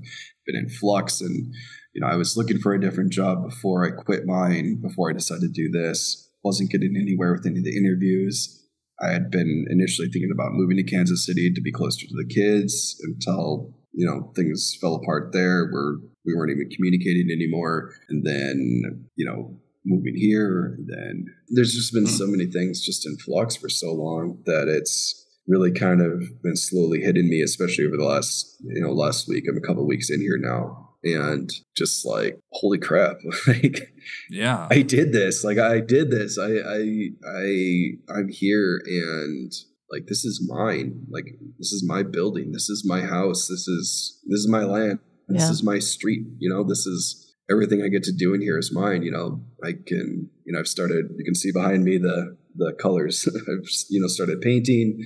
been 0.46 0.56
in 0.56 0.68
flux, 0.68 1.20
and 1.20 1.52
you 1.94 2.00
know 2.00 2.08
I 2.08 2.16
was 2.16 2.36
looking 2.36 2.58
for 2.58 2.74
a 2.74 2.80
different 2.80 3.12
job 3.12 3.44
before 3.48 3.86
I 3.86 3.90
quit 3.90 4.26
mine. 4.26 4.80
Before 4.80 5.10
I 5.10 5.14
decided 5.14 5.42
to 5.42 5.48
do 5.48 5.70
this, 5.70 6.30
wasn't 6.42 6.70
getting 6.70 6.96
anywhere 6.96 7.32
with 7.32 7.46
any 7.46 7.58
of 7.58 7.64
the 7.64 7.76
interviews. 7.76 8.56
I 9.02 9.12
had 9.12 9.30
been 9.30 9.66
initially 9.70 10.08
thinking 10.08 10.30
about 10.32 10.52
moving 10.52 10.76
to 10.76 10.82
Kansas 10.82 11.24
City 11.24 11.50
to 11.54 11.60
be 11.62 11.72
closer 11.72 12.06
to 12.06 12.14
the 12.14 12.26
kids 12.26 13.00
until 13.02 13.74
you 13.92 14.06
know 14.06 14.32
things 14.36 14.76
fell 14.80 14.94
apart 14.94 15.32
there 15.32 15.68
where 15.70 15.96
we 16.24 16.34
weren't 16.34 16.52
even 16.52 16.70
communicating 16.70 17.28
anymore 17.30 17.90
and 18.08 18.24
then 18.24 19.08
you 19.16 19.26
know 19.26 19.56
moving 19.84 20.14
here 20.14 20.76
and 20.76 20.88
then 20.88 21.24
there's 21.48 21.72
just 21.72 21.92
been 21.92 22.04
hmm. 22.04 22.10
so 22.10 22.26
many 22.26 22.46
things 22.46 22.84
just 22.84 23.06
in 23.06 23.16
flux 23.16 23.56
for 23.56 23.68
so 23.68 23.92
long 23.92 24.38
that 24.44 24.68
it's 24.68 25.26
really 25.46 25.72
kind 25.72 26.00
of 26.00 26.22
been 26.42 26.56
slowly 26.56 27.00
hitting 27.00 27.28
me 27.28 27.42
especially 27.42 27.84
over 27.86 27.96
the 27.96 28.04
last 28.04 28.56
you 28.64 28.80
know 28.82 28.92
last 28.92 29.26
week 29.28 29.44
i'm 29.48 29.56
a 29.56 29.66
couple 29.66 29.86
weeks 29.86 30.10
in 30.10 30.20
here 30.20 30.38
now 30.38 30.86
and 31.02 31.50
just 31.76 32.04
like 32.06 32.38
holy 32.52 32.78
crap 32.78 33.16
like 33.46 33.92
Yeah. 34.30 34.66
I 34.70 34.82
did 34.82 35.12
this. 35.12 35.42
Like 35.44 35.58
I 35.58 35.80
did 35.80 36.10
this. 36.10 36.38
I 36.38 36.50
I 36.78 36.80
I 37.26 38.16
I'm 38.18 38.28
here 38.28 38.80
and 38.86 39.50
like 39.90 40.06
this 40.08 40.24
is 40.26 40.46
mine. 40.46 41.06
Like 41.10 41.24
this 41.58 41.72
is 41.72 41.82
my 41.86 42.02
building. 42.02 42.52
This 42.52 42.68
is 42.68 42.84
my 42.86 43.00
house. 43.00 43.48
This 43.48 43.66
is 43.66 44.20
this 44.28 44.40
is 44.40 44.48
my 44.48 44.64
land. 44.64 44.98
This 45.28 45.42
Yeah. 45.44 45.50
is 45.50 45.62
my 45.62 45.78
street. 45.78 46.22
You 46.38 46.50
know, 46.50 46.64
this 46.64 46.84
is 46.86 47.34
everything 47.50 47.82
I 47.82 47.88
get 47.88 48.02
to 48.04 48.12
do 48.12 48.34
in 48.34 48.40
here 48.42 48.58
is 48.58 48.70
mine. 48.72 49.02
You 49.02 49.10
know, 49.12 49.40
I 49.64 49.72
can 49.86 50.28
you 50.44 50.52
know 50.52 50.58
I've 50.60 50.68
started. 50.68 51.06
You 51.16 51.24
can 51.24 51.34
see 51.34 51.50
behind 51.52 51.82
me 51.84 51.96
the 51.96 52.36
the 52.56 52.74
colors. 52.78 53.26
I've 53.50 53.68
you 53.88 54.00
know 54.02 54.06
started 54.08 54.40
painting. 54.42 54.98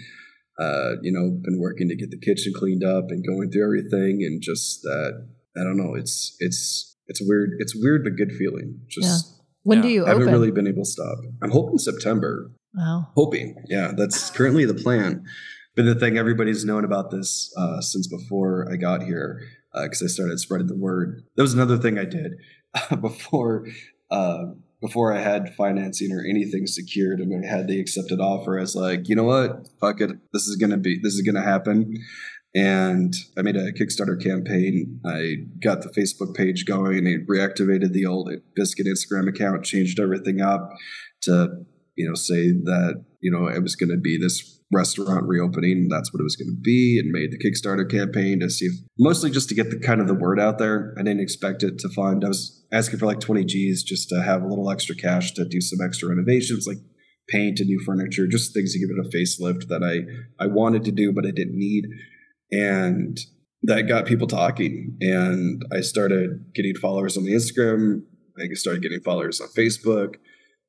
Uh, 0.58 0.92
you 1.02 1.10
know, 1.12 1.30
been 1.42 1.58
working 1.60 1.88
to 1.88 1.96
get 1.96 2.10
the 2.10 2.18
kitchen 2.18 2.52
cleaned 2.54 2.84
up 2.84 3.06
and 3.10 3.26
going 3.26 3.50
through 3.50 3.64
everything, 3.64 4.22
and 4.24 4.40
just 4.42 4.82
that 4.82 5.26
I 5.56 5.62
don't 5.64 5.76
know. 5.76 5.94
It's 5.94 6.36
it's 6.40 6.96
it's 7.08 7.20
weird. 7.26 7.50
It's 7.58 7.74
weird 7.76 8.04
but 8.04 8.16
good 8.16 8.32
feeling. 8.32 8.80
Just 8.88 9.40
When 9.62 9.78
Yeah. 9.78 9.82
do 9.82 9.88
you 9.88 10.04
I 10.04 10.08
haven't 10.08 10.22
open? 10.24 10.34
really 10.34 10.50
been 10.50 10.66
able 10.66 10.84
to 10.84 10.90
stop. 10.90 11.18
I'm 11.42 11.50
hoping 11.50 11.78
September. 11.78 12.50
wow. 12.74 13.08
Hoping, 13.16 13.54
yeah, 13.68 13.92
that's 13.96 14.30
currently 14.30 14.64
the 14.64 14.74
plan. 14.74 15.24
But 15.76 15.84
the 15.86 15.94
thing 15.94 16.16
everybody's 16.18 16.64
known 16.64 16.84
about 16.84 17.10
this 17.10 17.52
uh, 17.58 17.80
since 17.80 18.06
before 18.06 18.68
I 18.72 18.76
got 18.76 19.02
here, 19.02 19.40
because 19.74 20.02
I 20.02 20.06
started 20.06 20.38
spreading 20.38 20.68
the 20.68 20.76
word. 20.76 21.24
That 21.36 21.42
was 21.42 21.52
another 21.54 21.78
thing 21.78 21.98
I 21.98 22.04
did 22.04 22.32
before. 23.00 23.66
Uh, 24.10 24.44
before 24.84 25.14
I 25.14 25.20
had 25.20 25.54
financing 25.54 26.12
or 26.12 26.22
anything 26.28 26.66
secured, 26.66 27.20
and 27.20 27.32
I 27.42 27.48
had 27.48 27.68
the 27.68 27.80
accepted 27.80 28.20
offer, 28.20 28.58
I 28.58 28.60
was 28.60 28.74
like, 28.74 29.08
you 29.08 29.16
know 29.16 29.24
what, 29.24 29.66
fuck 29.80 30.00
it, 30.02 30.10
this 30.34 30.46
is 30.46 30.56
gonna 30.56 30.76
be, 30.76 30.98
this 31.02 31.14
is 31.14 31.22
gonna 31.22 31.42
happen. 31.42 31.94
And 32.54 33.14
I 33.36 33.42
made 33.42 33.56
a 33.56 33.72
Kickstarter 33.72 34.22
campaign. 34.22 35.00
I 35.04 35.36
got 35.60 35.82
the 35.82 35.88
Facebook 35.88 36.36
page 36.36 36.66
going. 36.66 37.04
I 37.04 37.16
reactivated 37.28 37.92
the 37.92 38.06
old 38.06 38.30
Biscuit 38.54 38.86
Instagram 38.86 39.28
account, 39.28 39.64
changed 39.64 39.98
everything 39.98 40.40
up 40.40 40.70
to, 41.22 41.64
you 41.96 42.06
know, 42.08 42.14
say 42.14 42.52
that, 42.52 43.04
you 43.20 43.32
know, 43.32 43.48
it 43.48 43.60
was 43.60 43.74
to 43.74 43.96
be 43.96 44.18
this 44.18 44.60
restaurant 44.72 45.26
reopening. 45.26 45.88
That's 45.90 46.12
what 46.12 46.20
it 46.20 46.24
was 46.24 46.36
going 46.36 46.48
to 46.48 46.60
be, 46.60 46.98
and 46.98 47.10
made 47.10 47.30
the 47.30 47.38
Kickstarter 47.38 47.88
campaign 47.88 48.40
to 48.40 48.50
see 48.50 48.66
if, 48.66 48.72
mostly 48.98 49.30
just 49.30 49.48
to 49.50 49.54
get 49.54 49.70
the 49.70 49.78
kind 49.78 50.00
of 50.00 50.08
the 50.08 50.14
word 50.14 50.40
out 50.40 50.58
there. 50.58 50.94
I 50.98 51.02
didn't 51.02 51.22
expect 51.22 51.62
it 51.62 51.78
to 51.80 51.88
fund. 51.88 52.24
I 52.24 52.28
was 52.28 52.64
asking 52.72 52.98
for 52.98 53.06
like 53.06 53.20
20 53.20 53.44
G's 53.44 53.82
just 53.82 54.08
to 54.08 54.22
have 54.22 54.42
a 54.42 54.48
little 54.48 54.70
extra 54.70 54.94
cash 54.94 55.32
to 55.32 55.44
do 55.44 55.60
some 55.60 55.84
extra 55.84 56.08
renovations, 56.08 56.66
like 56.66 56.78
paint 57.28 57.60
and 57.60 57.68
new 57.68 57.80
furniture, 57.84 58.26
just 58.26 58.52
things 58.52 58.72
to 58.72 58.78
give 58.78 58.90
it 58.90 59.06
a 59.06 59.16
facelift 59.16 59.68
that 59.68 59.82
I, 59.82 60.44
I 60.44 60.48
wanted 60.48 60.84
to 60.84 60.92
do, 60.92 61.12
but 61.12 61.26
I 61.26 61.30
didn't 61.30 61.58
need 61.58 61.86
and 62.54 63.18
that 63.62 63.82
got 63.82 64.06
people 64.06 64.26
talking 64.26 64.96
and 65.00 65.64
i 65.72 65.80
started 65.80 66.44
getting 66.54 66.74
followers 66.74 67.16
on 67.16 67.24
the 67.24 67.32
instagram 67.32 68.02
i 68.38 68.52
started 68.54 68.82
getting 68.82 69.00
followers 69.00 69.40
on 69.40 69.48
facebook 69.48 70.16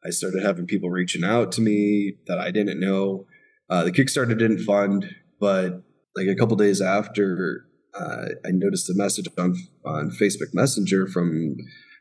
i 0.06 0.10
started 0.10 0.44
having 0.44 0.66
people 0.66 0.90
reaching 0.90 1.24
out 1.24 1.52
to 1.52 1.62
me 1.62 2.14
that 2.28 2.40
i 2.40 2.52
didn't 2.52 2.80
know 2.80 3.26
uh, 3.70 3.84
the 3.84 3.92
kickstarter 3.92 4.38
didn't 4.38 4.60
fund 4.60 5.06
but 5.40 5.84
like 6.16 6.28
a 6.28 6.36
couple 6.36 6.56
days 6.56 6.82
after 6.82 7.66
uh, 7.94 8.26
i 8.46 8.52
noticed 8.52 8.90
a 8.90 8.96
message 8.96 9.28
on, 9.38 9.56
on 9.86 10.10
facebook 10.10 10.54
messenger 10.54 11.08
from 11.08 11.56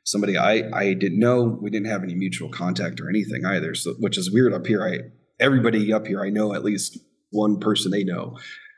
somebody 0.06 0.36
I, 0.36 0.68
I 0.72 0.92
didn't 0.92 1.18
know 1.18 1.58
we 1.60 1.70
didn't 1.70 1.88
have 1.88 2.02
any 2.02 2.14
mutual 2.14 2.50
contact 2.50 3.00
or 3.00 3.08
anything 3.08 3.44
either 3.46 3.74
so 3.74 3.94
which 3.98 4.18
is 4.18 4.32
weird 4.32 4.52
up 4.52 4.66
here 4.66 4.82
i 4.82 4.98
everybody 5.42 5.92
up 5.92 6.06
here 6.06 6.22
i 6.22 6.30
know 6.30 6.54
at 6.54 6.64
least 6.64 6.98
one 7.30 7.58
person 7.58 7.90
they 7.90 8.04
know 8.04 8.36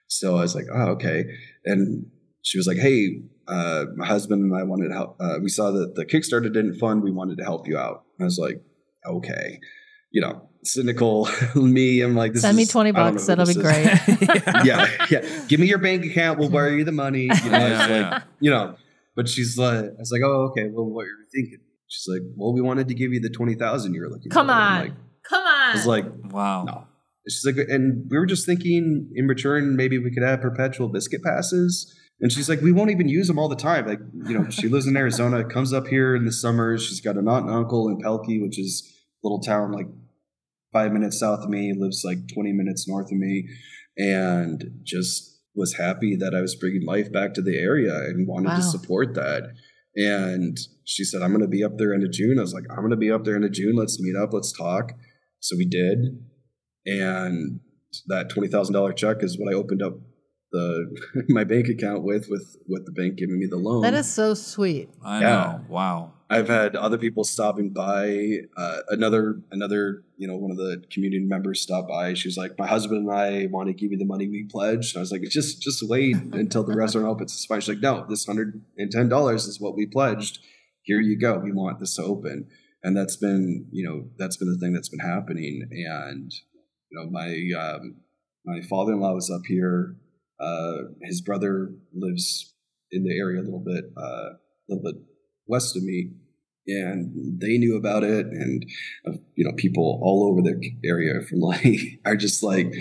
so 0.09 0.37
I 0.37 0.41
was 0.41 0.55
like, 0.55 0.67
oh, 0.73 0.91
okay. 0.93 1.25
And 1.65 2.07
she 2.43 2.59
was 2.59 2.67
like, 2.67 2.79
hey, 2.79 3.23
uh, 3.49 3.87
my 3.97 4.07
husband 4.07 4.43
and 4.43 4.57
I 4.57 4.63
wanted 4.63 4.89
to 4.89 4.95
help. 4.95 5.17
Uh, 5.21 5.39
we 5.43 5.49
saw 5.49 5.71
that 5.73 5.95
the 5.95 6.05
Kickstarter 6.05 6.53
didn't 6.53 6.79
fund. 6.79 7.03
We 7.03 7.13
wanted 7.13 7.39
to 7.39 7.45
help 7.45 7.67
you 7.67 7.77
out. 7.77 8.05
I 8.21 8.25
was 8.25 8.39
like, 8.39 8.63
okay. 9.07 9.61
You 10.13 10.21
know, 10.21 10.49
cynical 10.67 11.29
me. 11.55 12.01
I'm 12.01 12.15
like, 12.15 12.33
this 12.33 12.43
Send 12.43 12.57
me 12.57 12.65
is- 12.65 12.69
20 12.71 12.93
bucks. 12.93 13.27
That'll 13.27 13.45
be 13.47 13.53
is. 13.53 13.57
great. 13.57 13.85
yeah, 14.65 14.87
yeah. 15.11 15.45
Give 15.49 15.61
me 15.61 15.67
your 15.67 15.79
bank 15.79 16.05
account. 16.05 16.39
We'll 16.39 16.51
wire 16.51 16.71
you 16.77 16.85
the 16.85 16.93
money. 16.93 17.23
You 17.23 17.29
know, 17.29 17.59
Yeah, 17.59 17.79
like, 17.79 17.89
yeah. 17.91 18.23
you 18.41 18.51
know. 18.51 18.77
But 19.15 19.29
she's 19.29 19.57
like, 19.57 19.85
I 19.85 19.89
was 19.99 20.11
like, 20.13 20.23
oh, 20.25 20.51
okay. 20.51 20.69
Well, 20.71 20.85
what 20.87 21.03
are 21.03 21.07
you 21.07 21.27
thinking? 21.35 21.59
She's 21.89 22.07
like, 22.13 22.23
well, 22.37 22.53
we 22.53 22.61
wanted 22.61 22.89
to 22.89 22.95
give 22.95 23.13
you 23.13 23.21
the 23.21 23.31
twenty 23.31 23.55
thousand 23.55 23.95
you 23.95 24.03
were 24.03 24.09
looking 24.11 24.31
Come 24.31 24.49
for. 24.49 24.53
I'm 24.53 24.73
on. 24.79 24.81
like, 24.85 24.93
Come 25.23 25.43
I 25.47 25.69
on. 25.71 25.77
was 25.77 25.87
like, 25.87 26.05
Wow. 26.33 26.65
no. 26.65 26.85
She's 27.29 27.45
like, 27.45 27.57
and 27.69 28.07
we 28.11 28.19
were 28.19 28.27
just 28.27 28.47
thinking 28.47 29.11
in 29.15 29.27
return, 29.27 29.75
maybe 29.75 29.99
we 29.99 30.13
could 30.13 30.23
have 30.23 30.41
perpetual 30.41 30.89
biscuit 30.89 31.23
passes. 31.25 31.93
And 32.21 32.31
she's 32.33 32.49
like, 32.49 32.61
we 32.61 32.73
won't 32.73 32.91
even 32.91 33.09
use 33.09 33.27
them 33.27 33.39
all 33.39 33.49
the 33.49 33.57
time. 33.57 33.87
Like, 33.87 33.99
you 34.27 34.39
know, 34.39 34.49
she 34.49 34.69
lives 34.69 34.87
in 34.87 34.97
Arizona, 34.97 35.45
comes 35.45 35.73
up 35.73 35.87
here 35.89 36.15
in 36.17 36.25
the 36.25 36.33
summers. 36.33 36.85
She's 36.87 37.01
got 37.01 37.17
an 37.17 37.27
aunt 37.29 37.47
and 37.47 37.55
uncle 37.55 37.89
in 37.89 38.01
Pelkie, 38.01 38.41
which 38.41 38.59
is 38.59 38.91
a 39.23 39.27
little 39.27 39.41
town 39.41 39.73
like 39.73 39.87
five 40.77 40.93
minutes 40.93 41.19
south 41.25 41.43
of 41.45 41.51
me, 41.51 41.73
lives 41.85 42.03
like 42.05 42.19
20 42.35 42.53
minutes 42.53 42.87
north 42.89 43.11
of 43.13 43.19
me, 43.27 43.35
and 43.97 44.57
just 44.85 45.15
was 45.55 45.75
happy 45.75 46.17
that 46.17 46.35
I 46.35 46.41
was 46.43 46.55
bringing 46.55 46.85
life 46.95 47.11
back 47.11 47.33
to 47.35 47.43
the 47.43 47.57
area 47.59 47.95
and 48.09 48.29
wanted 48.29 48.49
Wow. 48.51 48.57
to 48.57 48.63
support 48.63 49.15
that. 49.15 49.43
And 49.97 50.55
she 50.85 51.03
said, 51.05 51.23
I'm 51.23 51.31
going 51.31 51.41
to 51.51 51.57
be 51.59 51.65
up 51.65 51.79
there 51.79 51.95
end 51.95 52.05
of 52.05 52.13
June. 52.13 52.39
I 52.39 52.43
was 52.43 52.53
like, 52.53 52.65
I'm 52.71 52.83
going 52.85 52.91
to 52.91 52.97
be 53.07 53.11
up 53.11 53.25
there 53.25 53.37
end 53.37 53.47
of 53.47 53.53
June. 53.53 53.75
Let's 53.75 53.99
meet 54.01 54.17
up. 54.23 54.31
Let's 54.35 54.53
talk. 54.53 54.93
So 55.41 55.57
we 55.57 55.65
did. 55.65 55.99
And 56.85 57.61
that 58.09 58.29
$20,000 58.31 58.97
check 58.97 59.17
is 59.21 59.39
what 59.39 59.51
I 59.53 59.57
opened 59.57 59.83
up 59.83 59.95
the 60.53 60.65
my 61.29 61.45
bank 61.45 61.69
account 61.69 62.05
with, 62.05 62.27
with, 62.29 62.47
with 62.69 62.85
the 62.85 62.93
bank 62.93 63.17
giving 63.17 63.39
me 63.39 63.47
the 63.47 63.57
loan. 63.57 63.83
that 63.83 63.95
is 63.95 64.13
so 64.13 64.35
sweet. 64.35 64.91
I 65.03 65.21
Yeah. 65.21 65.27
know. 65.29 65.65
Wow. 65.69 66.13
I've 66.29 66.49
had 66.49 66.75
other 66.75 66.99
people 66.99 67.23
stopping 67.23 67.71
by. 67.71 68.39
Uh, 68.57 68.79
another, 68.89 69.41
another, 69.53 70.03
you 70.17 70.27
know, 70.27 70.37
one 70.37 70.51
of 70.51 70.57
the 70.57 70.83
community 70.91 71.25
members 71.25 71.61
stopped 71.61 71.89
by. 71.89 72.15
She 72.15 72.27
was 72.27 72.37
like, 72.37 72.59
"My 72.59 72.67
husband 72.67 73.09
and 73.09 73.17
I 73.17 73.47
want 73.47 73.69
to 73.69 73.73
give 73.73 73.93
you 73.93 73.99
the 73.99 74.05
money 74.05 74.29
we 74.29 74.45
pledged." 74.45 74.95
And 74.95 75.01
I 75.01 75.03
was 75.03 75.13
like, 75.13 75.23
"Just, 75.23 75.63
just 75.63 75.89
wait 75.89 76.17
until 76.17 76.65
the 76.65 76.75
restaurant 76.75 77.07
opens." 77.07 77.33
It's 77.33 77.45
fine. 77.45 77.61
She's 77.61 77.69
like, 77.69 77.81
"No, 77.81 78.05
this 78.09 78.27
hundred 78.27 78.61
and 78.77 78.91
ten 78.91 79.09
dollars 79.09 79.47
is 79.47 79.61
what 79.61 79.77
we 79.77 79.87
pledged. 79.87 80.41
Here 80.83 81.01
you 81.01 81.17
go. 81.19 81.39
We 81.39 81.53
want 81.53 81.79
this 81.79 81.95
to 81.97 82.03
open." 82.03 82.49
And 82.83 82.97
that's 82.97 83.17
been, 83.17 83.67
you 83.71 83.85
know, 83.85 84.09
that's 84.19 84.37
been 84.37 84.53
the 84.53 84.59
thing 84.59 84.73
that's 84.73 84.89
been 84.89 85.01
happening. 85.01 85.63
And 85.71 86.33
you 86.91 86.99
know, 86.99 87.09
my 87.09 87.51
um, 87.57 87.97
my 88.45 88.63
father 88.63 88.95
in 88.95 89.01
law 89.01 89.15
was 89.15 89.31
up 89.31 89.43
here. 89.47 89.97
Uh, 90.41 90.89
his 91.03 91.21
brother 91.21 91.73
lives 91.93 92.53
in 92.91 93.05
the 93.05 93.17
area 93.17 93.41
a 93.41 93.45
little 93.45 93.65
bit, 93.65 93.85
uh, 93.97 94.31
a 94.35 94.69
little 94.69 94.83
bit 94.83 95.03
west 95.47 95.77
of 95.77 95.83
me, 95.83 96.11
and 96.67 97.41
they 97.41 97.59
knew 97.59 97.77
about 97.77 98.05
it, 98.05 98.27
and 98.27 98.67
uh, 99.09 99.13
you 99.35 99.45
know, 99.45 99.53
people 99.57 100.01
all 100.03 100.31
over 100.31 100.43
the 100.43 100.61
area 100.85 101.21
from 101.29 101.41
like 101.41 102.01
are 102.05 102.17
just 102.17 102.43
like 102.43 102.73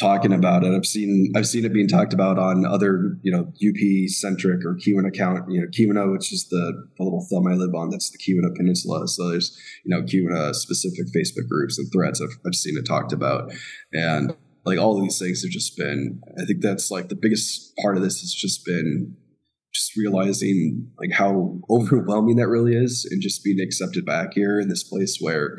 talking 0.00 0.32
about 0.32 0.64
it. 0.64 0.74
I've 0.74 0.86
seen 0.86 1.32
I've 1.36 1.46
seen 1.46 1.64
it 1.64 1.72
being 1.72 1.86
talked 1.88 2.14
about 2.14 2.38
on 2.38 2.64
other 2.64 3.18
you 3.22 3.30
know 3.30 3.52
UP 3.62 4.08
centric 4.08 4.64
or 4.64 4.74
Keweenaw 4.74 5.08
account. 5.08 5.50
You 5.50 5.60
know, 5.60 5.66
Keweenaw, 5.68 6.10
which 6.12 6.32
is 6.32 6.48
the, 6.48 6.88
the 6.96 7.04
little 7.04 7.26
thumb 7.30 7.46
I 7.46 7.54
live 7.54 7.74
on. 7.74 7.90
That's 7.90 8.10
the 8.10 8.18
Keweenaw 8.18 8.56
Peninsula. 8.56 9.06
So 9.06 9.28
there's 9.28 9.56
you 9.84 9.94
know 9.94 10.02
Keweenaw 10.02 10.54
specific 10.54 11.06
Facebook 11.14 11.48
groups 11.48 11.78
and 11.78 11.90
threads. 11.92 12.20
I've 12.20 12.38
I've 12.46 12.54
seen 12.54 12.76
it 12.78 12.86
talked 12.86 13.12
about, 13.12 13.52
and 13.92 14.34
like 14.64 14.78
all 14.78 15.00
these 15.00 15.18
things 15.18 15.42
have 15.42 15.50
just 15.50 15.76
been. 15.76 16.20
I 16.40 16.44
think 16.46 16.62
that's 16.62 16.90
like 16.90 17.08
the 17.08 17.16
biggest 17.16 17.76
part 17.76 17.96
of 17.96 18.02
this 18.02 18.20
has 18.20 18.32
just 18.32 18.64
been 18.64 19.16
just 19.80 19.96
realizing 19.96 20.90
like 20.98 21.12
how 21.12 21.58
overwhelming 21.70 22.36
that 22.36 22.48
really 22.48 22.74
is 22.74 23.08
and 23.10 23.22
just 23.22 23.42
being 23.42 23.60
accepted 23.60 24.04
back 24.04 24.34
here 24.34 24.60
in 24.60 24.68
this 24.68 24.84
place 24.84 25.18
where 25.20 25.56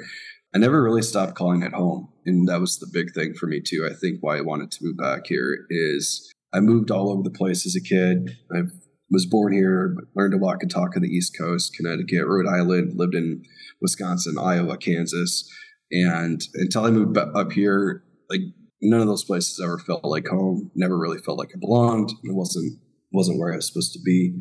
I 0.53 0.57
never 0.57 0.83
really 0.83 1.01
stopped 1.01 1.35
calling 1.35 1.63
it 1.63 1.73
home. 1.73 2.09
And 2.25 2.47
that 2.47 2.59
was 2.59 2.77
the 2.77 2.89
big 2.91 3.13
thing 3.13 3.33
for 3.33 3.47
me 3.47 3.61
too. 3.65 3.87
I 3.89 3.95
think 3.95 4.17
why 4.21 4.37
I 4.37 4.41
wanted 4.41 4.71
to 4.71 4.83
move 4.83 4.97
back 4.97 5.21
here 5.25 5.65
is 5.69 6.31
I 6.53 6.59
moved 6.59 6.91
all 6.91 7.09
over 7.09 7.23
the 7.23 7.31
place 7.31 7.65
as 7.65 7.75
a 7.75 7.81
kid. 7.81 8.37
I 8.53 8.63
was 9.09 9.25
born 9.25 9.53
here, 9.53 9.95
learned 10.15 10.33
to 10.33 10.37
walk 10.37 10.57
and 10.61 10.69
talk 10.69 10.95
on 10.95 11.01
the 11.01 11.09
East 11.09 11.35
Coast, 11.37 11.73
Connecticut, 11.75 12.27
Rhode 12.27 12.47
Island, 12.47 12.93
lived 12.95 13.15
in 13.15 13.43
Wisconsin, 13.81 14.35
Iowa, 14.39 14.77
Kansas. 14.77 15.49
And 15.91 16.41
until 16.55 16.85
I 16.85 16.91
moved 16.91 17.17
up 17.17 17.51
here, 17.51 18.03
like 18.29 18.41
none 18.81 19.01
of 19.01 19.07
those 19.07 19.25
places 19.25 19.59
ever 19.61 19.79
felt 19.79 20.03
like 20.05 20.27
home, 20.27 20.71
never 20.75 20.97
really 20.97 21.19
felt 21.19 21.39
like 21.39 21.49
I 21.55 21.59
belonged. 21.59 22.11
It 22.23 22.35
wasn't 22.35 22.79
wasn't 23.11 23.39
where 23.39 23.53
I 23.53 23.57
was 23.57 23.67
supposed 23.67 23.93
to 23.93 23.99
be. 24.03 24.33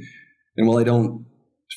And 0.57 0.67
while 0.67 0.79
I 0.79 0.85
don't 0.85 1.27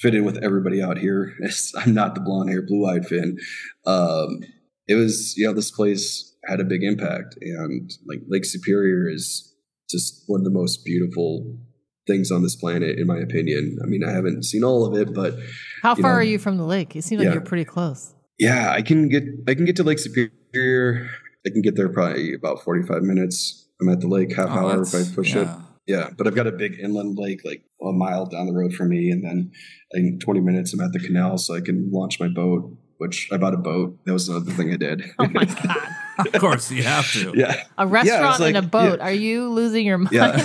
fit 0.02 0.16
in 0.16 0.26
with 0.26 0.44
everybody 0.44 0.82
out 0.82 0.98
here, 0.98 1.34
I'm 1.78 1.94
not 1.94 2.16
the 2.16 2.22
blonde 2.22 2.50
hair, 2.50 2.62
blue 2.62 2.86
eyed 2.88 3.06
Finn, 3.06 3.38
um, 3.86 4.40
it 4.88 4.96
was, 4.96 5.36
you 5.38 5.48
know, 5.48 5.54
this 5.54 5.72
place 5.72 6.36
had 6.46 6.60
a 6.60 6.66
big 6.66 6.84
impact. 6.84 7.36
And 7.42 7.90
like 8.08 8.20
Lake 8.28 8.46
Superior 8.46 9.10
is 9.10 9.54
just 9.90 10.24
one 10.28 10.42
of 10.42 10.44
the 10.46 10.52
most 10.52 10.84
beautiful 10.84 11.58
things 12.06 12.32
on 12.32 12.44
this 12.44 12.56
planet, 12.56 13.00
in 13.00 13.08
my 13.08 13.18
opinion. 13.18 13.78
I 13.82 13.88
mean, 13.88 14.04
I 14.04 14.12
haven't 14.12 14.44
seen 14.44 14.64
all 14.64 14.86
of 14.86 15.00
it, 15.00 15.14
but 15.14 15.36
How 15.82 15.96
far 15.96 16.12
know, 16.12 16.18
are 16.18 16.24
you 16.24 16.38
from 16.38 16.58
the 16.58 16.66
lake? 16.66 16.96
You 16.96 17.02
seem 17.02 17.20
like 17.20 17.28
yeah. 17.28 17.34
you're 17.34 17.42
pretty 17.42 17.64
close. 17.66 18.14
yeah, 18.38 18.72
I 18.72 18.82
can 18.82 19.08
get 19.08 19.24
I 19.48 19.54
can 19.54 19.64
get 19.66 19.76
to 19.78 19.84
Lake 19.84 20.00
Superior. 20.00 21.10
I 21.46 21.50
can 21.50 21.62
get 21.62 21.76
there 21.76 21.88
probably 21.90 22.34
about 22.34 22.62
45 22.64 23.04
minutes. 23.04 23.68
I'm 23.80 23.90
at 23.90 24.02
the 24.02 24.08
lake 24.08 24.36
half 24.36 24.50
Oh, 24.50 24.70
hour 24.70 24.82
if 24.82 24.94
I 24.94 25.04
push 25.16 25.36
it. 25.36 25.48
Yeah. 25.88 25.98
Yeah, 25.98 26.10
but 26.18 26.28
I've 26.28 26.36
got 26.36 26.48
a 26.48 26.52
big 26.52 26.80
inland 26.80 27.18
lake 27.18 27.42
like 27.44 27.64
a 27.82 27.92
mile 27.92 28.26
down 28.26 28.46
the 28.48 28.54
road 28.54 28.74
from 28.74 28.90
me, 28.90 29.12
and 29.12 29.24
then 29.24 29.52
in 29.92 30.20
20 30.20 30.40
minutes 30.40 30.74
I'm 30.74 30.82
at 30.82 30.94
the 30.94 31.00
canal, 31.00 31.38
so 31.38 31.56
I 31.56 31.62
can 31.62 31.90
launch 31.92 32.20
my 32.20 32.28
boat. 32.28 32.78
Which 33.00 33.28
I 33.34 33.38
bought 33.38 33.54
a 33.54 33.58
boat. 33.58 33.98
That 34.06 34.14
was 34.14 34.30
another 34.30 34.52
thing 34.52 34.72
I 34.72 34.78
did. 34.78 35.04
Oh 35.20 35.28
my 35.28 35.44
god. 35.46 35.78
Of 36.34 36.40
course, 36.40 36.72
you 36.72 36.84
have 36.84 37.12
to. 37.14 37.34
yeah, 37.36 37.64
A 37.78 37.88
restaurant 37.88 38.40
like- 38.40 38.56
and 38.56 38.66
a 38.66 38.68
boat. 38.70 39.00
yeah. 39.00 39.06
Are 39.06 39.12
you 39.12 39.50
losing 39.50 39.84
your 39.86 39.98
mind? 39.98 40.14
yeah. 40.14 40.38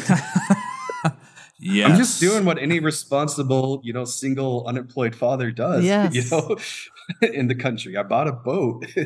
Yes. 1.61 1.91
I'm 1.91 1.97
just 1.99 2.21
doing 2.21 2.45
what 2.47 2.59
any 2.59 2.81
responsible, 2.81 3.81
you 3.85 3.93
know, 3.93 4.05
single 4.07 4.65
unemployed 4.67 5.15
father 5.15 5.51
does. 5.51 5.85
Yes. 5.85 6.15
You 6.15 6.25
know, 6.31 6.57
in 7.23 7.49
the 7.49 7.55
country. 7.55 7.97
I 7.97 8.03
bought 8.03 8.29
a 8.29 8.33
boat. 8.33 8.87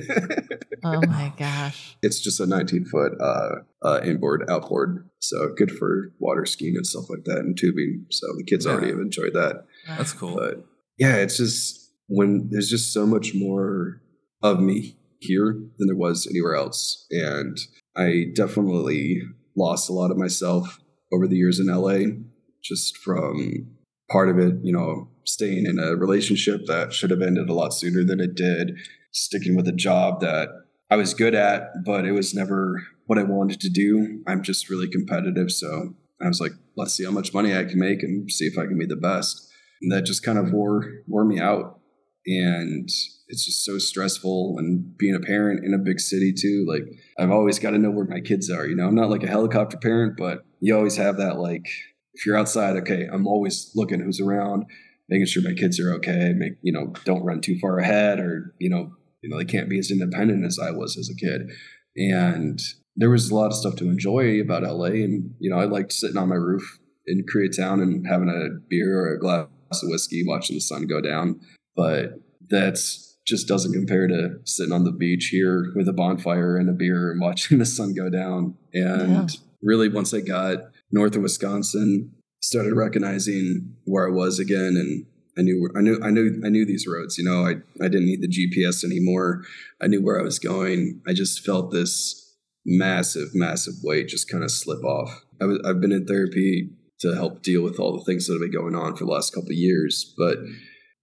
Oh 0.84 1.00
my 1.06 1.32
gosh. 1.38 1.96
it's 2.02 2.18
just 2.18 2.40
a 2.40 2.46
19 2.46 2.86
foot 2.86 3.12
uh, 3.20 3.60
uh, 3.84 4.00
inboard, 4.02 4.44
outboard. 4.50 5.08
So 5.20 5.54
good 5.56 5.70
for 5.70 6.10
water 6.18 6.44
skiing 6.44 6.74
and 6.74 6.84
stuff 6.84 7.08
like 7.08 7.22
that 7.26 7.38
and 7.38 7.56
tubing. 7.56 8.06
So 8.10 8.26
the 8.36 8.42
kids 8.42 8.66
already 8.66 8.88
have 8.88 8.98
enjoyed 8.98 9.32
that. 9.34 9.64
That's 9.86 10.12
cool. 10.12 10.34
But 10.34 10.64
yeah, 10.98 11.18
it's 11.18 11.36
just 11.36 11.92
when 12.08 12.48
there's 12.50 12.68
just 12.68 12.92
so 12.92 13.06
much 13.06 13.32
more 13.32 14.02
of 14.42 14.58
me 14.58 14.96
here 15.20 15.52
than 15.78 15.86
there 15.86 15.96
was 15.96 16.26
anywhere 16.26 16.56
else. 16.56 17.06
And 17.12 17.56
I 17.96 18.24
definitely 18.34 19.22
lost 19.56 19.88
a 19.88 19.92
lot 19.92 20.10
of 20.10 20.16
myself 20.16 20.80
over 21.12 21.28
the 21.28 21.36
years 21.36 21.60
in 21.60 21.68
LA, 21.68 22.12
just 22.60 22.96
from 22.96 23.68
part 24.10 24.28
of 24.28 24.38
it, 24.40 24.54
you 24.64 24.72
know, 24.72 25.08
staying 25.24 25.66
in 25.66 25.78
a 25.78 25.96
relationship 25.96 26.66
that 26.66 26.92
should 26.92 27.10
have 27.10 27.22
ended 27.22 27.48
a 27.48 27.54
lot 27.54 27.74
sooner 27.74 28.04
than 28.04 28.20
it 28.20 28.34
did, 28.34 28.76
sticking 29.12 29.56
with 29.56 29.68
a 29.68 29.72
job 29.72 30.20
that 30.20 30.48
I 30.90 30.96
was 30.96 31.14
good 31.14 31.34
at, 31.34 31.84
but 31.84 32.04
it 32.04 32.12
was 32.12 32.34
never 32.34 32.82
what 33.06 33.18
I 33.18 33.22
wanted 33.22 33.60
to 33.60 33.70
do. 33.70 34.22
I'm 34.26 34.42
just 34.42 34.68
really 34.68 34.88
competitive. 34.88 35.50
So 35.50 35.94
I 36.20 36.28
was 36.28 36.40
like, 36.40 36.52
let's 36.76 36.94
see 36.94 37.04
how 37.04 37.10
much 37.10 37.34
money 37.34 37.56
I 37.56 37.64
can 37.64 37.78
make 37.78 38.02
and 38.02 38.30
see 38.30 38.46
if 38.46 38.58
I 38.58 38.66
can 38.66 38.78
be 38.78 38.86
the 38.86 38.96
best. 38.96 39.48
And 39.80 39.90
that 39.92 40.04
just 40.04 40.22
kind 40.22 40.38
of 40.38 40.52
wore 40.52 40.84
wore 41.08 41.24
me 41.24 41.40
out. 41.40 41.80
And 42.26 42.88
it's 43.28 43.46
just 43.46 43.64
so 43.64 43.78
stressful 43.78 44.56
and 44.58 44.96
being 44.96 45.14
a 45.14 45.20
parent 45.20 45.64
in 45.64 45.74
a 45.74 45.78
big 45.78 45.98
city 45.98 46.32
too. 46.32 46.64
Like 46.68 46.84
I've 47.18 47.32
always 47.32 47.58
got 47.58 47.70
to 47.70 47.78
know 47.78 47.90
where 47.90 48.06
my 48.06 48.20
kids 48.20 48.50
are. 48.50 48.66
You 48.66 48.76
know, 48.76 48.86
I'm 48.86 48.94
not 48.94 49.10
like 49.10 49.24
a 49.24 49.28
helicopter 49.28 49.78
parent, 49.78 50.14
but 50.16 50.44
you 50.60 50.76
always 50.76 50.96
have 50.96 51.16
that 51.16 51.38
like 51.38 51.66
if 52.14 52.26
you're 52.26 52.36
outside, 52.36 52.76
okay, 52.76 53.08
I'm 53.10 53.26
always 53.26 53.72
looking 53.74 54.00
who's 54.00 54.20
around, 54.20 54.66
making 55.08 55.26
sure 55.26 55.42
my 55.42 55.54
kids 55.54 55.78
are 55.80 55.92
okay, 55.94 56.32
make 56.36 56.54
you 56.62 56.72
know, 56.72 56.92
don't 57.04 57.24
run 57.24 57.40
too 57.40 57.58
far 57.60 57.78
ahead 57.78 58.18
or, 58.20 58.54
you 58.58 58.70
know, 58.70 58.92
you 59.22 59.30
know, 59.30 59.38
they 59.38 59.44
can't 59.44 59.68
be 59.68 59.78
as 59.78 59.90
independent 59.90 60.44
as 60.44 60.58
I 60.58 60.70
was 60.70 60.96
as 60.98 61.08
a 61.10 61.14
kid. 61.14 61.50
And 61.96 62.58
there 62.96 63.10
was 63.10 63.30
a 63.30 63.34
lot 63.34 63.46
of 63.46 63.54
stuff 63.54 63.76
to 63.76 63.88
enjoy 63.88 64.40
about 64.40 64.62
LA. 64.62 64.86
And, 65.04 65.34
you 65.38 65.50
know, 65.50 65.58
I 65.58 65.64
liked 65.64 65.92
sitting 65.92 66.16
on 66.16 66.28
my 66.28 66.34
roof 66.36 66.78
in 67.06 67.24
Koreatown 67.32 67.82
and 67.82 68.06
having 68.06 68.28
a 68.28 68.58
beer 68.68 69.00
or 69.00 69.14
a 69.14 69.18
glass 69.18 69.48
of 69.82 69.88
whiskey, 69.88 70.24
watching 70.26 70.56
the 70.56 70.60
sun 70.60 70.86
go 70.86 71.00
down. 71.00 71.40
But 71.76 72.20
that's 72.48 73.16
just 73.26 73.46
doesn't 73.46 73.72
compare 73.72 74.08
to 74.08 74.36
sitting 74.44 74.72
on 74.72 74.84
the 74.84 74.92
beach 74.92 75.28
here 75.30 75.72
with 75.76 75.88
a 75.88 75.92
bonfire 75.92 76.56
and 76.56 76.68
a 76.68 76.72
beer 76.72 77.10
and 77.12 77.20
watching 77.22 77.58
the 77.58 77.66
sun 77.66 77.94
go 77.94 78.10
down. 78.10 78.56
And 78.74 79.12
Yeah. 79.12 79.26
really, 79.62 79.88
once 79.88 80.12
I 80.12 80.20
got 80.20 80.58
north 80.90 81.16
of 81.16 81.22
Wisconsin, 81.22 82.12
started 82.42 82.74
recognizing 82.74 83.76
where 83.84 84.06
I 84.06 84.10
was 84.10 84.38
again 84.38 84.76
and 84.76 85.06
I 85.38 85.42
knew 85.42 85.70
I 85.74 85.80
knew 85.80 85.98
I 86.02 86.10
knew 86.10 86.42
I 86.44 86.50
knew 86.50 86.66
these 86.66 86.86
roads. 86.86 87.16
You 87.16 87.24
know, 87.24 87.46
I 87.46 87.54
I 87.82 87.88
didn't 87.88 88.06
need 88.06 88.20
the 88.20 88.28
GPS 88.28 88.84
anymore. 88.84 89.44
I 89.80 89.86
knew 89.86 90.02
where 90.02 90.20
I 90.20 90.22
was 90.22 90.38
going. 90.38 91.00
I 91.06 91.14
just 91.14 91.44
felt 91.44 91.70
this 91.70 92.36
massive, 92.66 93.28
massive 93.34 93.74
weight 93.82 94.08
just 94.08 94.30
kind 94.30 94.44
of 94.44 94.50
slip 94.50 94.84
off. 94.84 95.24
I 95.40 95.46
was, 95.46 95.58
I've 95.64 95.80
been 95.80 95.92
in 95.92 96.06
therapy 96.06 96.70
to 97.00 97.14
help 97.14 97.42
deal 97.42 97.62
with 97.62 97.80
all 97.80 97.96
the 97.96 98.04
things 98.04 98.26
that 98.26 98.34
have 98.34 98.42
been 98.42 98.52
going 98.52 98.76
on 98.76 98.94
for 98.94 99.04
the 99.04 99.10
last 99.10 99.34
couple 99.34 99.50
of 99.50 99.56
years, 99.56 100.14
but 100.16 100.38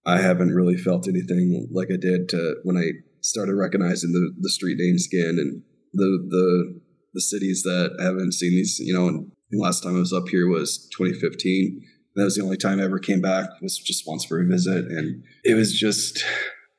I 0.06 0.18
haven't 0.18 0.54
really 0.54 0.76
felt 0.76 1.08
anything 1.08 1.68
like 1.70 1.88
I 1.92 1.98
did 2.00 2.28
to 2.30 2.56
when 2.62 2.76
I 2.76 2.92
started 3.20 3.54
recognizing 3.54 4.12
the 4.12 4.32
the 4.38 4.50
street 4.50 4.78
names 4.78 5.06
again 5.06 5.38
and 5.38 5.62
the 5.92 6.26
the 6.28 6.80
the 7.14 7.20
cities 7.20 7.62
that 7.64 7.96
I 8.00 8.04
haven't 8.04 8.32
seen 8.32 8.52
these. 8.52 8.78
You 8.78 8.94
know, 8.94 9.26
and 9.50 9.60
last 9.60 9.82
time 9.82 9.96
I 9.96 10.00
was 10.00 10.12
up 10.12 10.28
here 10.28 10.48
was 10.48 10.88
2015. 10.96 11.82
That 12.16 12.24
was 12.24 12.36
the 12.36 12.42
only 12.42 12.56
time 12.56 12.80
I 12.80 12.84
ever 12.84 12.98
came 12.98 13.20
back. 13.20 13.50
It 13.50 13.62
was 13.62 13.78
just 13.78 14.06
once 14.06 14.24
for 14.24 14.40
a 14.40 14.46
visit, 14.46 14.86
and 14.86 15.22
it 15.44 15.54
was 15.54 15.72
just 15.72 16.24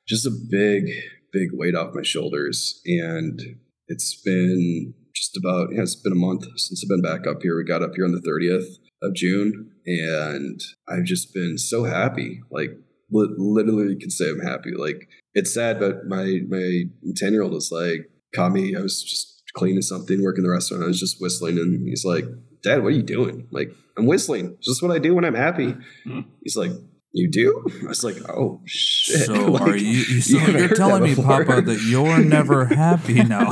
just 0.07 0.25
a 0.25 0.31
big, 0.49 0.89
big 1.31 1.49
weight 1.53 1.75
off 1.75 1.93
my 1.93 2.01
shoulders. 2.01 2.81
And 2.85 3.41
it's 3.87 4.21
been 4.21 4.93
just 5.15 5.37
about 5.37 5.69
yeah, 5.73 5.81
it's 5.81 5.95
been 5.95 6.11
a 6.11 6.15
month 6.15 6.45
since 6.57 6.83
I've 6.83 6.89
been 6.89 7.01
back 7.01 7.27
up 7.27 7.41
here. 7.41 7.55
We 7.55 7.63
got 7.63 7.83
up 7.83 7.95
here 7.95 8.05
on 8.05 8.11
the 8.11 8.21
30th 8.21 8.77
of 9.03 9.15
June, 9.15 9.71
and 9.85 10.59
I've 10.87 11.05
just 11.05 11.33
been 11.33 11.57
so 11.57 11.83
happy. 11.85 12.41
Like 12.51 12.71
li- 13.11 13.35
literally, 13.37 13.95
can 13.95 14.11
say 14.11 14.29
I'm 14.29 14.39
happy. 14.39 14.71
Like 14.77 15.07
it's 15.33 15.53
sad, 15.53 15.79
but 15.79 16.07
my 16.07 16.39
my 16.47 16.83
10 17.15 17.33
year 17.33 17.43
old 17.43 17.55
is 17.55 17.71
like 17.71 18.09
caught 18.35 18.51
me. 18.51 18.75
I 18.75 18.81
was 18.81 19.01
just 19.03 19.43
cleaning 19.53 19.81
something, 19.81 20.23
working 20.23 20.43
the 20.43 20.49
restaurant. 20.49 20.83
I 20.83 20.87
was 20.87 20.99
just 20.99 21.21
whistling, 21.21 21.57
and 21.57 21.87
he's 21.87 22.05
like, 22.05 22.25
"Dad, 22.63 22.81
what 22.83 22.89
are 22.89 22.95
you 22.95 23.03
doing?" 23.03 23.47
Like, 23.51 23.71
I'm 23.97 24.05
whistling. 24.05 24.55
It's 24.57 24.67
just 24.67 24.81
what 24.83 24.91
I 24.91 24.99
do 24.99 25.15
when 25.15 25.25
I'm 25.25 25.35
happy. 25.35 25.75
Hmm. 26.03 26.21
He's 26.43 26.57
like, 26.57 26.71
"You 27.11 27.29
do?" 27.29 27.65
I 27.83 27.87
was 27.87 28.03
like, 28.03 28.17
"Oh 28.29 28.61
shit!" 28.65 29.25
So 29.25 29.33
Like, 29.51 29.61
are 29.61 29.75
you? 29.75 29.85
you 29.87 30.21
so 30.21 30.39
haven't 30.39 30.59
you're 30.59 30.69
telling 30.69 31.03
me, 31.03 31.15
before. 31.15 31.45
Papa, 31.45 31.61
that 31.61 31.81
you're 31.81 32.19
never 32.23 32.65
happy 32.65 33.23
now? 33.23 33.51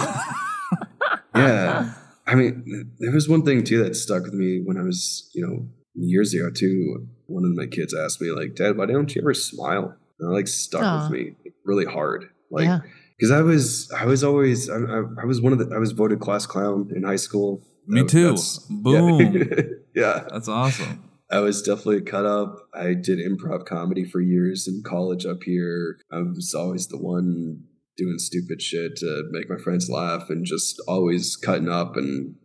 yeah. 1.36 1.94
I 2.28 2.36
mean, 2.36 2.92
there 3.00 3.12
was 3.12 3.28
one 3.28 3.44
thing 3.44 3.64
too 3.64 3.84
that 3.84 3.96
stuck 3.96 4.24
with 4.24 4.34
me 4.34 4.62
when 4.64 4.78
I 4.78 4.84
was, 4.84 5.30
you 5.34 5.46
know, 5.46 5.68
years 5.96 6.34
ago 6.34 6.50
too. 6.52 7.08
One 7.26 7.44
of 7.44 7.56
my 7.56 7.66
kids 7.66 7.94
asked 7.94 8.22
me, 8.22 8.32
like, 8.32 8.56
Dad, 8.56 8.78
why 8.78 8.86
don't 8.86 9.14
you 9.16 9.22
ever 9.22 9.34
smile? 9.34 9.96
And 10.20 10.32
it, 10.32 10.34
like 10.34 10.48
stuck 10.48 10.84
Aw. 10.84 11.04
with 11.04 11.12
me 11.12 11.36
really 11.66 11.86
hard. 11.86 12.30
Like, 12.52 12.66
yeah. 12.66 12.80
because 13.18 13.32
I 13.32 13.42
was, 13.42 13.92
I 13.92 14.06
was 14.06 14.24
always, 14.24 14.70
I, 14.70 14.78
I, 14.78 15.04
I 15.22 15.26
was 15.26 15.42
one 15.42 15.54
of 15.54 15.60
the, 15.60 15.74
I 15.76 15.80
was 15.80 15.92
voted 15.92 16.20
class 16.20 16.46
clown 16.46 16.92
in 16.96 17.04
high 17.04 17.16
school. 17.16 17.62
Me 17.90 18.02
That- 18.02 18.10
too. 18.10 18.24
that's- 18.24 18.60
Boom. 18.70 19.20
Yeah. 19.34 19.64
yeah. 19.96 20.24
That's 20.32 20.48
awesome. 20.48 21.04
I 21.32 21.40
was 21.40 21.62
definitely 21.62 22.02
cut 22.02 22.26
up. 22.26 22.56
I 22.74 22.94
did 22.94 23.20
improv 23.20 23.66
comedy 23.66 24.04
for 24.04 24.20
years 24.22 24.68
in 24.68 24.82
college 24.86 25.26
up 25.26 25.44
here. 25.44 25.98
I 26.12 26.20
was 26.22 26.54
always 26.58 26.88
the 26.88 26.98
one 26.98 27.64
doing 27.98 28.18
stupid 28.18 28.62
shit 28.62 28.96
to 28.98 29.24
make 29.32 29.50
my 29.50 29.58
friends 29.58 29.90
laugh 29.90 30.30
and 30.30 30.46
just 30.46 30.82
always 30.88 31.36
cutting 31.36 31.70
up 31.70 31.98
and 31.98 32.36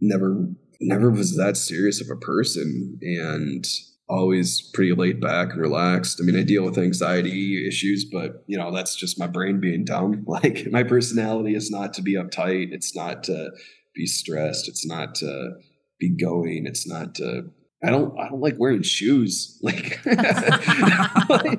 never 0.00 0.48
never 0.80 1.10
was 1.10 1.36
that 1.36 1.56
serious 1.56 2.00
of 2.00 2.08
a 2.10 2.18
person 2.18 2.98
and 3.02 3.64
always 4.08 4.60
pretty 4.74 4.92
laid 4.94 5.20
back 5.20 5.52
and 5.52 5.60
relaxed. 5.60 6.18
I 6.20 6.24
mean, 6.24 6.36
I 6.36 6.42
deal 6.42 6.64
with 6.64 6.76
anxiety 6.78 7.66
issues, 7.68 8.04
but 8.10 8.42
you 8.48 8.58
know, 8.58 8.74
that's 8.74 8.96
just 8.96 9.18
my 9.20 9.26
brain 9.28 9.60
being 9.60 9.84
dumb. 9.84 10.24
Like 10.26 10.66
my 10.72 10.82
personality 10.82 11.54
is 11.54 11.70
not 11.70 11.94
to 11.94 12.02
be 12.02 12.14
uptight. 12.16 12.68
It's 12.72 12.96
not 12.96 13.22
to 13.24 13.50
be 13.94 14.06
stressed. 14.06 14.68
It's 14.68 14.86
not 14.86 15.14
to 15.16 15.56
be 15.98 16.10
going. 16.16 16.66
It's 16.66 16.86
not 16.86 17.14
to 17.16 17.50
I 17.84 17.90
don't 17.90 18.18
I 18.18 18.28
don't 18.28 18.40
like 18.40 18.58
wearing 18.58 18.82
shoes. 18.82 19.58
Like, 21.28 21.58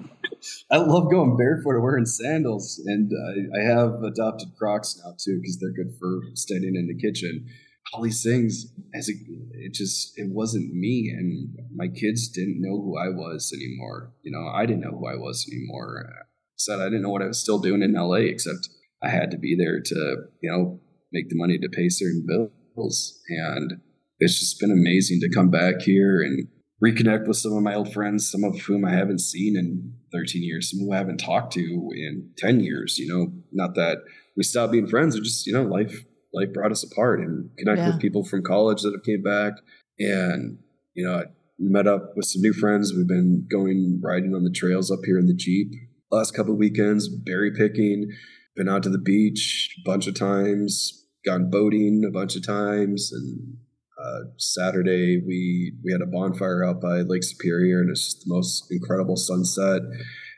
I 0.69 0.77
love 0.77 1.09
going 1.09 1.37
barefoot 1.37 1.75
or 1.75 1.81
wearing 1.81 2.05
sandals, 2.05 2.81
and 2.85 3.09
I, 3.55 3.63
have 3.63 4.03
adopted 4.03 4.49
Crocs 4.57 4.99
now 5.03 5.13
too 5.17 5.39
because 5.39 5.57
they're 5.57 5.71
good 5.71 5.93
for 5.97 6.21
standing 6.33 6.75
in 6.75 6.87
the 6.87 6.97
kitchen. 6.97 7.47
All 7.93 8.01
these 8.01 8.23
things, 8.23 8.73
as 8.93 9.07
a, 9.09 9.13
it 9.53 9.73
just 9.73 10.13
it 10.17 10.29
wasn't 10.29 10.73
me, 10.73 11.13
and 11.15 11.57
my 11.73 11.87
kids 11.87 12.27
didn't 12.27 12.61
know 12.61 12.81
who 12.81 12.97
I 12.97 13.07
was 13.07 13.53
anymore. 13.53 14.13
You 14.21 14.31
know, 14.31 14.49
I 14.53 14.65
didn't 14.65 14.81
know 14.81 14.97
who 14.97 15.07
I 15.07 15.15
was 15.15 15.47
anymore. 15.49 16.05
I 16.09 16.23
said 16.57 16.79
I 16.79 16.85
didn't 16.85 17.03
know 17.03 17.09
what 17.09 17.21
I 17.21 17.27
was 17.27 17.39
still 17.39 17.59
doing 17.59 17.81
in 17.81 17.93
LA, 17.93 18.25
except 18.27 18.67
I 19.01 19.09
had 19.09 19.31
to 19.31 19.37
be 19.37 19.55
there 19.55 19.79
to 19.79 20.15
you 20.41 20.51
know 20.51 20.81
make 21.13 21.29
the 21.29 21.37
money 21.37 21.57
to 21.57 21.69
pay 21.69 21.89
certain 21.89 22.25
bills, 22.27 23.21
and 23.29 23.73
it's 24.19 24.39
just 24.39 24.59
been 24.59 24.71
amazing 24.71 25.19
to 25.21 25.29
come 25.29 25.49
back 25.49 25.81
here 25.81 26.21
and 26.21 26.47
reconnect 26.83 27.27
with 27.27 27.37
some 27.37 27.53
of 27.53 27.63
my 27.63 27.75
old 27.75 27.93
friends, 27.93 28.29
some 28.29 28.43
of 28.43 28.59
whom 28.61 28.83
I 28.83 28.91
haven't 28.91 29.19
seen 29.21 29.55
in 29.55 29.93
13 30.11 30.43
years, 30.43 30.71
some 30.71 30.79
who 30.85 30.91
I 30.91 30.97
haven't 30.97 31.19
talked 31.19 31.53
to 31.53 31.61
in 31.61 32.29
10 32.37 32.59
years. 32.59 32.97
You 32.97 33.07
know, 33.07 33.33
not 33.51 33.75
that 33.75 33.99
we 34.35 34.43
stopped 34.43 34.73
being 34.73 34.87
friends, 34.87 35.15
or 35.15 35.21
just 35.21 35.47
you 35.47 35.53
know, 35.53 35.63
life 35.63 36.03
life 36.33 36.51
brought 36.51 36.71
us 36.71 36.83
apart, 36.83 37.19
and 37.19 37.49
connect 37.57 37.79
Yeah. 37.79 37.87
with 37.91 38.01
people 38.01 38.23
from 38.25 38.41
college 38.41 38.81
that 38.81 38.93
have 38.93 39.03
came 39.03 39.21
back, 39.21 39.53
and 39.99 40.57
you 40.95 41.05
know, 41.05 41.13
I 41.13 41.23
met 41.59 41.87
up 41.87 42.13
with 42.15 42.25
some 42.25 42.41
new 42.41 42.53
friends. 42.53 42.93
We've 42.93 43.07
been 43.07 43.47
going 43.49 43.99
riding 44.03 44.33
on 44.35 44.43
the 44.43 44.51
trails 44.51 44.91
up 44.91 44.99
here 45.05 45.19
in 45.19 45.27
the 45.27 45.35
Jeep 45.35 45.71
last 46.13 46.35
couple 46.35 46.53
of 46.53 46.59
weekends, 46.59 47.09
berry 47.09 47.51
picking, 47.51 48.07
been 48.55 48.69
out 48.69 48.83
to 48.83 48.89
the 48.89 48.99
beach 48.99 49.75
a 49.79 49.89
bunch 49.89 50.05
of 50.07 50.13
times, 50.13 51.02
gone 51.25 51.49
boating 51.49 52.03
a 52.07 52.11
bunch 52.11 52.35
of 52.35 52.45
times, 52.45 53.11
and 53.13 53.57
uh, 54.01 54.29
Saturday 54.37 55.21
we 55.25 55.73
we 55.83 55.91
had 55.91 56.01
a 56.01 56.05
bonfire 56.05 56.63
out 56.63 56.81
by 56.81 56.97
Lake 57.01 57.23
Superior, 57.23 57.79
and 57.81 57.89
it's 57.89 58.05
just 58.05 58.19
the 58.25 58.33
most 58.33 58.67
incredible 58.71 59.15
sunset. 59.15 59.81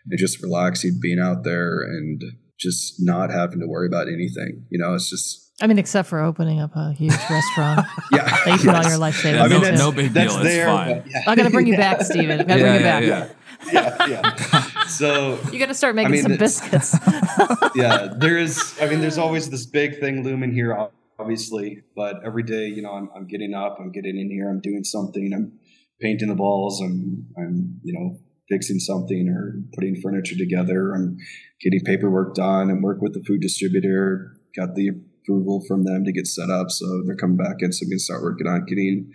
And 0.08 0.20
just 0.20 0.42
relaxing, 0.44 1.00
being 1.02 1.20
out 1.20 1.44
there, 1.44 1.82
and 1.82 2.22
just 2.60 2.96
not 3.00 3.32
having 3.32 3.60
to 3.60 3.68
worry 3.68 3.88
about 3.88 4.08
anything. 4.08 4.66
You 4.70 4.78
know, 4.80 4.94
it's 4.94 5.10
just 5.10 5.52
I 5.62 5.68
mean, 5.68 5.80
except 5.80 6.10
for 6.10 6.20
opening 6.22 6.60
up 6.60 6.76
a 6.76 6.92
huge 6.94 7.12
restaurant 7.30 7.88
yeah. 8.12 8.24
that 8.46 8.60
you 8.64 8.70
put 8.70 8.76
all 8.76 8.84
your 8.90 8.98
life 8.98 9.16
savings 9.16 9.38
Yeah, 9.38 9.44
I 9.46 9.48
mean, 9.48 9.50
no- 9.50 9.56
into. 9.58 9.70
that's, 9.72 9.80
no 9.82 9.92
big 9.92 10.14
that's 10.14 10.34
deal, 10.34 10.42
it's 10.44 10.54
there, 10.54 10.68
fine. 10.68 10.98
but 11.02 11.12
yeah. 11.12 11.24
I 11.28 11.36
gotta 11.36 11.50
bring 11.50 11.68
you 11.68 11.78
back, 11.78 12.02
Stephen. 12.02 12.42
I 12.42 12.44
gotta 12.44 12.62
bring 12.62 12.74
you 12.76 12.80
back. 12.82 13.04
yeah. 13.04 13.30
yeah, 13.72 14.08
yeah. 14.08 14.66
So 14.88 15.40
You 15.52 15.60
gotta 15.60 15.74
start 15.74 15.96
making 15.96 16.12
mean, 16.12 16.24
some 16.24 16.38
biscuits. 16.38 16.96
yeah, 17.76 18.14
there 18.18 18.38
is. 18.38 18.78
I 18.82 18.88
mean, 18.88 19.02
there's 19.02 19.18
always 19.18 19.50
this 19.50 19.66
big 19.66 20.00
thing 20.00 20.24
looming 20.24 20.54
here, 20.54 20.90
obviously. 21.20 21.82
But 21.96 22.24
every 22.26 22.44
day, 22.44 22.68
you 22.68 22.82
know, 22.82 22.92
I'm, 22.92 23.10
I'm 23.16 23.28
getting 23.28 23.54
up, 23.54 23.78
I'm 23.80 23.92
getting 23.92 24.18
in 24.18 24.30
here, 24.30 24.50
I'm 24.50 24.62
doing 24.62 24.84
something, 24.84 25.32
I'm 25.34 25.60
painting 26.02 26.30
the 26.30 26.36
balls, 26.36 26.82
I'm 26.82 27.28
I'm 27.38 27.80
you 27.84 27.94
know 27.94 28.20
fixing 28.50 28.80
something 28.80 29.28
or 29.30 29.60
putting 29.74 30.00
furniture 30.02 30.36
together. 30.38 30.94
I'm 30.94 31.18
getting 31.62 31.82
paperwork 31.82 32.36
done 32.36 32.70
and 32.70 32.84
work 32.84 33.02
with 33.02 33.14
the 33.14 33.24
food 33.24 33.42
distributor. 33.42 34.38
Got 34.56 34.76
the 34.76 34.92
approval 35.24 35.64
from 35.68 35.84
them 35.84 36.06
to 36.06 36.12
get 36.12 36.28
set 36.28 36.50
up, 36.50 36.70
so 36.70 36.86
they're 37.06 37.16
coming 37.16 37.38
back 37.38 37.58
in. 37.60 37.72
So 37.72 37.84
I'm 37.84 37.90
gonna 37.90 38.00
start 38.00 38.22
working 38.22 38.48
on 38.48 38.66
getting 38.66 39.12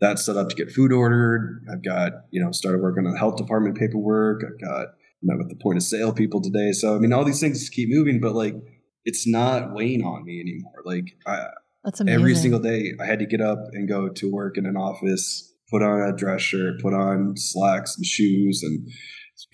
that 0.00 0.18
set 0.18 0.36
up 0.36 0.48
to 0.48 0.56
get 0.56 0.70
food 0.70 0.92
ordered. 0.92 1.64
I've 1.72 1.82
got 1.82 2.12
you 2.30 2.42
know 2.42 2.52
started 2.52 2.82
working 2.82 3.06
on 3.06 3.12
the 3.12 3.18
health 3.18 3.36
department 3.36 3.78
paperwork. 3.78 4.42
I've 4.44 4.60
got 4.60 4.88
met 5.22 5.38
with 5.38 5.48
the 5.48 5.56
point 5.56 5.76
of 5.76 5.82
sale 5.82 6.12
people 6.12 6.40
today. 6.40 6.72
So 6.72 6.94
I 6.94 6.98
mean, 6.98 7.12
all 7.12 7.24
these 7.24 7.40
things 7.40 7.68
keep 7.68 7.88
moving, 7.88 8.20
but 8.20 8.34
like 8.34 8.54
it's 9.04 9.26
not 9.26 9.72
weighing 9.72 10.04
on 10.04 10.24
me 10.24 10.40
anymore. 10.40 10.82
Like 10.84 11.16
I, 11.26 11.46
That's 11.84 12.00
amazing. 12.00 12.20
every 12.20 12.34
single 12.34 12.60
day, 12.60 12.94
I 13.00 13.06
had 13.06 13.18
to 13.18 13.26
get 13.26 13.40
up 13.40 13.58
and 13.72 13.88
go 13.88 14.08
to 14.08 14.30
work 14.30 14.56
in 14.56 14.66
an 14.66 14.76
office, 14.76 15.52
put 15.70 15.82
on 15.82 16.00
a 16.00 16.16
dress 16.16 16.42
shirt, 16.42 16.80
put 16.80 16.94
on 16.94 17.36
slacks 17.36 17.96
and 17.96 18.06
shoes, 18.06 18.62
and 18.62 18.88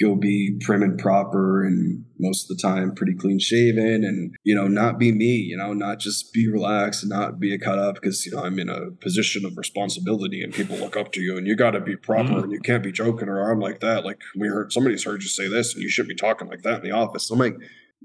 go 0.01 0.15
be 0.15 0.57
prim 0.65 0.83
and 0.83 0.99
proper 0.99 1.65
and 1.65 2.05
most 2.19 2.51
of 2.51 2.57
the 2.57 2.63
time 2.63 2.95
pretty 2.95 3.15
clean 3.15 3.39
shaven 3.39 4.05
and 4.05 4.35
you 4.45 4.55
know 4.55 4.67
not 4.69 4.99
be 4.99 5.13
me 5.13 5.27
you 5.37 5.57
know 5.57 5.73
not 5.73 5.99
just 5.99 6.33
be 6.33 6.51
relaxed 6.51 7.03
and 7.03 7.11
not 7.11 7.39
be 7.41 7.53
a 7.55 7.59
cut 7.59 7.79
up 7.79 7.95
because 7.95 8.25
you 8.27 8.33
know 8.33 8.43
i'm 8.43 8.59
in 8.59 8.69
a 8.69 8.91
position 9.01 9.45
of 9.45 9.57
responsibility 9.57 10.43
and 10.43 10.53
people 10.53 10.77
look 10.77 10.97
up 10.97 11.13
to 11.13 11.21
you 11.21 11.37
and 11.37 11.47
you 11.47 11.55
got 11.57 11.73
to 11.73 11.81
be 11.81 11.97
proper 11.97 12.29
Mhm. 12.31 12.43
and 12.45 12.53
you 12.53 12.61
can't 12.61 12.83
be 12.83 12.93
joking 12.93 13.29
around 13.29 13.61
like 13.61 13.81
that 13.81 14.05
like 14.05 14.21
we 14.37 14.49
heard 14.49 14.73
somebody's 14.73 15.05
heard 15.05 15.23
you 15.23 15.29
say 15.29 15.49
this 15.49 15.75
and 15.75 15.83
you 15.83 15.89
shouldn't 15.89 16.09
be 16.11 16.15
talking 16.17 16.49
like 16.49 16.63
that 16.63 16.77
in 16.79 16.83
the 16.83 16.91
office 16.93 17.31
i'm 17.31 17.39
like 17.39 17.57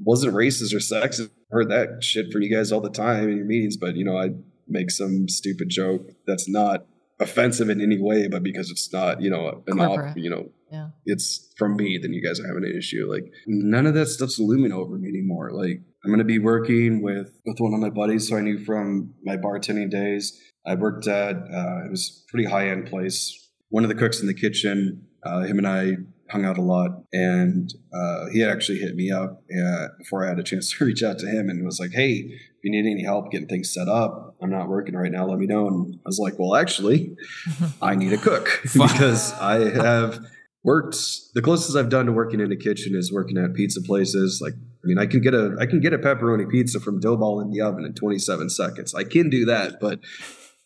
wasn't 0.03 0.33
racist 0.33 0.73
or 0.73 0.77
sexist 0.79 1.29
I 1.51 1.55
heard 1.55 1.69
that 1.69 2.03
shit 2.03 2.31
from 2.31 2.41
you 2.41 2.55
guys 2.55 2.71
all 2.71 2.81
the 2.81 2.89
time 2.89 3.29
in 3.29 3.37
your 3.37 3.45
meetings 3.45 3.77
but 3.77 3.95
you 3.95 4.03
know 4.05 4.17
i 4.17 4.29
make 4.67 4.89
some 4.91 5.27
stupid 5.27 5.69
joke 5.69 6.11
that's 6.25 6.47
not 6.49 6.85
offensive 7.19 7.69
in 7.69 7.79
any 7.81 8.01
way 8.01 8.27
but 8.27 8.41
because 8.43 8.71
it's 8.71 8.91
not 8.91 9.21
you 9.21 9.29
know 9.29 9.63
an 9.67 9.77
Corporate. 9.77 10.17
you 10.17 10.29
know 10.29 10.49
Yeah. 10.73 10.87
it's 11.05 11.53
from 11.55 11.75
me, 11.75 11.99
then 12.01 12.13
you 12.13 12.21
guys 12.27 12.39
are 12.39 12.47
having 12.47 12.63
an 12.63 12.75
issue. 12.75 13.07
Like 13.07 13.25
none 13.45 13.85
of 13.85 13.93
that 13.93 14.07
stuff's 14.07 14.39
looming 14.39 14.71
over 14.71 14.97
me 14.97 15.07
anymore. 15.07 15.51
Like 15.53 15.81
I'm 16.03 16.11
gonna 16.11 16.23
be 16.23 16.39
working 16.39 17.03
with 17.03 17.31
with 17.45 17.59
one 17.59 17.75
of 17.75 17.79
my 17.79 17.91
buddies 17.91 18.27
who 18.27 18.37
I 18.37 18.41
knew 18.41 18.57
from 18.57 19.13
my 19.23 19.37
bartending 19.37 19.91
days. 19.91 20.35
I 20.65 20.75
worked 20.75 21.07
at 21.07 21.35
uh, 21.35 21.85
it 21.85 21.91
was 21.91 22.25
pretty 22.27 22.49
high 22.49 22.69
end 22.69 22.87
place. 22.87 23.49
One 23.69 23.83
of 23.83 23.89
the 23.89 23.95
cooks 23.95 24.19
in 24.19 24.27
the 24.27 24.33
kitchen, 24.33 25.05
uh, 25.23 25.41
him 25.41 25.59
and 25.59 25.67
I 25.67 25.93
hung 26.29 26.45
out 26.45 26.57
a 26.57 26.61
lot, 26.61 27.03
and 27.13 27.71
uh, 27.93 28.25
he 28.31 28.43
actually 28.43 28.79
hit 28.79 28.95
me 28.95 29.11
up 29.11 29.43
uh, 29.55 29.87
before 29.99 30.25
I 30.25 30.29
had 30.29 30.39
a 30.39 30.43
chance 30.43 30.73
to 30.77 30.85
reach 30.85 31.03
out 31.03 31.19
to 31.19 31.27
him 31.27 31.49
and 31.49 31.63
was 31.63 31.79
like, 31.79 31.91
"Hey, 31.91 32.13
if 32.13 32.63
you 32.63 32.71
need 32.71 32.89
any 32.89 33.03
help 33.03 33.31
getting 33.31 33.47
things 33.47 33.73
set 33.73 33.87
up, 33.87 34.35
I'm 34.41 34.49
not 34.49 34.67
working 34.67 34.95
right 34.95 35.11
now. 35.11 35.27
Let 35.27 35.37
me 35.37 35.45
know." 35.45 35.67
And 35.67 35.95
I 35.95 36.07
was 36.07 36.19
like, 36.19 36.39
"Well, 36.39 36.55
actually, 36.55 37.15
I 37.81 37.95
need 37.95 38.13
a 38.13 38.17
cook 38.17 38.61
because 38.73 39.33
I 39.33 39.69
have 39.69 40.25
worked 40.63 40.95
the 41.33 41.41
closest 41.41 41.75
I've 41.75 41.89
done 41.89 42.05
to 42.05 42.11
working 42.11 42.39
in 42.39 42.51
a 42.51 42.55
kitchen 42.55 42.95
is 42.95 43.11
working 43.11 43.37
at 43.37 43.53
pizza 43.53 43.81
places. 43.81 44.39
Like, 44.41 44.53
I 44.53 44.85
mean, 44.85 44.97
I 44.97 45.05
can 45.05 45.21
get 45.21 45.33
a 45.33 45.55
I 45.59 45.65
can 45.65 45.79
get 45.79 45.93
a 45.93 45.97
pepperoni 45.97 46.49
pizza 46.49 46.79
from 46.79 46.99
dough 46.99 47.17
ball 47.17 47.39
in 47.41 47.51
the 47.51 47.61
oven 47.61 47.85
in 47.85 47.93
27 47.93 48.49
seconds. 48.49 48.93
I 48.95 49.03
can 49.03 49.29
do 49.29 49.45
that, 49.45 49.79
but 49.79 49.99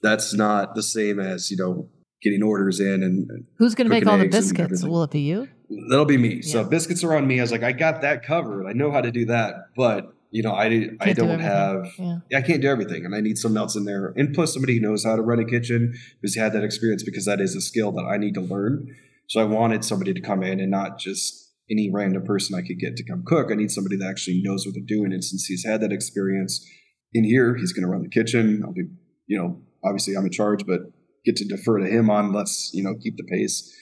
that's 0.02 0.34
not 0.34 0.76
the 0.76 0.84
same 0.84 1.20
as 1.20 1.50
you 1.52 1.58
know 1.58 1.90
getting 2.22 2.44
orders 2.44 2.80
in 2.80 3.04
and 3.04 3.46
Who's 3.58 3.76
going 3.76 3.86
to 3.86 3.90
make 3.90 4.08
all 4.08 4.18
the 4.18 4.28
biscuits? 4.28 4.84
Will 4.84 5.04
it 5.04 5.12
be 5.12 5.22
you? 5.22 5.48
that'll 5.90 6.06
be 6.06 6.18
me. 6.18 6.42
So 6.42 6.64
biscuits 6.64 7.04
are 7.04 7.14
on 7.16 7.28
me. 7.28 7.40
I 7.40 7.44
was 7.44 7.52
like, 7.52 7.64
I 7.64 7.74
got 7.74 8.02
that 8.02 8.24
covered. 8.24 8.68
I 8.68 8.74
know 8.74 8.90
how 8.92 9.02
to 9.02 9.12
do 9.12 9.26
that, 9.26 9.56
but 9.76 10.14
you 10.32 10.44
know, 10.44 10.52
I 10.52 10.66
I 10.66 10.70
Can't 10.70 11.00
do 11.00 11.14
don't 11.14 11.30
everything. 11.30 11.42
have 11.42 11.86
Yeah. 11.98 12.38
I 12.38 12.42
can't 12.42 12.62
do 12.62 12.70
everything, 12.70 13.06
and 13.06 13.16
I 13.16 13.22
need 13.22 13.38
someone 13.38 13.58
else 13.62 13.76
in 13.76 13.86
there. 13.86 14.14
And 14.16 14.34
plus, 14.34 14.54
somebody 14.54 14.76
who 14.76 14.82
knows 14.82 15.04
how 15.06 15.16
to 15.16 15.22
run 15.22 15.40
a 15.40 15.46
kitchen 15.46 15.94
who's 16.22 16.36
had 16.36 16.54
that 16.54 16.64
experience 16.64 17.04
because 17.04 17.26
that 17.26 17.40
is 17.42 17.56
a 17.56 17.62
skill 17.62 17.92
that 17.94 18.04
I 18.04 18.18
need 18.18 18.34
to 18.36 18.42
learn. 18.42 18.96
So 19.28 19.42
I 19.42 19.46
wanted 19.46 19.84
somebody 19.84 20.14
to 20.14 20.22
come 20.22 20.44
in 20.44 20.60
and 20.60 20.72
not 20.72 21.00
just 21.00 21.52
any 21.70 21.90
random 21.94 22.24
person 22.24 22.58
I 22.58 22.66
could 22.66 22.80
get 22.80 22.96
to 22.96 23.04
come 23.04 23.24
cook. 23.26 23.52
I 23.52 23.56
need 23.56 23.72
somebody 23.72 23.98
that 23.98 24.08
actually 24.08 24.42
knows 24.42 24.66
what 24.66 24.74
they're 24.74 24.84
doing. 24.86 25.12
And 25.12 25.24
since 25.24 25.46
he's 25.46 25.66
had 25.66 25.82
that 25.82 25.92
experience 25.92 26.66
in 27.14 27.26
here, 27.26 27.56
he's 27.56 27.74
going 27.74 27.84
to 27.84 27.92
run 27.92 28.04
the 28.04 28.10
kitchen. 28.10 28.64
I'll 28.66 28.74
be, 28.74 28.86
you 29.26 29.38
know, 29.38 29.62
obviously 29.84 30.16
I'm 30.16 30.26
in 30.26 30.32
charge, 30.32 30.66
but 30.66 30.80
get 31.26 31.36
to 31.38 31.46
defer 31.46 31.80
to 31.80 31.86
him 31.86 32.10
on 32.10 32.32
let's, 32.32 32.72
you 32.74 32.84
know, 32.84 32.96
keep 33.02 33.18
the 33.18 33.26
pace. 33.26 33.74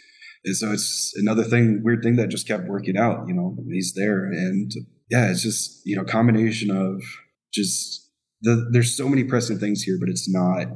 And 0.45 0.55
so 0.55 0.71
it's 0.71 1.13
another 1.15 1.43
thing, 1.43 1.81
weird 1.83 2.03
thing 2.03 2.15
that 2.17 2.29
just 2.29 2.47
kept 2.47 2.67
working 2.67 2.97
out. 2.97 3.27
You 3.27 3.33
know, 3.33 3.57
he's 3.71 3.93
there, 3.95 4.25
and 4.25 4.71
yeah, 5.09 5.31
it's 5.31 5.41
just 5.41 5.81
you 5.85 5.95
know, 5.95 6.03
combination 6.03 6.69
of 6.69 7.01
just 7.51 8.11
the, 8.41 8.69
there's 8.71 8.95
so 8.95 9.09
many 9.09 9.23
pressing 9.23 9.57
things 9.57 9.81
here, 9.81 9.97
but 9.99 10.09
it's 10.09 10.31
not 10.31 10.67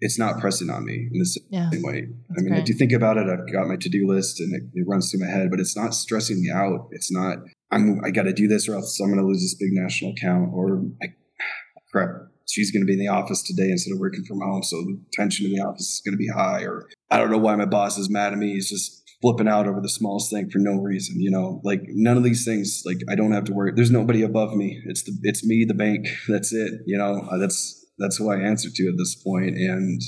it's 0.00 0.18
not 0.18 0.40
pressing 0.40 0.68
on 0.70 0.84
me 0.84 1.08
in 1.12 1.18
the 1.18 1.40
Yeah. 1.50 1.70
same 1.70 1.82
way. 1.82 2.06
That's 2.28 2.40
I 2.40 2.42
mean, 2.42 2.52
I 2.52 2.56
great. 2.56 2.66
do 2.66 2.74
think 2.74 2.92
about 2.92 3.16
it. 3.16 3.26
I've 3.28 3.50
got 3.52 3.66
my 3.66 3.76
to 3.76 3.88
do 3.88 4.06
list, 4.06 4.40
and 4.40 4.54
it, 4.54 4.62
it 4.74 4.86
runs 4.86 5.10
through 5.10 5.20
my 5.20 5.30
head, 5.32 5.50
but 5.50 5.60
it's 5.60 5.76
not 5.76 5.94
stressing 5.94 6.40
me 6.42 6.50
out. 6.50 6.88
It's 6.92 7.10
not 7.12 7.38
I'm 7.70 8.00
I 8.04 8.10
got 8.10 8.24
to 8.24 8.32
do 8.32 8.46
this, 8.48 8.68
or 8.68 8.74
else 8.74 8.98
I'm 9.00 9.08
going 9.08 9.18
to 9.20 9.26
lose 9.26 9.40
this 9.42 9.54
big 9.54 9.70
national 9.72 10.12
account, 10.12 10.50
or 10.52 10.82
I, 11.02 11.06
crap. 11.92 12.10
She's 12.48 12.70
going 12.70 12.82
to 12.82 12.86
be 12.86 12.92
in 12.92 13.00
the 13.00 13.08
office 13.08 13.42
today 13.42 13.70
instead 13.70 13.92
of 13.92 13.98
working 13.98 14.24
from 14.24 14.40
home, 14.40 14.62
so 14.62 14.76
the 14.82 15.00
tension 15.14 15.46
in 15.46 15.52
the 15.52 15.60
office 15.62 15.94
is 15.96 16.02
going 16.04 16.12
to 16.14 16.18
be 16.18 16.28
high. 16.28 16.62
Or 16.62 16.86
I 17.10 17.18
don't 17.18 17.30
know 17.30 17.38
why 17.38 17.56
my 17.56 17.64
boss 17.64 17.98
is 17.98 18.08
mad 18.08 18.32
at 18.32 18.38
me. 18.38 18.52
He's 18.52 18.70
just 18.70 19.02
flipping 19.20 19.48
out 19.48 19.66
over 19.66 19.80
the 19.80 19.88
smallest 19.88 20.30
thing 20.30 20.48
for 20.50 20.58
no 20.58 20.74
reason. 20.80 21.20
You 21.20 21.30
know, 21.32 21.60
like 21.64 21.82
none 21.88 22.16
of 22.16 22.22
these 22.22 22.44
things. 22.44 22.82
Like 22.86 22.98
I 23.10 23.16
don't 23.16 23.32
have 23.32 23.44
to 23.44 23.52
worry. 23.52 23.72
There's 23.74 23.90
nobody 23.90 24.22
above 24.22 24.54
me. 24.54 24.80
It's 24.86 25.02
the 25.02 25.18
it's 25.22 25.44
me, 25.44 25.64
the 25.66 25.74
bank. 25.74 26.06
That's 26.28 26.52
it. 26.52 26.72
You 26.86 26.98
know, 26.98 27.26
uh, 27.30 27.38
that's 27.38 27.84
that's 27.98 28.16
who 28.16 28.30
I 28.30 28.36
answer 28.38 28.68
to 28.74 28.88
at 28.88 28.96
this 28.98 29.14
point. 29.14 29.56
And 29.56 30.00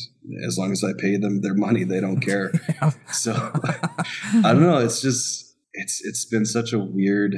as 0.47 0.59
long 0.59 0.72
as 0.72 0.84
I 0.84 0.93
pay 0.99 1.16
them 1.16 1.41
their 1.41 1.55
money, 1.55 1.84
they 1.84 2.01
don't 2.01 2.20
care. 2.20 2.53
so 3.12 3.32
I 3.64 4.53
don't 4.53 4.61
know. 4.62 4.78
It's 4.78 5.01
just 5.01 5.55
it's 5.72 6.01
it's 6.05 6.24
been 6.26 6.45
such 6.45 6.72
a 6.72 6.78
weird 6.78 7.34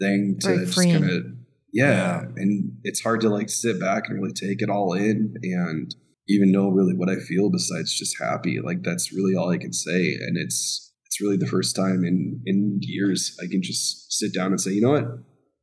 thing 0.00 0.36
to 0.40 0.48
Very 0.48 0.66
just 0.66 0.78
kind 0.78 1.04
of 1.10 1.24
yeah, 1.72 1.90
Yeah. 1.90 2.20
and 2.36 2.76
it's 2.84 3.02
hard 3.02 3.20
to 3.22 3.28
like 3.28 3.48
sit 3.50 3.80
back 3.80 4.04
and 4.08 4.20
really 4.20 4.32
take 4.34 4.62
it 4.62 4.70
all 4.70 4.92
in 4.92 5.34
and 5.42 5.94
even 6.28 6.52
know 6.52 6.68
really 6.68 6.94
what 6.94 7.08
I 7.10 7.16
feel 7.16 7.50
besides 7.50 7.92
just 7.98 8.16
happy. 8.20 8.60
Like 8.60 8.82
that's 8.82 9.12
really 9.12 9.34
all 9.34 9.50
I 9.50 9.58
can 9.58 9.72
say, 9.72 10.14
and 10.14 10.36
it's 10.36 10.92
it's 11.06 11.20
really 11.20 11.36
the 11.36 11.46
first 11.46 11.76
time 11.76 12.04
in 12.04 12.42
in 12.46 12.78
years 12.82 13.36
I 13.42 13.46
can 13.50 13.62
just 13.62 14.12
sit 14.12 14.34
down 14.34 14.48
and 14.48 14.60
say, 14.60 14.72
you 14.72 14.80
know 14.82 14.90
what, 14.90 15.06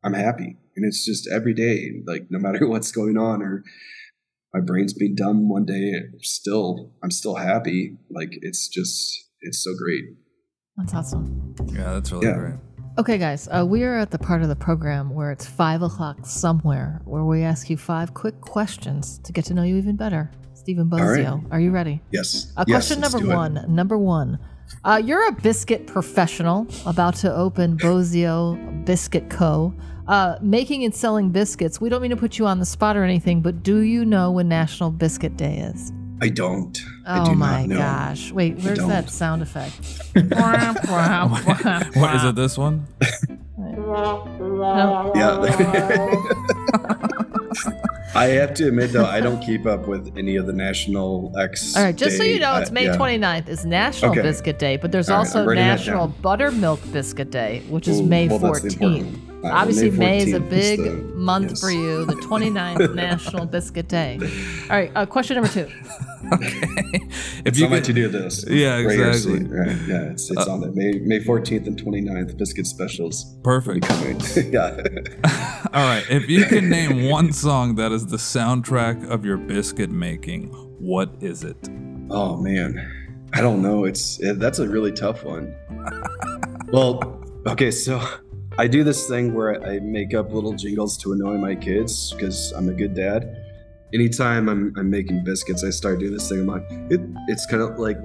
I'm 0.03 0.13
happy, 0.13 0.57
and 0.75 0.85
it's 0.85 1.05
just 1.05 1.29
every 1.31 1.53
day, 1.53 1.91
like 2.05 2.27
no 2.29 2.39
matter 2.39 2.67
what's 2.73 2.91
going 2.91 3.17
on 3.17 3.41
or 3.41 3.63
my 4.53 4.59
brain's 4.61 4.93
being 4.93 5.15
dumb 5.15 5.49
one 5.49 5.65
day, 5.65 5.93
I'm 5.95 6.19
still 6.23 6.91
I'm 7.03 7.11
still 7.11 7.35
happy. 7.35 7.97
Like 8.09 8.29
it's 8.41 8.67
just 8.67 9.13
it's 9.41 9.63
so 9.63 9.71
great. 9.77 10.03
That's 10.77 10.93
awesome. 10.93 11.55
Yeah, 11.73 11.93
that's 11.93 12.11
really 12.11 12.27
Yeah. 12.27 12.33
great. 12.37 12.55
Okay, 12.97 13.17
guys, 13.17 13.47
uh, 13.49 13.65
we 13.65 13.83
are 13.83 13.97
at 13.97 14.11
the 14.11 14.19
part 14.19 14.41
of 14.41 14.49
the 14.49 14.55
program 14.55 15.13
where 15.13 15.31
it's 15.31 15.45
five 15.45 15.81
o'clock 15.81 16.25
somewhere, 16.25 17.01
where 17.05 17.23
we 17.23 17.41
ask 17.43 17.69
you 17.69 17.77
five 17.77 18.13
quick 18.13 18.41
questions 18.41 19.17
to 19.23 19.31
get 19.31 19.45
to 19.45 19.53
know 19.53 19.63
you 19.63 19.77
even 19.77 19.95
better. 19.95 20.29
Stephen 20.53 20.89
All 20.91 20.99
right. 20.99 21.25
Bosio, 21.25 21.47
are 21.51 21.59
you 21.61 21.71
ready? 21.71 22.01
Yes. 22.11 22.51
Uh, 22.57 22.65
Yes, 22.67 22.75
question 22.87 23.01
let's 23.01 23.13
number 23.13 23.25
do 23.27 23.31
it. 23.31 23.35
one. 23.35 23.65
Number 23.73 23.97
one. 23.97 24.39
Uh, 24.83 25.01
you're 25.03 25.25
a 25.27 25.31
biscuit 25.31 25.87
professional 25.87 26.67
about 26.85 27.15
to 27.15 27.33
open 27.33 27.77
Bosio 27.77 28.85
Biscuit 28.85 29.29
Co. 29.29 29.73
Uh, 30.11 30.37
making 30.41 30.83
and 30.83 30.93
selling 30.93 31.29
biscuits. 31.29 31.79
We 31.79 31.87
don't 31.87 32.01
mean 32.01 32.11
to 32.11 32.17
put 32.17 32.37
you 32.37 32.45
on 32.45 32.59
the 32.59 32.65
spot 32.65 32.97
or 32.97 33.03
anything, 33.05 33.39
but 33.41 33.63
do 33.63 33.77
you 33.79 34.03
know 34.03 34.29
when 34.29 34.49
National 34.49 34.91
Biscuit 34.91 35.37
Day 35.37 35.59
is? 35.59 35.93
I 36.21 36.27
don't. 36.27 36.77
I 37.07 37.21
Oh 37.21 37.25
do 37.27 37.35
my 37.35 37.61
not 37.61 37.69
know. 37.69 37.77
gosh. 37.77 38.31
Wait, 38.33 38.57
where's 38.57 38.79
that 38.79 39.09
sound 39.09 39.41
effect? 39.41 39.73
What 41.95 42.15
is 42.15 42.23
it? 42.25 42.35
This 42.35 42.57
one? 42.57 42.85
No. 43.57 45.11
Yeah. 45.15 45.39
I 48.13 48.25
have 48.25 48.53
to 48.55 48.67
admit 48.67 48.91
though, 48.91 49.05
I 49.05 49.21
don't 49.21 49.39
keep 49.41 49.65
up 49.65 49.87
with 49.87 50.11
any 50.17 50.35
of 50.35 50.45
the 50.45 50.51
national 50.51 51.31
X. 51.39 51.77
All 51.77 51.83
right, 51.83 51.95
just 51.95 52.17
so 52.17 52.23
you 52.23 52.39
know, 52.39 52.57
it's 52.57 52.69
uh, 52.69 52.73
May 52.73 52.87
yeah. 52.87 52.97
29th 52.97 53.47
is 53.47 53.65
National 53.65 54.11
Okay. 54.11 54.21
Biscuit 54.21 54.59
Day, 54.59 54.75
but 54.75 54.91
there's 54.91 55.09
All 55.09 55.19
right, 55.19 55.25
also 55.25 55.43
I'm 55.43 55.47
writing 55.47 55.63
that 55.63 55.77
National. 55.77 56.07
Buttermilk 56.09 56.81
Biscuit 56.91 57.31
Day, 57.31 57.63
which 57.69 57.87
is 57.87 58.01
Ooh, 58.01 58.05
May 58.05 58.27
well, 58.27 58.39
that's 58.39 58.75
14th. 58.75 59.30
Important 59.43 59.43
one. 59.43 59.51
All 59.51 59.51
right, 59.51 59.53
well, 59.53 59.61
Obviously, 59.61 59.91
May 59.91 60.17
is 60.19 60.33
a 60.33 60.39
big 60.39 60.79
the- 60.83 60.95
month 61.15 61.49
yes. 61.51 61.59
for 61.61 61.71
you, 61.71 62.05
the 62.05 62.13
29th 62.15 62.93
National 62.95 63.45
Biscuit 63.45 63.87
Day. 63.87 64.19
All 64.69 64.75
right, 64.77 64.91
uh, 64.95 65.05
question 65.05 65.35
number 65.35 65.49
two. 65.49 65.67
Okay. 66.33 66.61
If 67.43 67.47
It's 67.47 67.57
you 67.59 67.65
on 67.65 67.71
my 67.71 67.77
could, 67.77 67.85
to-do 67.85 68.07
this. 68.07 68.45
Yeah, 68.47 68.75
Right 68.83 68.91
here, 68.91 69.07
exactly. 69.09 69.39
see, 69.39 69.45
right, 69.51 69.75
yeah, 69.87 70.11
it's, 70.11 70.29
it's 70.29 70.47
Uh, 70.47 70.51
on 70.53 70.61
there. 70.61 70.71
May 70.71 70.99
May 70.99 71.19
14th 71.19 71.65
and 71.65 71.75
29th 71.83 72.37
biscuit 72.37 72.67
specials. 72.67 73.25
perfect. 73.43 73.85
coming. 73.87 74.21
yeah. 74.53 74.77
All 75.73 75.83
right. 75.87 76.03
If 76.11 76.29
you 76.29 76.45
can 76.45 76.69
name 76.69 77.09
one 77.09 77.33
song 77.33 77.73
that 77.75 77.91
is 77.91 78.05
the 78.05 78.17
soundtrack 78.17 79.09
of 79.09 79.25
your 79.25 79.37
biscuit 79.37 79.89
making, 79.89 80.49
what 80.79 81.09
is 81.21 81.43
it? 81.43 81.57
Oh 82.11 82.37
man, 82.37 82.69
I 83.33 83.41
don't 83.41 83.63
know. 83.63 83.85
It's 83.85 84.19
it, 84.21 84.39
that's 84.39 84.59
a 84.59 84.69
really 84.69 84.91
tough 84.91 85.23
one. 85.23 85.55
well, 86.71 87.19
okay, 87.47 87.71
so 87.71 87.99
I 88.61 88.67
do 88.67 88.83
this 88.83 89.07
thing 89.07 89.33
where 89.33 89.59
I 89.65 89.79
make 89.79 90.13
up 90.13 90.31
little 90.31 90.53
jingles 90.53 90.95
to 90.97 91.13
annoy 91.13 91.35
my 91.37 91.55
kids 91.55 92.13
because 92.13 92.51
I'm 92.51 92.69
a 92.69 92.73
good 92.73 92.93
dad. 92.93 93.43
Anytime 93.91 94.47
I'm, 94.47 94.71
I'm 94.77 94.87
making 94.87 95.23
biscuits, 95.23 95.63
I 95.63 95.71
start 95.71 95.97
doing 95.97 96.13
this 96.13 96.29
thing. 96.29 96.41
I'm 96.41 96.45
like, 96.45 96.67
it, 96.91 97.01
it's 97.27 97.47
kind 97.47 97.63
of 97.63 97.79
like 97.79 97.97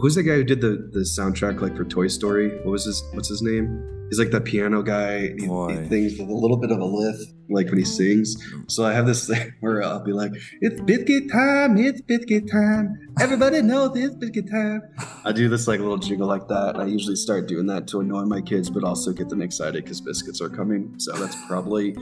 who's 0.00 0.14
the 0.14 0.22
guy 0.22 0.34
who 0.34 0.44
did 0.44 0.60
the 0.60 0.88
the 0.92 1.00
soundtrack 1.00 1.60
like 1.60 1.76
for 1.76 1.84
Toy 1.84 2.08
Story? 2.08 2.48
What 2.58 2.72
was 2.72 2.84
his 2.84 3.02
what's 3.12 3.28
his 3.28 3.42
name? 3.42 3.90
He's 4.10 4.18
like 4.18 4.30
the 4.30 4.40
piano 4.40 4.82
guy. 4.82 5.34
He, 5.38 5.46
he 5.46 5.88
sings 5.88 6.18
with 6.18 6.28
a 6.28 6.34
little 6.34 6.58
bit 6.58 6.70
of 6.70 6.78
a 6.78 6.84
lift, 6.84 7.32
like 7.48 7.66
when 7.68 7.78
he 7.78 7.84
sings. 7.84 8.36
So 8.68 8.84
I 8.84 8.92
have 8.92 9.06
this 9.06 9.26
thing 9.26 9.54
where 9.60 9.82
I'll 9.82 10.04
be 10.04 10.12
like, 10.12 10.32
"It's 10.60 10.80
biscuit 10.82 11.30
time! 11.32 11.78
It's 11.78 12.00
biscuit 12.02 12.50
time! 12.50 12.98
Everybody 13.20 13.62
knows 13.62 13.96
it's 13.96 14.14
biscuit 14.14 14.50
time!" 14.50 14.82
I 15.24 15.32
do 15.32 15.48
this 15.48 15.66
like 15.66 15.80
little 15.80 15.96
jingle 15.96 16.28
like 16.28 16.46
that. 16.48 16.74
And 16.74 16.82
I 16.82 16.86
usually 16.86 17.16
start 17.16 17.48
doing 17.48 17.66
that 17.66 17.88
to 17.88 18.00
annoy 18.00 18.24
my 18.24 18.42
kids, 18.42 18.68
but 18.68 18.84
also 18.84 19.12
get 19.12 19.30
them 19.30 19.40
excited 19.40 19.84
because 19.84 20.00
biscuits 20.00 20.40
are 20.40 20.50
coming. 20.50 20.94
So 20.98 21.12
that's 21.12 21.36
probably 21.46 21.96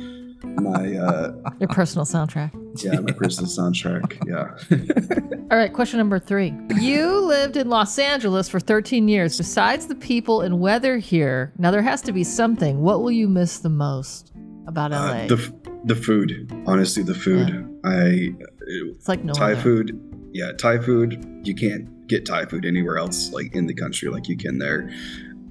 my 0.45 0.97
uh, 0.97 1.33
Your 1.61 1.69
personal 1.69 2.05
soundtrack. 2.05 2.51
yeah 2.83 2.99
my 3.01 3.13
personal 3.13 3.51
soundtrack. 3.51 4.19
Yeah. 4.27 5.39
All 5.51 5.59
right, 5.59 5.73
question 5.73 5.99
number 5.99 6.19
three. 6.19 6.55
You 6.81 7.21
lived 7.21 7.57
in 7.57 7.69
Los 7.69 7.99
Angeles 7.99 8.49
for 8.49 8.59
13 8.61 9.07
years. 9.09 9.37
Besides 9.37 9.87
the 9.87 9.95
people 9.95 10.41
and 10.41 10.61
weather 10.61 10.97
here, 10.99 11.53
now 11.59 11.71
there 11.71 11.83
has 11.83 12.01
to 12.03 12.13
be 12.13 12.25
something. 12.25 12.81
What 12.81 13.03
will 13.03 13.11
you 13.11 13.29
miss 13.29 13.59
the 13.59 13.69
most 13.69 14.33
about 14.67 14.91
LA? 14.93 14.97
Uh, 14.99 15.27
the 15.29 15.55
the 15.85 15.97
food, 15.97 16.51
honestly, 16.67 17.03
the 17.03 17.15
food. 17.15 17.69
I 17.85 18.31
it's 18.67 19.09
like 19.09 19.25
no 19.25 19.33
Thai 19.35 19.53
other. 19.53 19.61
food, 19.61 20.29
yeah, 20.33 20.53
Thai 20.53 20.79
food. 20.79 21.23
You 21.45 21.55
can't 21.55 22.07
get 22.07 22.25
Thai 22.25 22.47
food 22.47 22.65
anywhere 22.65 22.97
else, 22.97 23.33
like 23.33 23.55
in 23.55 23.67
the 23.67 23.75
country, 23.75 24.09
like 24.09 24.29
you 24.29 24.37
can 24.37 24.59
there. 24.59 24.91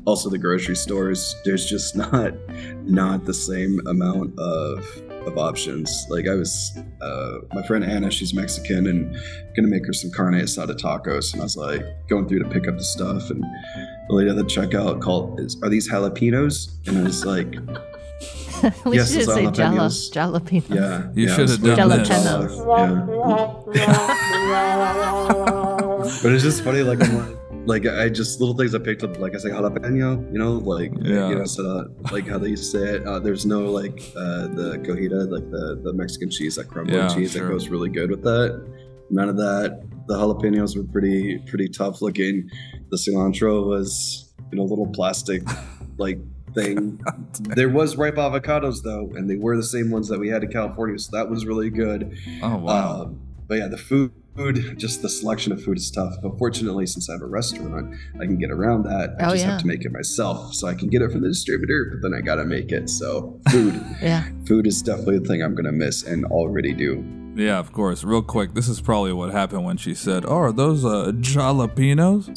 Also, 0.06 0.30
the 0.30 0.38
grocery 0.38 0.76
stores. 0.76 1.36
There's 1.46 1.66
just 1.66 1.96
not 2.04 2.34
not 2.84 3.26
the 3.26 3.34
same 3.34 3.80
amount 3.88 4.38
of 4.40 4.86
of 5.28 5.38
options. 5.38 6.08
Like 6.10 6.28
I 6.28 6.34
was, 6.34 6.72
uh, 7.02 7.38
my 7.54 7.62
friend 7.68 7.84
Anna, 7.84 8.10
she's 8.10 8.34
Mexican, 8.34 8.88
and 8.88 9.16
gonna 9.56 9.68
make 9.68 9.86
her 9.86 9.94
some 9.94 10.10
carne 10.12 10.34
asada 10.34 10.76
tacos, 10.76 11.34
and 11.34 11.42
I 11.42 11.46
was 11.46 11.56
like 11.58 11.84
going 12.10 12.28
through 12.28 12.40
to 12.40 12.50
pick 12.50 12.68
up 12.68 12.76
the 12.78 12.84
stuff, 12.84 13.30
and 13.30 13.44
the 13.44 14.16
lady 14.16 14.30
at 14.32 14.36
the 14.38 14.44
checkout 14.44 15.00
called, 15.02 15.40
is, 15.40 15.56
"Are 15.62 15.70
these 15.70 15.88
jalapenos?" 15.90 16.70
And 16.88 16.98
I 16.98 17.04
was 17.04 17.24
like, 17.26 17.56
At 18.64 18.86
least 18.86 19.12
Yes, 19.12 19.14
you 19.14 19.20
it's 19.22 19.28
didn't 19.36 19.56
say 19.56 19.62
jala, 19.64 19.88
jalapenos. 19.90 20.12
jalapenos. 20.12 20.76
Yeah, 20.76 21.10
You 21.16 21.28
yeah, 21.28 21.36
should 21.36 21.50
have 21.50 21.62
done 21.64 21.90
way 21.90 21.98
this. 21.98 22.10
Yeah. 22.10 23.82
but 26.24 26.32
it's 26.34 26.44
just 26.44 26.64
funny, 26.64 26.82
like 26.84 27.02
I'm 27.04 27.18
like, 27.18 27.38
like 27.66 27.86
I 27.86 28.10
just 28.10 28.40
little 28.40 28.56
things 28.56 28.74
I 28.74 28.80
picked 28.80 29.04
up, 29.04 29.20
like 29.20 29.36
I 29.36 29.38
say 29.38 29.50
jalapeno, 29.50 30.32
you 30.32 30.40
know, 30.40 30.54
like 30.54 30.92
Yeah. 31.02 31.30
you 31.30 31.36
know, 31.36 31.46
so, 31.46 31.88
like 32.12 32.28
how 32.28 32.38
they 32.38 32.50
used 32.50 32.72
to 32.72 32.80
say 32.80 32.86
it. 32.96 33.06
Uh, 33.06 33.20
there's 33.20 33.46
no 33.46 33.72
like 33.72 34.00
uh, 34.16 34.48
the 34.48 34.82
cojita, 34.86 35.30
like 35.32 35.50
the 35.52 35.80
the 35.84 35.94
Mexican 35.94 36.30
cheese, 36.30 36.56
that 36.56 36.68
crumbly 36.68 36.96
Yeah, 36.98 37.08
cheese 37.08 37.32
sure. 37.34 37.46
that 37.46 37.52
goes 37.52 37.70
really 37.70 37.90
good 37.90 38.10
with 38.10 38.24
that. 38.24 38.66
None 39.10 39.30
of 39.30 39.38
that. 39.38 39.82
The 40.08 40.16
jalapenos 40.16 40.76
were 40.76 40.84
pretty 40.92 41.38
pretty 41.48 41.70
tough 41.70 42.02
looking. 42.02 42.50
The 42.90 42.98
cilantro 42.98 43.66
was 43.68 44.34
in 44.52 44.58
a 44.58 44.64
little 44.64 44.88
plastic 44.88 45.44
like 45.98 46.20
thing. 46.56 47.00
There 47.56 47.70
was 47.70 47.96
ripe 47.96 48.16
avocados 48.16 48.82
though, 48.84 49.10
and 49.16 49.30
they 49.30 49.36
were 49.36 49.56
the 49.56 49.64
same 49.64 49.90
ones 49.92 50.08
that 50.10 50.20
we 50.20 50.30
had 50.30 50.44
in 50.44 50.52
California, 50.52 50.98
so 51.00 51.16
that 51.16 51.30
was 51.30 51.46
really 51.46 51.70
good. 51.70 52.18
Oh 52.42 52.58
wow. 52.58 53.02
Um, 53.04 53.20
but 53.48 53.58
yeah, 53.60 53.68
the 53.68 53.78
food, 53.78 54.12
just 54.78 55.02
the 55.02 55.10
selection 55.10 55.52
of 55.52 55.62
food 55.64 55.78
is 55.78 55.92
tough. 55.92 56.16
But 56.22 56.38
fortunately, 56.38 56.86
since 56.86 57.10
I 57.10 57.14
have 57.14 57.22
a 57.22 57.26
restaurant, 57.26 57.96
I 58.16 58.26
can 58.26 58.38
get 58.38 58.50
around 58.52 58.84
that. 58.84 59.16
I 59.20 59.26
Oh, 59.28 59.32
just 59.32 59.44
yeah. 59.44 59.52
have 59.52 59.62
to 59.62 59.68
make 59.68 59.84
it 59.86 59.92
myself. 59.92 60.54
So 60.54 60.68
I 60.68 60.74
can 60.74 60.88
get 60.90 61.02
it 61.02 61.12
from 61.12 61.22
the 61.22 61.28
distributor, 61.28 61.90
but 61.92 62.02
then 62.02 62.18
I 62.18 62.22
gotta 62.22 62.46
make 62.46 62.72
it. 62.72 62.90
So 62.90 63.40
food, 63.52 63.84
Yeah. 64.02 64.24
food 64.48 64.68
is 64.68 64.82
definitely 64.82 65.20
the 65.20 65.26
thing 65.26 65.42
I'm 65.44 65.54
gonna 65.56 65.72
miss 65.72 66.04
and 66.04 66.26
already 66.26 66.74
do. 66.74 67.04
yeah, 67.36 67.60
of 67.60 67.72
course. 67.74 68.04
Real 68.04 68.22
quick, 68.22 68.54
this 68.54 68.68
is 68.68 68.82
probably 68.82 69.14
what 69.14 69.32
happened 69.32 69.64
when 69.66 69.78
she 69.78 69.94
said, 69.94 70.26
"Oh, 70.26 70.36
are 70.38 70.52
those 70.52 70.84
uh, 70.86 71.12
jalapenos?" 71.16 72.30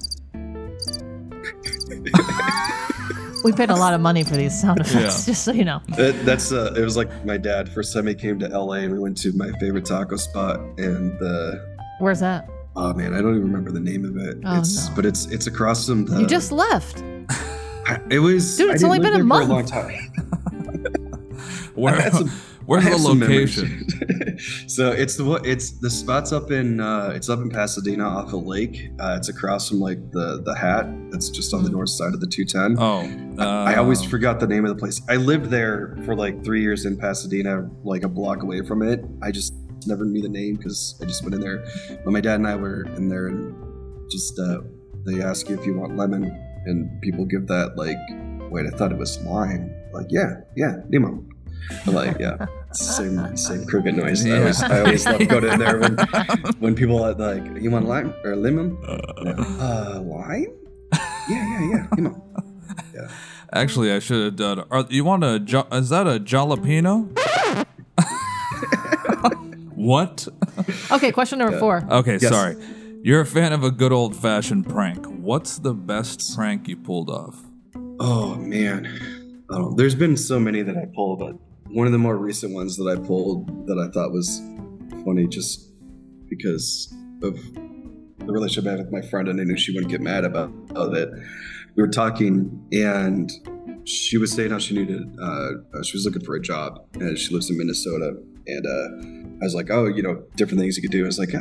We 3.45 3.53
paid 3.53 3.68
a 3.68 3.74
lot 3.76 3.92
of 3.92 4.01
money 4.01 4.24
for 4.24 4.36
these 4.36 4.59
sound 4.59 4.80
effects, 4.84 5.26
Yeah. 5.26 5.32
just 5.32 5.45
so 5.45 5.53
you 5.53 5.64
know. 5.66 5.80
That, 5.97 6.14
that's 6.24 6.51
uh, 6.51 6.72
it 6.76 6.80
was 6.80 6.97
like 6.97 7.11
my 7.26 7.36
dad 7.36 7.68
first 7.68 7.92
time 7.92 8.07
he 8.07 8.14
came 8.14 8.38
to 8.38 8.49
LA 8.49 8.76
and 8.84 8.92
we 8.92 8.99
went 8.99 9.18
to 9.18 9.32
my 9.32 9.53
favorite 9.61 9.84
taco 9.84 10.16
spot 10.16 10.61
and 10.78 11.18
the 11.18 11.73
Where's 12.01 12.20
that? 12.20 12.49
oh 12.76 12.92
man 12.92 13.14
I 13.14 13.18
don't 13.22 13.36
even 13.36 13.42
remember 13.47 13.70
the 13.70 13.78
name 13.80 14.05
of 14.05 14.16
it. 14.16 14.36
Oh, 14.45 14.59
it's 14.59 14.88
no. 14.88 14.97
but 14.97 15.07
it's 15.07 15.26
it's 15.26 15.47
across 15.47 15.86
from 15.86 16.05
the. 16.07 16.20
you 16.20 16.26
just 16.26 16.51
left. 16.53 17.03
I- 17.86 18.01
it 18.11 18.18
was 18.18 18.57
Dude, 18.57 18.70
it's 18.70 18.80
didn't 18.80 18.86
only 18.86 18.99
been 18.99 19.09
a 19.09 19.12
there 19.12 19.20
for 19.20 19.24
month. 19.26 19.49
long 19.49 19.64
time. 19.66 20.12
Where, 21.74 21.95
I 21.97 22.09
some- 22.11 22.28
where's 22.66 22.84
I 22.86 22.90
the 22.90 22.92
have 22.92 23.01
some 23.01 23.18
memories. 23.18 23.57
location? 23.59 24.38
so 24.68 24.92
it's 24.92 25.16
the 25.16 25.24
one- 25.24 25.45
it's 25.45 25.72
the 25.72 25.90
spot's 25.90 26.32
up 26.32 26.51
in 26.53 26.80
uh, 26.80 27.12
it's 27.14 27.28
up 27.28 27.40
in 27.40 27.51
Pasadena 27.51 28.05
off 28.09 28.32
a 28.32 28.36
lake. 28.36 28.90
Uh, 29.01 29.16
it's 29.18 29.28
across 29.28 29.68
from 29.68 29.80
like 29.80 29.99
the 30.12 30.40
the 30.45 30.55
hat 30.55 30.86
that's 31.11 31.28
just 31.30 31.53
on 31.53 31.64
the 31.64 31.70
north 31.70 31.88
side 31.90 32.14
of 32.14 32.20
the 32.20 32.26
210. 32.28 32.76
Oh, 32.80 33.42
uh, 33.42 33.64
I 33.64 33.74
always 33.76 34.03
forgot 34.05 34.38
the 34.40 34.47
name 34.47 34.64
of 34.64 34.68
the 34.68 34.78
place. 34.78 35.03
I 35.09 35.16
lived 35.16 35.47
there 35.51 35.97
for 36.05 36.14
like 36.14 36.45
three 36.45 36.62
years 36.62 36.86
in 36.86 36.97
Pasadena, 36.97 37.68
like 37.82 38.05
a 38.05 38.09
block 38.09 38.42
away 38.45 38.62
from 38.62 38.82
it. 38.82 39.05
I 39.20 39.30
just 39.32 39.53
never 39.87 40.05
knew 40.05 40.22
the 40.22 40.28
name 40.28 40.57
because 40.57 40.99
I 41.01 41.05
just 41.05 41.22
went 41.22 41.35
in 41.35 41.41
there. 41.41 41.64
But 42.05 42.12
my 42.12 42.20
dad 42.20 42.37
and 42.37 42.47
I 42.47 42.57
were 42.57 42.85
in 42.97 43.09
there, 43.09 43.28
and 43.28 43.55
just 44.11 44.39
uh, 44.39 44.61
they 45.05 45.22
ask 45.22 45.49
you 45.49 45.59
if 45.59 45.66
you 45.66 45.74
want 45.74 45.97
lemon, 45.97 46.24
and 46.66 47.01
people 47.03 47.24
give 47.24 47.47
that 47.49 47.76
like, 47.76 47.99
wait, 48.51 48.66
I 48.66 48.70
thought 48.76 48.93
it 48.93 48.99
was 48.99 49.20
lime. 49.22 49.74
Like, 49.93 50.07
yeah, 50.11 50.41
yeah, 50.57 50.76
lemon. 50.91 51.30
I'm 51.87 51.95
like, 51.95 52.18
yeah, 52.18 52.47
same 52.72 53.37
same 53.37 53.64
cricket 53.64 53.95
noise. 53.97 54.26
I 54.26 54.39
always 54.39 54.62
I 54.62 54.80
always 54.80 55.07
love 55.07 55.28
going 55.28 55.45
in 55.45 55.59
there 55.59 55.78
when 55.78 55.97
when 56.59 56.74
people 56.74 57.03
are 57.03 57.14
like, 57.14 57.62
you 57.62 57.70
want 57.70 57.87
lime 57.87 58.12
or 58.24 58.37
lemon? 58.37 58.76
Uh, 58.87 60.01
lime? 60.05 60.53
Yeah, 60.93 61.61
yeah, 61.61 61.70
yeah, 61.70 61.87
lemon. 61.97 62.22
Actually, 63.53 63.93
I 63.93 64.01
should 64.01 64.24
have 64.24 64.37
done. 64.37 64.64
Are, 64.70 64.85
you 64.91 65.05
want 65.05 65.22
a? 65.24 65.37
Is 65.72 65.89
that 65.89 66.07
a 66.07 66.18
jalapeno? 66.18 67.16
What? 69.85 70.26
Okay, 70.91 71.12
question 71.12 71.39
number 71.39 71.59
four. 71.59 71.87
Okay, 71.91 72.18
Yes. 72.20 72.28
sorry. 72.30 72.57
You're 73.03 73.20
a 73.20 73.26
fan 73.26 73.53
of 73.53 73.62
a 73.64 73.70
good 73.70 73.93
old 73.93 74.16
fashioned 74.16 74.66
prank. 74.68 75.05
What's 75.07 75.59
the 75.59 75.74
best 75.74 76.35
prank 76.35 76.68
you 76.68 76.76
pulled 76.76 77.11
off? 77.11 77.43
Oh 78.01 78.35
man, 78.37 79.45
oh, 79.51 79.74
there's 79.74 79.95
been 79.95 80.16
so 80.16 80.41
many 80.41 80.62
that 80.62 80.76
I 80.76 80.87
pulled, 80.95 81.18
but 81.18 81.37
one 81.70 81.87
of 81.87 81.93
the 81.93 81.99
more 81.99 82.16
recent 82.16 82.55
ones 82.55 82.76
that 82.76 82.85
I 82.87 82.97
pulled 83.07 83.66
that 83.66 83.78
I 83.78 83.91
thought 83.93 84.11
was 84.12 84.41
funny, 85.05 85.26
just 85.26 85.70
because 86.28 86.93
of 87.22 87.37
the 87.55 88.32
relationship 88.32 88.66
I 88.68 88.76
had 88.76 88.80
with 88.87 88.93
my 88.93 89.03
friend, 89.03 89.28
and 89.28 89.41
I 89.41 89.45
knew 89.45 89.57
she 89.57 89.72
wouldn't 89.72 89.91
get 89.91 90.01
mad 90.01 90.24
about, 90.24 90.51
about 90.70 90.95
it. 90.97 91.11
We 91.76 91.82
were 91.82 91.89
talking, 91.91 92.66
and 92.72 93.30
she 93.87 94.16
was 94.16 94.32
saying 94.32 94.51
how 94.51 94.59
she 94.59 94.74
needed, 94.74 95.03
uh, 95.20 95.51
she 95.82 95.97
was 95.97 96.05
looking 96.07 96.24
for 96.24 96.35
a 96.37 96.41
job, 96.41 96.87
and 96.95 97.18
she 97.18 97.35
lives 97.35 97.51
in 97.51 97.59
Minnesota, 97.59 98.16
and 98.47 98.66
uh, 98.66 99.23
I 99.41 99.45
was 99.45 99.55
like, 99.55 99.70
oh, 99.70 99.87
you 99.87 100.03
know, 100.03 100.22
different 100.37 100.61
things 100.61 100.76
you 100.76 100.82
could 100.82 100.93
do. 100.93 101.05
I 101.05 101.07
was 101.07 101.18
like. 101.18 101.35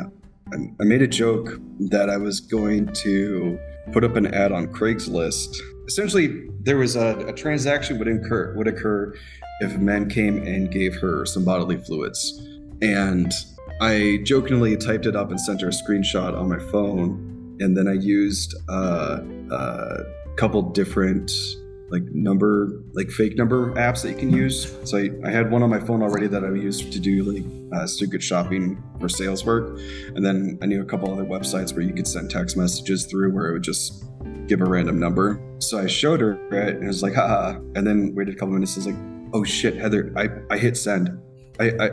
I 0.52 0.84
made 0.84 1.02
a 1.02 1.06
joke 1.06 1.58
that 1.90 2.10
I 2.10 2.16
was 2.16 2.38
going 2.38 2.88
to 2.88 3.58
put 3.92 4.04
up 4.04 4.14
an 4.14 4.32
ad 4.32 4.52
on 4.52 4.66
Craigslist. 4.68 5.56
Essentially, 5.86 6.46
there 6.60 6.76
was 6.76 6.96
a, 6.96 7.18
a 7.26 7.32
transaction 7.32 7.98
would 7.98 8.08
incur 8.08 8.54
would 8.56 8.68
occur 8.68 9.14
if 9.60 9.74
a 9.74 9.78
man 9.78 10.08
came 10.08 10.46
and 10.46 10.70
gave 10.70 10.96
her 10.96 11.24
some 11.26 11.44
bodily 11.44 11.78
fluids, 11.78 12.46
and 12.82 13.32
I 13.80 14.20
jokingly 14.24 14.76
typed 14.76 15.06
it 15.06 15.16
up 15.16 15.30
and 15.30 15.40
sent 15.40 15.60
her 15.62 15.68
a 15.68 15.72
screenshot 15.72 16.38
on 16.38 16.48
my 16.48 16.58
phone, 16.70 17.56
and 17.60 17.76
then 17.76 17.88
I 17.88 17.94
used 17.94 18.54
uh, 18.68 19.20
a 19.50 20.04
couple 20.36 20.62
different 20.62 21.30
like 21.90 22.02
number 22.12 22.82
like 22.92 23.10
fake 23.10 23.36
number 23.36 23.72
apps 23.74 24.02
that 24.02 24.10
you 24.10 24.16
can 24.16 24.30
use. 24.30 24.74
So 24.84 24.98
I, 24.98 25.10
I 25.24 25.30
had 25.30 25.50
one 25.50 25.62
on 25.62 25.70
my 25.70 25.80
phone 25.80 26.02
already 26.02 26.26
that 26.28 26.44
I 26.44 26.48
used 26.48 26.92
to 26.92 26.98
do 26.98 27.22
like 27.24 27.44
uh, 27.72 27.86
secret 27.86 28.22
shopping 28.22 28.82
for 29.00 29.08
sales 29.08 29.44
work, 29.44 29.78
and 30.14 30.24
then 30.24 30.58
I 30.62 30.66
knew 30.66 30.82
a 30.82 30.84
couple 30.84 31.12
other 31.12 31.24
websites 31.24 31.72
where 31.72 31.82
you 31.82 31.92
could 31.92 32.08
send 32.08 32.30
text 32.30 32.56
messages 32.56 33.06
through 33.06 33.32
where 33.32 33.48
it 33.48 33.52
would 33.52 33.62
just 33.62 34.04
give 34.46 34.60
a 34.60 34.64
random 34.64 34.98
number. 34.98 35.40
So 35.58 35.78
I 35.78 35.86
showed 35.86 36.20
her 36.20 36.32
it, 36.52 36.76
and 36.76 36.84
it 36.84 36.86
was 36.86 37.02
like, 37.02 37.14
haha. 37.14 37.58
And 37.74 37.86
then 37.86 38.14
waited 38.14 38.34
a 38.34 38.38
couple 38.38 38.54
minutes. 38.54 38.76
I 38.76 38.80
was 38.80 38.86
like, 38.86 38.96
oh 39.32 39.44
shit, 39.44 39.76
Heather, 39.76 40.12
I, 40.16 40.28
I 40.54 40.58
hit 40.58 40.76
send. 40.76 41.20
I, 41.60 41.72
I 41.80 41.90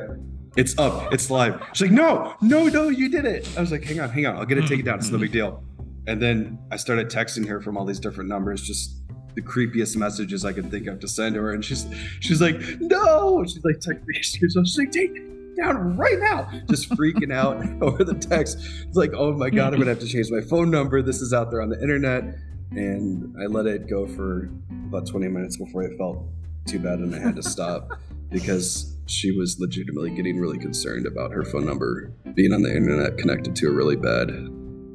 it's 0.57 0.77
up, 0.77 1.13
it's 1.13 1.29
live. 1.31 1.61
She's 1.73 1.83
like, 1.83 1.91
no, 1.91 2.35
no, 2.41 2.67
no, 2.67 2.89
you 2.89 3.09
did 3.09 3.25
it. 3.25 3.47
I 3.57 3.61
was 3.61 3.71
like, 3.71 3.83
hang 3.83 4.01
on, 4.01 4.09
hang 4.09 4.25
on, 4.25 4.35
I'll 4.35 4.45
get 4.45 4.57
it 4.57 4.67
taken 4.67 4.85
down. 4.85 4.99
It's 4.99 5.09
no 5.09 5.17
big 5.17 5.31
deal. 5.31 5.63
And 6.07 6.21
then 6.21 6.59
I 6.71 6.75
started 6.75 7.09
texting 7.09 7.47
her 7.47 7.61
from 7.61 7.77
all 7.77 7.85
these 7.85 7.99
different 7.99 8.27
numbers, 8.27 8.61
just 8.61 8.97
the 9.35 9.41
creepiest 9.41 9.95
messages 9.95 10.45
I 10.45 10.53
could 10.53 10.69
think 10.71 10.87
of 10.87 10.99
to 10.99 11.07
send 11.07 11.35
to 11.35 11.41
her. 11.41 11.51
And 11.51 11.63
she's 11.63 11.85
she's 12.19 12.41
like, 12.41 12.59
no. 12.79 13.43
She's 13.45 13.63
like 13.63 13.77
texting 13.77 14.07
me. 14.07 14.15
She's 14.21 14.77
like, 14.77 14.91
take 14.91 15.11
it 15.15 15.55
down 15.55 15.97
right 15.97 16.19
now. 16.19 16.49
Just 16.69 16.89
freaking 16.91 17.33
out 17.33 17.57
over 17.81 18.03
the 18.03 18.15
text. 18.15 18.57
It's 18.59 18.97
like, 18.97 19.11
oh 19.13 19.33
my 19.33 19.49
god, 19.49 19.73
I'm 19.73 19.79
gonna 19.79 19.91
have 19.91 19.99
to 19.99 20.07
change 20.07 20.31
my 20.31 20.41
phone 20.41 20.71
number. 20.71 21.01
This 21.01 21.21
is 21.21 21.33
out 21.33 21.51
there 21.51 21.61
on 21.61 21.69
the 21.69 21.81
internet. 21.81 22.23
And 22.71 23.35
I 23.41 23.47
let 23.47 23.65
it 23.65 23.89
go 23.89 24.07
for 24.07 24.49
about 24.87 25.05
20 25.05 25.27
minutes 25.27 25.57
before 25.57 25.83
I 25.83 25.95
felt 25.97 26.25
too 26.65 26.79
bad 26.79 26.99
and 26.99 27.13
I 27.13 27.19
had 27.19 27.35
to 27.35 27.43
stop 27.43 27.99
because 28.29 28.95
she 29.07 29.31
was 29.37 29.59
legitimately 29.59 30.11
getting 30.11 30.39
really 30.39 30.57
concerned 30.57 31.05
about 31.05 31.31
her 31.31 31.43
phone 31.43 31.65
number 31.65 32.13
being 32.33 32.53
on 32.53 32.61
the 32.61 32.73
internet 32.73 33.17
connected 33.17 33.55
to 33.57 33.67
a 33.67 33.71
really 33.71 33.97
bad 33.97 34.29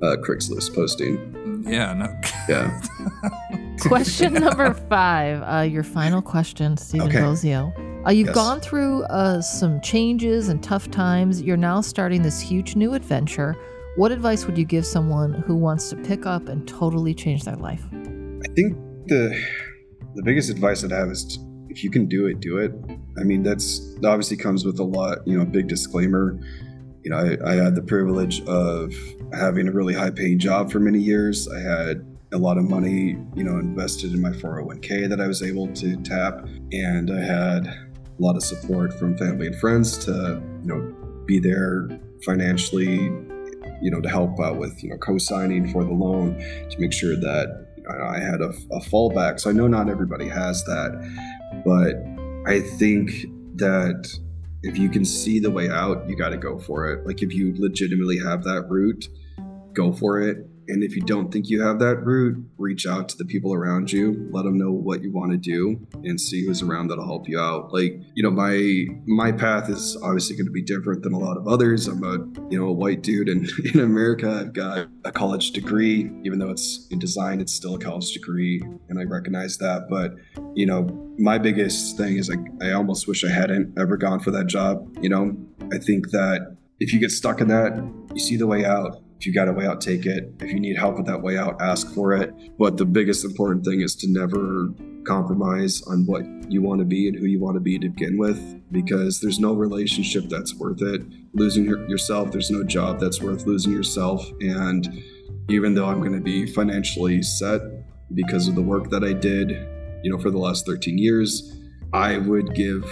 uh, 0.03 0.17
Craigslist 0.23 0.75
posting. 0.75 1.65
Yeah, 1.67 1.93
no. 1.93 2.21
Yeah. 2.49 3.63
Question 3.81 4.35
number 4.35 4.73
five, 4.75 5.43
uh, 5.43 5.63
your 5.63 5.83
final 5.83 6.23
question, 6.23 6.77
Stephen 6.77 7.09
Okay. 7.09 7.19
Bosio. 7.19 7.73
Uh, 8.07 8.11
you've 8.11 8.27
Yes. 8.29 8.35
gone 8.35 8.61
through 8.61 9.03
uh, 9.05 9.41
some 9.41 9.81
changes 9.81 10.49
and 10.49 10.63
tough 10.63 10.91
times. 10.91 11.43
You're 11.43 11.57
now 11.57 11.81
starting 11.81 12.23
this 12.23 12.41
huge 12.41 12.75
new 12.77 12.95
adventure. 12.95 13.55
What 13.97 14.13
advice 14.13 14.47
would 14.47 14.57
you 14.59 14.65
give 14.65 14.87
someone 14.87 15.33
who 15.47 15.57
wants 15.57 15.91
to 15.91 15.97
pick 15.97 16.27
up 16.27 16.49
and 16.49 16.67
totally 16.67 17.15
change 17.15 17.45
their 17.45 17.57
life? 17.57 17.83
I 17.93 18.49
think 18.55 18.77
the 19.07 19.39
the 20.15 20.23
biggest 20.23 20.49
advice 20.51 20.83
I'd 20.85 20.91
have 20.93 21.09
is 21.11 21.25
t- 21.25 21.41
if 21.69 21.85
you 21.85 21.91
can 21.91 22.07
do 22.07 22.27
it, 22.27 22.41
do 22.41 22.59
it. 22.59 22.73
I 23.19 23.25
mean, 23.25 23.43
that's 23.43 23.95
that 24.01 24.09
obviously 24.09 24.37
comes 24.39 24.65
with 24.65 24.79
a 24.79 24.85
lot, 24.85 25.19
you 25.27 25.37
know, 25.37 25.43
a 25.43 25.47
big 25.47 25.69
disclaimer. 25.69 26.39
You 27.05 27.11
know, 27.11 27.19
I, 27.19 27.53
I 27.53 27.55
had 27.55 27.75
the 27.75 27.83
privilege 27.83 28.43
of 28.47 28.93
having 29.35 29.69
a 29.69 29.73
really 29.73 29.95
high 29.95 30.11
paying 30.11 30.39
job 30.39 30.71
for 30.73 30.81
many 30.81 30.99
years. 30.99 31.47
I 31.49 31.61
had 31.61 32.05
a 32.33 32.39
lot 32.39 32.59
of 32.59 32.69
money, 32.69 33.17
you 33.35 33.45
know, 33.45 33.59
invested 33.59 34.13
in 34.13 34.21
my 34.21 34.31
401k 34.31 35.09
that 35.09 35.21
I 35.21 35.27
was 35.27 35.43
able 35.43 35.69
to 35.75 35.97
tap. 35.99 36.47
And 36.73 37.11
I 37.11 37.21
had 37.21 37.67
a 37.67 37.87
lot 38.19 38.37
of 38.37 38.43
support 38.43 38.99
from 38.99 39.17
family 39.17 39.47
and 39.47 39.57
friends 39.57 39.97
to, 40.07 40.43
you 40.63 40.67
know, 40.67 41.25
be 41.27 41.39
there 41.39 41.89
financially, 42.25 43.05
you 43.81 43.91
know, 43.91 44.01
to 44.01 44.09
help 44.09 44.41
out 44.41 44.57
with, 44.57 44.83
you 44.83 44.91
know, 44.91 44.97
co 44.99 45.19
signing 45.19 45.71
for 45.71 45.85
the 45.85 45.93
loan 45.93 46.39
to 46.71 46.79
make 46.79 46.93
sure 46.93 47.15
that 47.17 47.67
I 47.89 48.19
had 48.19 48.41
a, 48.41 48.51
a 48.73 48.81
fallback. 48.81 49.39
So 49.39 49.51
I 49.51 49.53
know 49.53 49.69
not 49.69 49.89
everybody 49.89 50.29
has 50.29 50.65
that, 50.65 51.63
but 51.65 51.95
I 52.51 52.61
think 52.61 53.27
that 53.57 54.09
if 54.63 54.77
you 54.77 54.89
can 54.89 55.05
see 55.05 55.39
the 55.39 55.51
way 55.51 55.69
out, 55.69 56.09
you 56.09 56.17
got 56.17 56.31
to 56.31 56.37
go 56.37 56.59
for 56.59 56.91
it. 56.91 57.07
Like 57.07 57.23
if 57.23 57.33
you 57.33 57.55
legitimately 57.57 58.19
have 58.19 58.43
that 58.45 58.67
route, 58.69 59.09
go 59.73 59.93
for 59.93 60.21
it. 60.21 60.39
And 60.69 60.83
if 60.83 60.97
you 60.97 61.03
don't 61.03 61.33
think 61.33 61.49
you 61.49 61.63
have 61.63 61.79
that 61.81 62.05
route, 62.05 62.45
reach 62.59 62.87
out 62.87 63.09
to 63.11 63.17
the 63.17 63.25
people 63.25 63.55
around 63.55 63.93
you, 63.93 64.29
let 64.31 64.45
them 64.45 64.59
know 64.59 64.71
what 64.71 65.03
you 65.03 65.13
want 65.13 65.33
to 65.33 65.39
do, 65.39 65.87
and 66.05 66.21
see 66.21 66.45
who's 66.45 66.63
around 66.63 66.89
that'll 66.89 67.05
help 67.05 67.29
you 67.29 67.39
out. 67.39 67.73
Like 67.73 68.01
you 68.15 68.23
know, 68.23 68.31
my 68.31 68.87
my 69.07 69.33
path 69.33 69.69
is 69.69 69.97
obviously 70.03 70.37
going 70.37 70.47
to 70.47 70.53
be 70.53 70.63
different 70.63 71.03
than 71.03 71.13
a 71.13 71.19
lot 71.19 71.37
of 71.37 71.47
others. 71.47 71.89
I'm 71.89 72.03
a 72.05 72.19
you 72.51 72.59
know 72.59 72.67
a 72.67 72.73
white 72.73 73.03
dude, 73.03 73.29
and 73.29 73.49
in 73.75 73.81
America, 73.81 74.31
I've 74.41 74.53
got 74.53 74.89
a 75.05 75.13
college 75.13 75.53
degree. 75.53 76.11
Even 76.25 76.39
though 76.39 76.51
it's 76.51 76.87
in 76.91 76.99
design, 76.99 77.41
it's 77.41 77.53
still 77.53 77.75
a 77.75 77.79
college 77.79 78.13
degree, 78.13 78.63
and 78.89 78.99
I 78.99 79.05
recognize 79.05 79.59
that. 79.59 79.89
But 79.89 80.15
you 80.55 80.67
know, 80.67 80.87
my 81.19 81.39
biggest 81.39 81.97
thing 81.97 82.17
is 82.17 82.29
like 82.29 82.41
I 82.63 82.73
almost 82.73 83.09
wish 83.09 83.25
I 83.25 83.31
hadn't 83.31 83.79
ever 83.79 83.97
gone 83.97 84.21
for 84.21 84.31
that 84.33 84.47
job. 84.47 84.97
You 85.01 85.09
know, 85.09 85.37
I 85.73 85.79
think 85.79 86.11
that 86.11 86.57
if 86.81 86.93
you 86.93 87.01
get 87.01 87.11
stuck 87.11 87.41
in 87.41 87.49
that, 87.49 87.77
you 88.13 88.21
see 88.21 88.37
the 88.37 88.47
way 88.47 88.65
out. 88.65 89.03
If 89.19 89.27
you 89.27 89.33
got 89.33 89.49
a 89.49 89.53
way 89.53 89.67
out, 89.67 89.81
take 89.81 90.05
it. 90.05 90.33
If 90.41 90.53
you 90.53 90.61
need 90.61 90.77
help 90.77 90.97
with 90.97 91.07
that 91.07 91.23
way 91.23 91.39
out, 91.39 91.61
ask 91.61 91.93
for 91.95 92.13
it. 92.13 92.35
But 92.59 92.77
the 92.77 92.85
biggest 92.85 93.25
important 93.25 93.65
thing 93.65 93.81
is 93.81 93.95
to 93.97 94.09
never 94.09 94.69
compromise 95.07 95.83
on 95.87 96.05
what 96.05 96.25
you 96.51 96.61
want 96.61 96.81
to 96.81 96.85
be 96.85 97.09
and 97.09 97.17
who 97.17 97.27
you 97.27 97.41
want 97.41 97.55
to 97.55 97.61
be 97.61 97.79
to 97.79 97.89
begin 97.89 98.19
with, 98.19 98.39
because 98.73 99.21
there's 99.21 99.39
no 99.39 99.55
relationship 99.55 100.25
that's 100.29 100.55
worth 100.55 100.83
it. 100.83 101.03
Losing 101.33 101.65
your, 101.65 101.89
yourself, 101.89 102.31
there's 102.31 102.51
no 102.51 102.63
job 102.65 103.01
that's 103.01 103.23
worth 103.23 103.47
losing 103.47 103.73
yourself. 103.73 104.29
And 104.41 105.03
even 105.49 105.75
though 105.75 105.87
I'm 105.87 106.01
going 106.01 106.13
to 106.13 106.21
be 106.21 106.47
financially 106.47 107.23
set 107.23 107.61
because 108.15 108.49
of 108.49 108.55
the 108.55 108.63
work 108.63 108.91
that 108.91 109.03
I 109.03 109.13
did, 109.13 109.51
you 110.03 110.11
know, 110.11 110.19
for 110.19 110.31
the 110.31 110.39
last 110.39 110.67
13 110.67 110.99
years, 110.99 111.57
I 111.93 112.19
would 112.19 112.55
give 112.55 112.85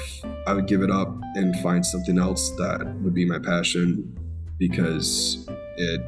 I 0.47 0.55
would 0.55 0.66
give 0.66 0.83
it 0.83 0.91
up 0.91 1.09
and 1.35 1.55
find 1.61 1.85
something 1.85 2.18
else 2.18 2.51
that 2.53 2.81
would 3.03 3.14
be 3.14 3.25
my 3.25 3.39
passion 3.39 4.16
because 4.59 5.48
it 5.76 6.00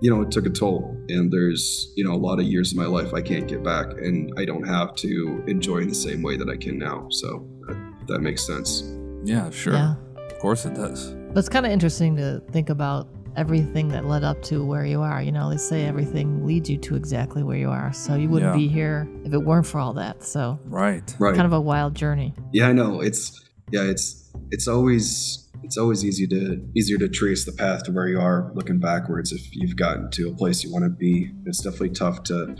you 0.00 0.10
know 0.10 0.22
it 0.22 0.30
took 0.30 0.46
a 0.46 0.50
toll 0.50 0.96
and 1.08 1.30
there's 1.32 1.92
you 1.96 2.04
know 2.04 2.12
a 2.12 2.16
lot 2.28 2.38
of 2.40 2.46
years 2.46 2.72
of 2.72 2.78
my 2.78 2.86
life 2.86 3.12
I 3.12 3.20
can't 3.22 3.46
get 3.46 3.62
back 3.62 3.86
and 3.98 4.32
I 4.38 4.44
don't 4.44 4.66
have 4.66 4.94
to 4.96 5.44
enjoy 5.46 5.78
in 5.78 5.88
the 5.88 5.94
same 5.94 6.22
way 6.22 6.36
that 6.36 6.48
I 6.48 6.56
can 6.56 6.78
now 6.78 7.06
so 7.10 7.46
that, 7.66 7.76
that 8.08 8.18
makes 8.20 8.46
sense 8.46 8.82
Yeah, 9.24 9.50
sure. 9.50 9.74
Yeah. 9.74 9.94
Of 10.30 10.38
course 10.38 10.64
it 10.64 10.74
does. 10.74 11.10
But 11.12 11.38
it's 11.40 11.48
kind 11.50 11.66
of 11.66 11.72
interesting 11.72 12.16
to 12.16 12.40
think 12.50 12.70
about 12.70 13.08
everything 13.36 13.88
that 13.88 14.06
led 14.06 14.24
up 14.24 14.40
to 14.42 14.64
where 14.64 14.86
you 14.86 15.02
are. 15.02 15.22
You 15.22 15.30
know, 15.32 15.50
they 15.50 15.58
say 15.58 15.84
everything 15.84 16.46
leads 16.46 16.68
you 16.70 16.78
to 16.78 16.96
exactly 16.96 17.42
where 17.42 17.58
you 17.58 17.68
are. 17.70 17.92
So 17.92 18.14
you 18.14 18.28
wouldn't 18.30 18.52
Yeah. 18.54 18.58
be 18.58 18.66
here 18.66 19.06
if 19.24 19.34
it 19.34 19.38
weren't 19.38 19.66
for 19.66 19.78
all 19.78 19.92
that. 19.94 20.24
So 20.24 20.58
Right. 20.64 21.14
right 21.18 21.34
kind 21.34 21.46
of 21.46 21.52
a 21.52 21.60
wild 21.60 21.94
journey. 21.94 22.32
yeah 22.54 22.68
I 22.68 22.72
know 22.72 23.00
it's 23.02 23.38
yeah 23.70 23.82
it's 23.82 24.32
it's 24.50 24.66
always 24.66 25.49
it's 25.62 25.76
always 25.76 26.04
easy 26.04 26.26
to 26.28 26.60
easier 26.76 26.98
to 26.98 27.08
trace 27.08 27.44
the 27.44 27.52
path 27.52 27.84
to 27.84 27.92
where 27.92 28.08
you 28.08 28.20
are 28.20 28.50
looking 28.54 28.78
backwards 28.78 29.32
if 29.32 29.54
you've 29.54 29.76
gotten 29.76 30.10
to 30.10 30.28
a 30.28 30.34
place 30.34 30.64
you 30.64 30.72
want 30.72 30.84
to 30.84 30.90
be. 30.90 31.30
It's 31.46 31.60
definitely 31.60 31.90
tough 31.90 32.22
to 32.24 32.56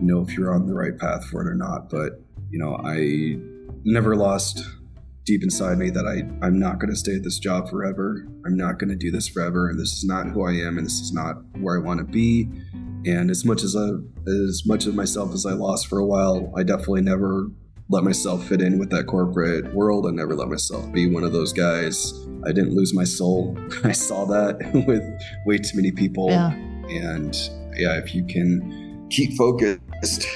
know 0.00 0.20
if 0.20 0.36
you're 0.36 0.54
on 0.54 0.66
the 0.66 0.74
right 0.74 0.98
path 0.98 1.24
for 1.26 1.42
it 1.42 1.48
or 1.48 1.54
not 1.54 1.88
but 1.88 2.20
you 2.50 2.58
know 2.58 2.76
i 2.84 3.36
never 3.84 4.16
lost 4.16 4.64
deep 5.24 5.42
inside 5.42 5.78
me 5.78 5.90
that 5.90 6.06
i 6.06 6.18
i'm 6.44 6.58
not 6.58 6.78
going 6.78 6.90
to 6.90 6.96
stay 6.96 7.16
at 7.16 7.24
this 7.24 7.38
job 7.38 7.68
forever. 7.68 8.26
I'm 8.46 8.56
not 8.56 8.78
going 8.78 8.90
to 8.90 8.96
do 8.96 9.10
this 9.10 9.26
forever. 9.26 9.68
And 9.68 9.78
this 9.78 9.92
is 9.92 10.04
not 10.04 10.28
who 10.28 10.46
i 10.46 10.52
am 10.52 10.78
and 10.78 10.86
this 10.86 11.00
is 11.00 11.12
not 11.12 11.36
where 11.58 11.76
i 11.76 11.82
want 11.82 11.98
to 11.98 12.04
be. 12.04 12.48
And 13.04 13.30
as 13.30 13.44
much 13.44 13.62
as 13.62 13.76
I, 13.76 13.88
as 14.26 14.62
much 14.66 14.86
of 14.86 14.94
myself 14.94 15.32
as 15.32 15.46
i 15.46 15.52
lost 15.52 15.88
for 15.88 15.98
a 15.98 16.06
while 16.06 16.52
i 16.56 16.62
definitely 16.62 17.02
never 17.02 17.48
let 17.88 18.02
myself 18.02 18.46
fit 18.48 18.60
in 18.60 18.78
with 18.78 18.90
that 18.90 19.06
corporate 19.06 19.72
world. 19.72 20.06
I 20.06 20.10
never 20.10 20.34
let 20.34 20.48
myself 20.48 20.90
be 20.92 21.08
one 21.12 21.22
of 21.22 21.32
those 21.32 21.52
guys. 21.52 22.12
I 22.44 22.52
didn't 22.52 22.74
lose 22.74 22.92
my 22.92 23.04
soul. 23.04 23.56
I 23.84 23.92
saw 23.92 24.24
that 24.26 24.58
with 24.86 25.04
way 25.46 25.58
too 25.58 25.76
many 25.76 25.92
people. 25.92 26.28
Yeah. 26.30 26.52
And 26.52 27.34
yeah, 27.76 27.96
if 27.98 28.14
you 28.14 28.24
can 28.24 29.06
keep 29.10 29.36
focused, 29.36 30.26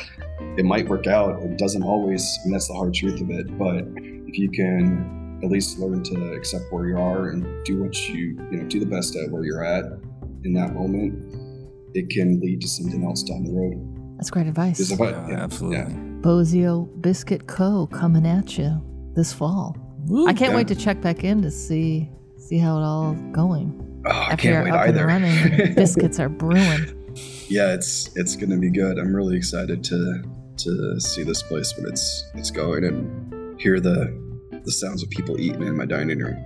it 0.56 0.64
might 0.64 0.88
work 0.88 1.06
out. 1.06 1.42
It 1.42 1.58
doesn't 1.58 1.82
always, 1.82 2.24
and 2.44 2.54
that's 2.54 2.68
the 2.68 2.74
hard 2.74 2.94
truth 2.94 3.20
of 3.20 3.30
it. 3.30 3.58
But 3.58 3.84
if 3.96 4.38
you 4.38 4.48
can 4.50 5.40
at 5.42 5.50
least 5.50 5.78
learn 5.78 6.02
to 6.04 6.32
accept 6.34 6.64
where 6.70 6.86
you 6.86 6.98
are 6.98 7.30
and 7.30 7.64
do 7.64 7.82
what 7.82 7.96
you, 8.08 8.38
you 8.50 8.58
know, 8.58 8.64
do 8.68 8.78
the 8.78 8.86
best 8.86 9.16
at 9.16 9.30
where 9.30 9.44
you're 9.44 9.64
at 9.64 9.84
in 10.44 10.52
that 10.54 10.74
moment, 10.74 11.34
it 11.94 12.08
can 12.10 12.40
lead 12.40 12.60
to 12.60 12.68
something 12.68 13.04
else 13.04 13.22
down 13.22 13.42
the 13.44 13.52
road. 13.52 14.16
That's 14.18 14.30
great 14.30 14.46
advice. 14.46 14.78
Because 14.78 14.92
if 14.92 15.00
I, 15.00 15.10
Yeah, 15.10 15.28
yeah, 15.30 15.42
absolutely. 15.42 15.78
yeah. 15.78 16.09
Bosio 16.20 16.88
Biscuit 17.00 17.46
Co. 17.46 17.86
coming 17.86 18.26
at 18.26 18.58
you 18.58 18.80
this 19.14 19.32
fall. 19.32 19.76
I 20.26 20.32
can't 20.32 20.50
Yeah. 20.52 20.56
wait 20.56 20.68
to 20.68 20.74
check 20.74 21.00
back 21.00 21.24
in 21.24 21.42
to 21.42 21.50
see 21.50 22.08
see 22.36 22.58
how 22.58 22.78
it 22.78 22.82
all 22.82 23.14
going. 23.32 23.72
Oh, 24.06 24.10
I 24.10 24.32
After 24.32 24.36
can't 24.48 24.64
wait 24.64 24.72
up 24.72 24.88
either. 24.88 25.08
and 25.08 25.24
running, 25.24 25.74
biscuits 25.74 26.18
are 26.18 26.28
brewing. 26.28 26.86
yeah, 27.48 27.72
it's 27.74 28.10
it's 28.16 28.34
gonna 28.36 28.56
be 28.58 28.70
good. 28.70 28.98
I'm 28.98 29.14
really 29.14 29.36
excited 29.36 29.84
to 29.84 30.22
to 30.58 31.00
see 31.00 31.22
this 31.22 31.42
place 31.42 31.72
when 31.76 31.86
it's 31.90 32.24
it's 32.34 32.50
going 32.50 32.84
and 32.84 33.60
hear 33.60 33.78
the 33.80 34.12
the 34.64 34.72
sounds 34.72 35.02
of 35.02 35.10
people 35.10 35.40
eating 35.40 35.62
in 35.62 35.76
my 35.76 35.86
dining 35.86 36.18
room. 36.18 36.36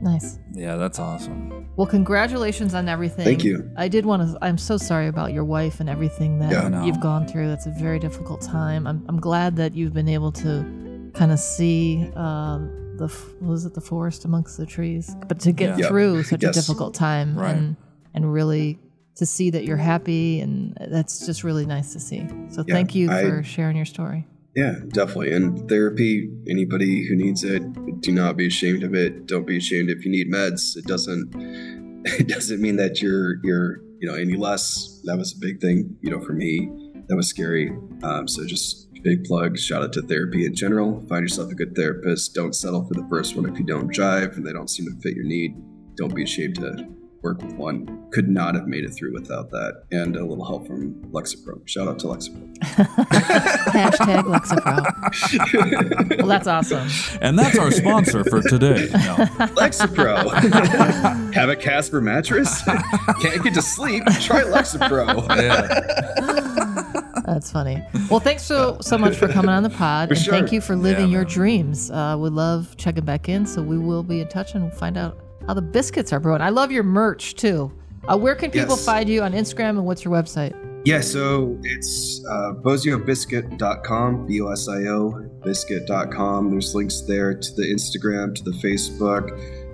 Nice. 0.00 0.38
Yeah, 0.52 0.76
that's 0.76 0.98
awesome. 0.98 1.68
Well, 1.76 1.86
congratulations 1.86 2.74
on 2.74 2.88
everything. 2.88 3.24
Thank 3.24 3.42
you. 3.44 3.68
I 3.76 3.88
did 3.88 4.06
want 4.06 4.22
to. 4.22 4.38
I'm 4.42 4.58
so 4.58 4.76
sorry 4.76 5.08
about 5.08 5.32
your 5.32 5.44
wife 5.44 5.80
and 5.80 5.88
everything 5.88 6.38
that 6.38 6.52
Yeah, 6.52 6.80
I 6.82 6.84
you've 6.84 7.00
gone 7.00 7.26
through. 7.26 7.48
That's 7.48 7.66
a 7.66 7.70
very 7.70 7.98
difficult 7.98 8.40
time. 8.40 8.86
I'm, 8.86 9.04
I'm 9.08 9.18
glad 9.20 9.56
that 9.56 9.74
you've 9.74 9.92
been 9.94 10.08
able 10.08 10.30
to 10.32 11.10
kind 11.14 11.32
of 11.32 11.40
see 11.40 12.10
um, 12.14 12.96
the 12.96 13.12
was 13.40 13.64
it 13.64 13.74
the 13.74 13.80
forest 13.80 14.24
amongst 14.24 14.56
the 14.56 14.66
trees, 14.66 15.14
but 15.26 15.40
to 15.40 15.52
get 15.52 15.70
Yeah. 15.70 15.76
Yeah. 15.78 15.88
through 15.88 16.22
such 16.24 16.42
Yes. 16.42 16.56
a 16.56 16.60
difficult 16.60 16.94
time 16.94 17.36
Right. 17.36 17.56
and 17.56 17.76
and 18.14 18.32
really 18.32 18.78
to 19.16 19.26
see 19.26 19.50
that 19.50 19.64
you're 19.64 19.76
happy 19.76 20.40
and 20.40 20.76
that's 20.90 21.26
just 21.26 21.42
really 21.42 21.66
nice 21.66 21.92
to 21.92 21.98
see. 22.00 22.24
So 22.50 22.64
Yeah, 22.66 22.74
thank 22.74 22.94
you 22.94 23.10
I- 23.10 23.22
for 23.22 23.42
sharing 23.42 23.76
your 23.76 23.84
story. 23.86 24.26
Yeah, 24.58 24.74
definitely. 24.88 25.32
And 25.32 25.68
therapy, 25.68 26.28
anybody 26.50 27.06
who 27.06 27.14
needs 27.14 27.44
it, 27.44 27.62
do 28.00 28.10
not 28.10 28.36
be 28.36 28.48
ashamed 28.48 28.82
of 28.82 28.92
it. 28.92 29.26
Don't 29.26 29.46
be 29.46 29.56
ashamed 29.56 29.88
if 29.88 30.04
you 30.04 30.10
need 30.10 30.32
meds. 30.32 30.76
It 30.76 30.84
doesn't 30.84 31.30
it 32.04 32.26
doesn't 32.26 32.60
mean 32.60 32.74
that 32.74 33.00
you're 33.00 33.36
you're 33.44 33.76
you 34.00 34.10
know 34.10 34.16
any 34.16 34.36
less. 34.36 35.00
That 35.04 35.16
was 35.16 35.32
a 35.32 35.38
big 35.38 35.60
thing, 35.60 35.96
you 36.00 36.10
know, 36.10 36.20
for 36.20 36.32
me. 36.32 36.72
That 37.06 37.14
was 37.14 37.28
scary. 37.28 37.70
Um, 38.02 38.26
so 38.26 38.44
just 38.46 38.88
big 39.04 39.22
plug. 39.22 39.56
Shout 39.56 39.84
out 39.84 39.92
to 39.92 40.02
therapy 40.02 40.44
in 40.44 40.56
general. 40.56 41.06
Find 41.08 41.22
yourself 41.22 41.52
a 41.52 41.54
good 41.54 41.76
therapist. 41.76 42.34
Don't 42.34 42.52
settle 42.52 42.84
for 42.84 42.94
the 42.94 43.06
first 43.08 43.36
one 43.36 43.48
if 43.48 43.56
you 43.60 43.64
don't 43.64 43.92
drive 43.92 44.36
and 44.36 44.44
they 44.44 44.52
don't 44.52 44.68
seem 44.68 44.86
to 44.86 45.00
fit 45.00 45.14
your 45.14 45.24
need. 45.24 45.54
Don't 45.96 46.12
be 46.12 46.24
ashamed 46.24 46.56
to 46.56 46.97
work 47.28 47.42
with 47.42 47.52
one. 47.56 48.06
Could 48.10 48.28
not 48.28 48.54
have 48.54 48.66
made 48.66 48.84
it 48.84 48.90
through 48.90 49.12
without 49.12 49.50
that. 49.50 49.84
And 49.90 50.16
a 50.16 50.24
little 50.24 50.44
help 50.44 50.66
from 50.66 50.94
Lexapro. 51.12 51.66
Shout 51.68 51.86
out 51.88 51.98
to 52.00 52.06
Lexapro. 52.06 52.58
Hashtag 53.68 54.24
Lexapro. 54.24 56.18
Well, 56.18 56.26
that's 56.26 56.46
awesome. 56.46 56.88
And 57.20 57.38
that's 57.38 57.58
our 57.58 57.70
sponsor 57.70 58.24
for 58.24 58.42
today. 58.42 58.88
No. 58.98 59.14
Lexapro. 59.56 60.30
Have 61.34 61.48
a 61.48 61.56
Casper 61.56 62.00
mattress? 62.00 62.62
Can't 63.20 63.42
get 63.44 63.54
to 63.54 63.62
sleep? 63.62 64.04
Try 64.20 64.42
Lexapro. 64.42 65.28
Yeah. 65.36 67.22
That's 67.24 67.50
funny. 67.52 67.82
Well, 68.10 68.20
thanks 68.20 68.42
so 68.42 68.78
so 68.80 68.96
much 68.98 69.16
for 69.16 69.28
coming 69.28 69.50
on 69.50 69.62
the 69.62 69.70
pod, 69.70 70.08
For 70.08 70.14
and 70.14 70.24
thank 70.24 70.52
you 70.52 70.60
for 70.60 70.74
living 70.76 71.08
Yeah, 71.08 71.18
your 71.18 71.24
dreams. 71.24 71.90
Uh, 71.90 72.16
we 72.18 72.28
love 72.30 72.76
checking 72.76 73.04
back 73.04 73.28
in, 73.28 73.46
so 73.46 73.62
we 73.62 73.78
will 73.78 74.02
be 74.02 74.20
in 74.20 74.28
touch 74.28 74.54
and 74.54 74.64
we'll 74.64 74.72
find 74.72 74.96
out 74.96 75.18
how 75.46 75.54
the 75.54 75.62
biscuits 75.62 76.12
are 76.12 76.20
brewing. 76.20 76.40
I 76.42 76.50
love 76.50 76.70
your 76.72 76.82
merch 76.82 77.34
too. 77.34 77.72
Uh, 78.06 78.16
where 78.16 78.34
can 78.34 78.50
people 78.50 78.76
Yes. 78.76 78.84
find 78.84 79.08
you 79.08 79.22
on 79.22 79.32
Instagram 79.32 79.70
and 79.70 79.84
what's 79.84 80.04
your 80.04 80.14
website? 80.14 80.54
Yeah, 80.84 81.00
so 81.00 81.58
it's 81.64 82.24
uh, 82.30 82.52
bosiobiscuit.com, 82.62 84.26
B 84.26 84.40
O 84.40 84.48
S 84.50 84.68
I 84.68 84.86
O, 84.86 85.10
biscuit.com. 85.44 86.50
There's 86.50 86.74
links 86.74 87.02
there 87.02 87.34
to 87.34 87.54
the 87.56 87.62
Instagram, 87.64 88.34
to 88.36 88.42
the 88.44 88.52
Facebook. 88.52 89.30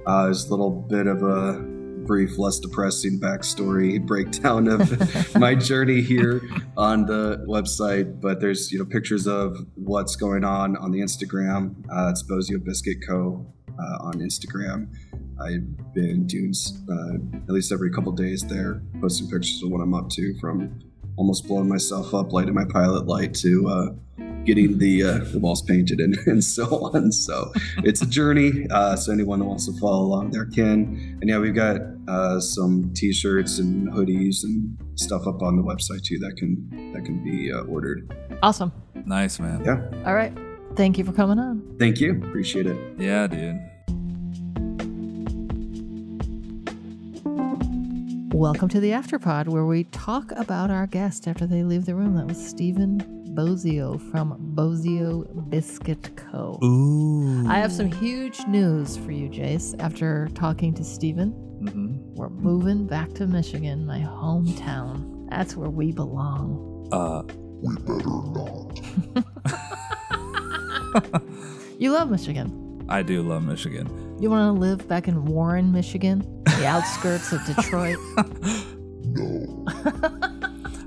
Uh, 0.06 0.24
there's 0.24 0.46
a 0.46 0.50
little 0.50 0.70
bit 0.70 1.06
of 1.06 1.22
a 1.22 1.60
brief, 2.06 2.36
less 2.38 2.58
depressing 2.58 3.18
backstory 3.20 4.04
breakdown 4.06 4.66
of 4.68 5.34
my 5.38 5.54
journey 5.54 6.00
here 6.02 6.42
on 6.76 7.06
the 7.06 7.44
website. 7.48 8.20
But 8.20 8.40
there's 8.40 8.72
you 8.72 8.78
know 8.78 8.84
pictures 8.84 9.26
of 9.26 9.56
what's 9.76 10.16
going 10.16 10.42
on 10.44 10.76
on 10.78 10.90
the 10.90 11.00
Instagram. 11.00 11.74
Uh, 11.92 12.10
it's 12.10 12.22
Bosio 12.22 12.62
Biscuit 12.64 12.96
Co. 13.06 13.46
Uh, 13.78 13.98
on 14.04 14.14
Instagram. 14.14 14.86
I've 15.40 15.94
been 15.94 16.26
doing 16.26 16.52
uh, 16.90 17.36
at 17.36 17.50
least 17.50 17.72
every 17.72 17.90
couple 17.90 18.12
days 18.12 18.42
there, 18.42 18.82
posting 19.00 19.28
pictures 19.28 19.62
of 19.62 19.70
what 19.70 19.80
I'm 19.80 19.94
up 19.94 20.08
to 20.10 20.34
from 20.40 20.80
almost 21.16 21.46
blowing 21.46 21.68
myself 21.68 22.14
up, 22.14 22.32
lighting 22.32 22.54
my 22.54 22.64
pilot 22.64 23.06
light 23.06 23.34
to 23.34 23.68
uh, 23.68 24.22
getting 24.44 24.78
the 24.78 25.02
uh, 25.02 25.18
the 25.24 25.38
walls 25.38 25.62
painted 25.62 26.00
and, 26.00 26.16
and 26.26 26.42
so 26.42 26.64
on. 26.94 27.12
So 27.12 27.52
it's 27.78 28.02
a 28.02 28.06
journey. 28.06 28.66
Uh, 28.70 28.96
so 28.96 29.12
anyone 29.12 29.40
who 29.40 29.46
wants 29.46 29.66
to 29.66 29.78
follow 29.78 30.04
along 30.04 30.30
there 30.30 30.46
can. 30.46 31.18
And 31.20 31.28
yeah, 31.28 31.38
we've 31.38 31.54
got 31.54 31.80
uh, 32.08 32.40
some 32.40 32.92
T-shirts 32.94 33.58
and 33.58 33.88
hoodies 33.92 34.44
and 34.44 34.76
stuff 34.96 35.26
up 35.26 35.42
on 35.42 35.56
the 35.56 35.62
website 35.62 36.02
too 36.02 36.18
that 36.18 36.36
can 36.36 36.92
that 36.92 37.04
can 37.04 37.22
be 37.22 37.52
uh, 37.52 37.62
ordered. 37.62 38.12
Awesome. 38.42 38.72
Nice, 39.06 39.38
man. 39.38 39.64
Yeah. 39.64 39.82
All 40.06 40.14
right. 40.14 40.36
Thank 40.76 40.98
you 40.98 41.04
for 41.04 41.12
coming 41.12 41.38
on. 41.38 41.76
Thank 41.78 42.00
you. 42.00 42.20
Appreciate 42.24 42.66
it. 42.66 42.76
Yeah, 42.98 43.26
dude. 43.26 43.60
Welcome 48.34 48.68
to 48.70 48.80
the 48.80 48.90
Afterpod, 48.90 49.48
where 49.48 49.64
we 49.64 49.84
talk 49.84 50.32
about 50.32 50.70
our 50.70 50.86
guest 50.86 51.28
after 51.28 51.46
they 51.46 51.62
leave 51.62 51.84
the 51.86 51.94
room. 51.94 52.16
That 52.16 52.26
was 52.26 52.44
Stephen 52.44 52.98
Bosio 53.34 54.00
from 54.10 54.52
Bosio 54.56 55.24
Biscuit 55.50 56.16
Co. 56.16 56.58
Ooh. 56.62 57.46
I 57.48 57.58
have 57.58 57.72
some 57.72 57.90
huge 57.90 58.44
news 58.46 58.96
for 58.96 59.12
you, 59.12 59.28
Jace. 59.28 59.74
After 59.80 60.28
talking 60.34 60.74
to 60.74 60.84
Stephen, 60.84 61.32
Mhm. 61.62 61.98
we're 62.16 62.28
moving 62.30 62.86
back 62.86 63.12
to 63.14 63.26
Michigan, 63.26 63.86
my 63.86 64.00
hometown. 64.00 65.28
That's 65.30 65.56
where 65.56 65.70
we 65.70 65.92
belong. 65.92 66.88
Uh, 66.92 67.22
we 67.62 67.74
better 67.76 68.08
not. 68.34 68.80
You 71.78 71.90
love 71.92 72.08
Michigan. 72.10 72.84
I 72.88 73.02
do 73.02 73.22
love 73.22 73.42
Michigan. 73.44 73.88
You 74.20 74.30
want 74.30 74.54
to 74.54 74.60
live 74.60 74.86
back 74.86 75.08
in 75.08 75.24
Warren, 75.24 75.72
Michigan, 75.72 76.22
the 76.58 76.66
outskirts 76.66 77.32
of 77.32 77.44
Detroit. 77.46 77.98
No. 79.06 79.64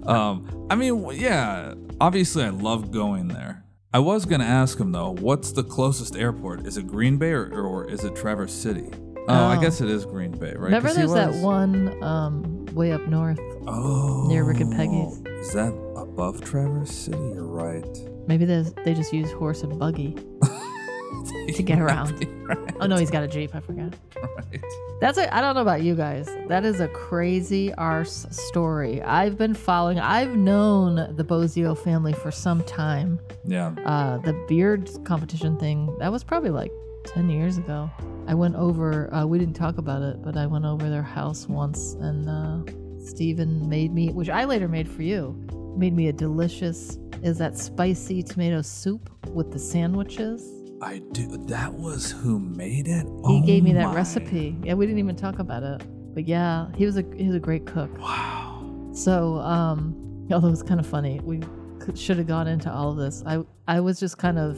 um, 0.12 0.68
I 0.70 0.76
mean, 0.76 1.08
yeah. 1.14 1.76
Obviously, 2.02 2.44
I 2.44 2.50
love 2.50 2.92
going 2.92 3.28
there. 3.30 3.64
I 3.94 4.00
was 4.00 4.26
gonna 4.26 4.44
ask 4.44 4.78
him 4.80 4.92
though, 4.92 5.12
what's 5.12 5.52
the 5.54 5.64
closest 5.64 6.16
airport? 6.18 6.66
Is 6.68 6.78
it 6.78 6.88
Green 6.88 7.18
Bay 7.18 7.30
or, 7.32 7.46
or 7.62 7.90
is 7.90 8.04
it 8.04 8.16
Traverse 8.16 8.52
City? 8.54 8.90
Oh, 9.30 9.34
I 9.48 9.56
Oh. 9.58 9.62
guess 9.62 9.80
it 9.82 9.90
is 9.90 10.04
Green 10.06 10.32
Bay, 10.32 10.48
right? 10.48 10.60
Remember, 10.60 10.92
there's 10.94 11.14
that 11.14 11.34
one 11.36 12.02
um, 12.04 12.66
way 12.74 12.92
up 12.92 13.08
north. 13.08 13.40
Oh, 13.68 14.26
near 14.28 14.44
Rick 14.44 14.60
and 14.62 14.74
Peggy's. 14.74 15.20
Is 15.48 15.54
that 15.54 15.74
above 15.96 16.42
Traverse 16.42 16.92
City? 16.92 17.18
You're 17.18 17.46
right. 17.46 17.86
Maybe 18.28 18.44
there's- 18.46 18.74
they 18.84 18.94
just 18.94 19.14
use 19.14 19.32
horse 19.32 19.62
and 19.64 19.78
buggy. 19.80 20.16
To 21.56 21.64
get 21.64 21.80
around. 21.80 22.12
right, 22.48 22.76
Oh 22.80 22.86
no, 22.88 22.98
he's 22.98 23.10
got 23.10 23.24
a 23.24 23.28
jeep. 23.28 23.56
I 23.56 23.60
forgot. 23.62 23.94
right. 24.22 24.62
That's 25.00 25.18
a. 25.18 25.34
I 25.34 25.42
don't 25.42 25.56
know 25.56 25.62
about 25.62 25.82
you 25.82 25.96
guys. 25.96 26.30
That 26.48 26.66
is 26.66 26.80
a 26.82 26.88
crazy 26.90 27.74
arse 27.76 28.26
story. 28.30 29.02
I've 29.02 29.38
been 29.38 29.54
following. 29.54 29.98
I've 30.00 30.36
known 30.36 31.16
the 31.16 31.24
Bosio 31.24 31.76
family 31.78 32.14
for 32.14 32.32
some 32.32 32.64
time. 32.66 33.20
Yeah. 33.46 33.74
Uh, 33.86 34.18
the 34.20 34.34
beard 34.48 34.90
competition 35.06 35.58
thing. 35.58 35.96
That 36.00 36.12
was 36.12 36.24
probably 36.24 36.50
like 36.52 36.72
ten 37.06 37.30
years 37.30 37.58
ago. 37.58 37.90
I 38.28 38.34
went 38.34 38.56
over. 38.56 39.12
Uh, 39.14 39.26
we 39.26 39.40
didn't 39.40 39.56
talk 39.56 39.78
about 39.78 40.02
it, 40.02 40.22
but 40.22 40.36
I 40.38 40.46
went 40.46 40.66
over 40.66 40.90
their 40.90 41.04
house 41.04 41.48
once, 41.48 41.94
and 41.94 42.30
uh, 42.30 43.04
Stephen 43.04 43.68
made 43.70 43.94
me, 43.94 44.10
which 44.12 44.30
I 44.30 44.44
later 44.46 44.68
made 44.68 44.88
for 44.90 45.02
you, 45.02 45.34
made 45.78 45.94
me 45.96 46.10
a 46.10 46.14
delicious. 46.14 46.98
Is 47.24 47.38
that 47.40 47.58
spicy 47.58 48.22
tomato 48.22 48.62
soup 48.62 49.10
with 49.30 49.52
the 49.52 49.60
sandwiches? 49.60 50.44
I 50.82 51.00
do. 51.12 51.38
That 51.48 51.74
was 51.74 52.12
who 52.12 52.40
made 52.40 52.88
it. 52.88 53.04
He 53.06 53.12
Oh 53.24 53.42
gave 53.46 53.64
me 53.64 53.74
that 53.74 53.88
my. 53.88 53.96
recipe. 53.96 54.56
Yeah, 54.64 54.76
we 54.76 54.86
didn't 54.86 55.00
even 55.00 55.16
talk 55.16 55.40
about 55.40 55.64
it. 55.64 55.82
But 56.14 56.28
yeah, 56.28 56.68
he 56.76 56.86
was 56.86 56.98
a 56.98 57.04
he 57.16 57.26
was 57.28 57.36
a 57.36 57.40
great 57.40 57.66
cook. 57.66 57.96
Wow. 58.00 58.90
So, 58.94 59.38
um, 59.40 60.28
although 60.32 60.50
it's 60.50 60.64
kind 60.64 60.80
of 60.80 60.86
funny, 60.88 61.20
we 61.24 61.42
should 61.96 62.18
have 62.18 62.28
gone 62.28 62.48
into 62.48 62.72
all 62.72 62.92
of 62.92 62.98
this. 62.98 63.24
I 63.26 63.44
I 63.68 63.80
was 63.80 64.00
just 64.00 64.18
kind 64.18 64.38
of 64.38 64.58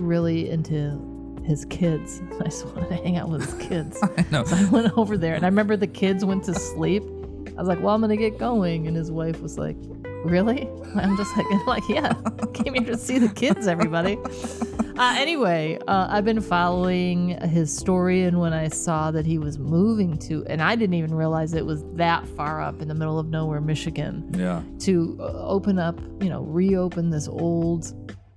really 0.00 0.50
into 0.50 1.38
his 1.44 1.64
kids. 1.66 2.20
I 2.40 2.44
just 2.44 2.66
wanted 2.66 2.88
to 2.88 2.96
hang 2.96 3.16
out 3.16 3.28
with 3.30 3.44
his 3.44 3.54
kids. 3.68 3.98
I 4.02 4.24
know. 4.30 4.44
So 4.44 4.56
I 4.56 4.64
went 4.70 4.96
over 4.98 5.16
there, 5.16 5.34
and 5.34 5.44
I 5.44 5.48
remember 5.48 5.76
the 5.76 5.86
kids 5.86 6.24
went 6.24 6.44
to 6.44 6.54
sleep. 6.54 7.02
I 7.56 7.60
was 7.60 7.68
like, 7.68 7.80
"Well, 7.80 7.94
I'm 7.94 8.00
gonna 8.02 8.16
get 8.16 8.38
going," 8.38 8.86
and 8.86 8.96
his 8.96 9.10
wife 9.10 9.40
was 9.40 9.56
like, 9.58 9.76
"Really?" 10.26 10.68
I'm 10.94 11.16
just 11.16 11.36
like, 11.36 11.46
like, 11.66 11.88
"Yeah, 11.88 12.12
came 12.54 12.74
here 12.74 12.84
to 12.86 12.98
see 12.98 13.18
the 13.18 13.28
kids, 13.28 13.66
everybody." 13.66 14.18
Uh, 14.98 15.14
anyway, 15.18 15.78
uh, 15.88 16.06
I've 16.08 16.24
been 16.24 16.40
following 16.40 17.38
his 17.50 17.70
story, 17.76 18.22
and 18.22 18.40
when 18.40 18.54
I 18.54 18.68
saw 18.68 19.10
that 19.10 19.26
he 19.26 19.36
was 19.36 19.58
moving 19.58 20.16
to, 20.20 20.42
and 20.46 20.62
I 20.62 20.74
didn't 20.74 20.94
even 20.94 21.12
realize 21.14 21.52
it 21.52 21.66
was 21.66 21.84
that 21.96 22.26
far 22.28 22.62
up 22.62 22.80
in 22.80 22.88
the 22.88 22.94
middle 22.94 23.18
of 23.18 23.26
nowhere, 23.26 23.60
Michigan, 23.60 24.30
Yeah. 24.34 24.62
to 24.78 25.18
uh, 25.20 25.24
open 25.46 25.78
up, 25.78 26.00
you 26.22 26.30
know, 26.30 26.40
reopen 26.44 27.10
this 27.10 27.28
old 27.28 27.92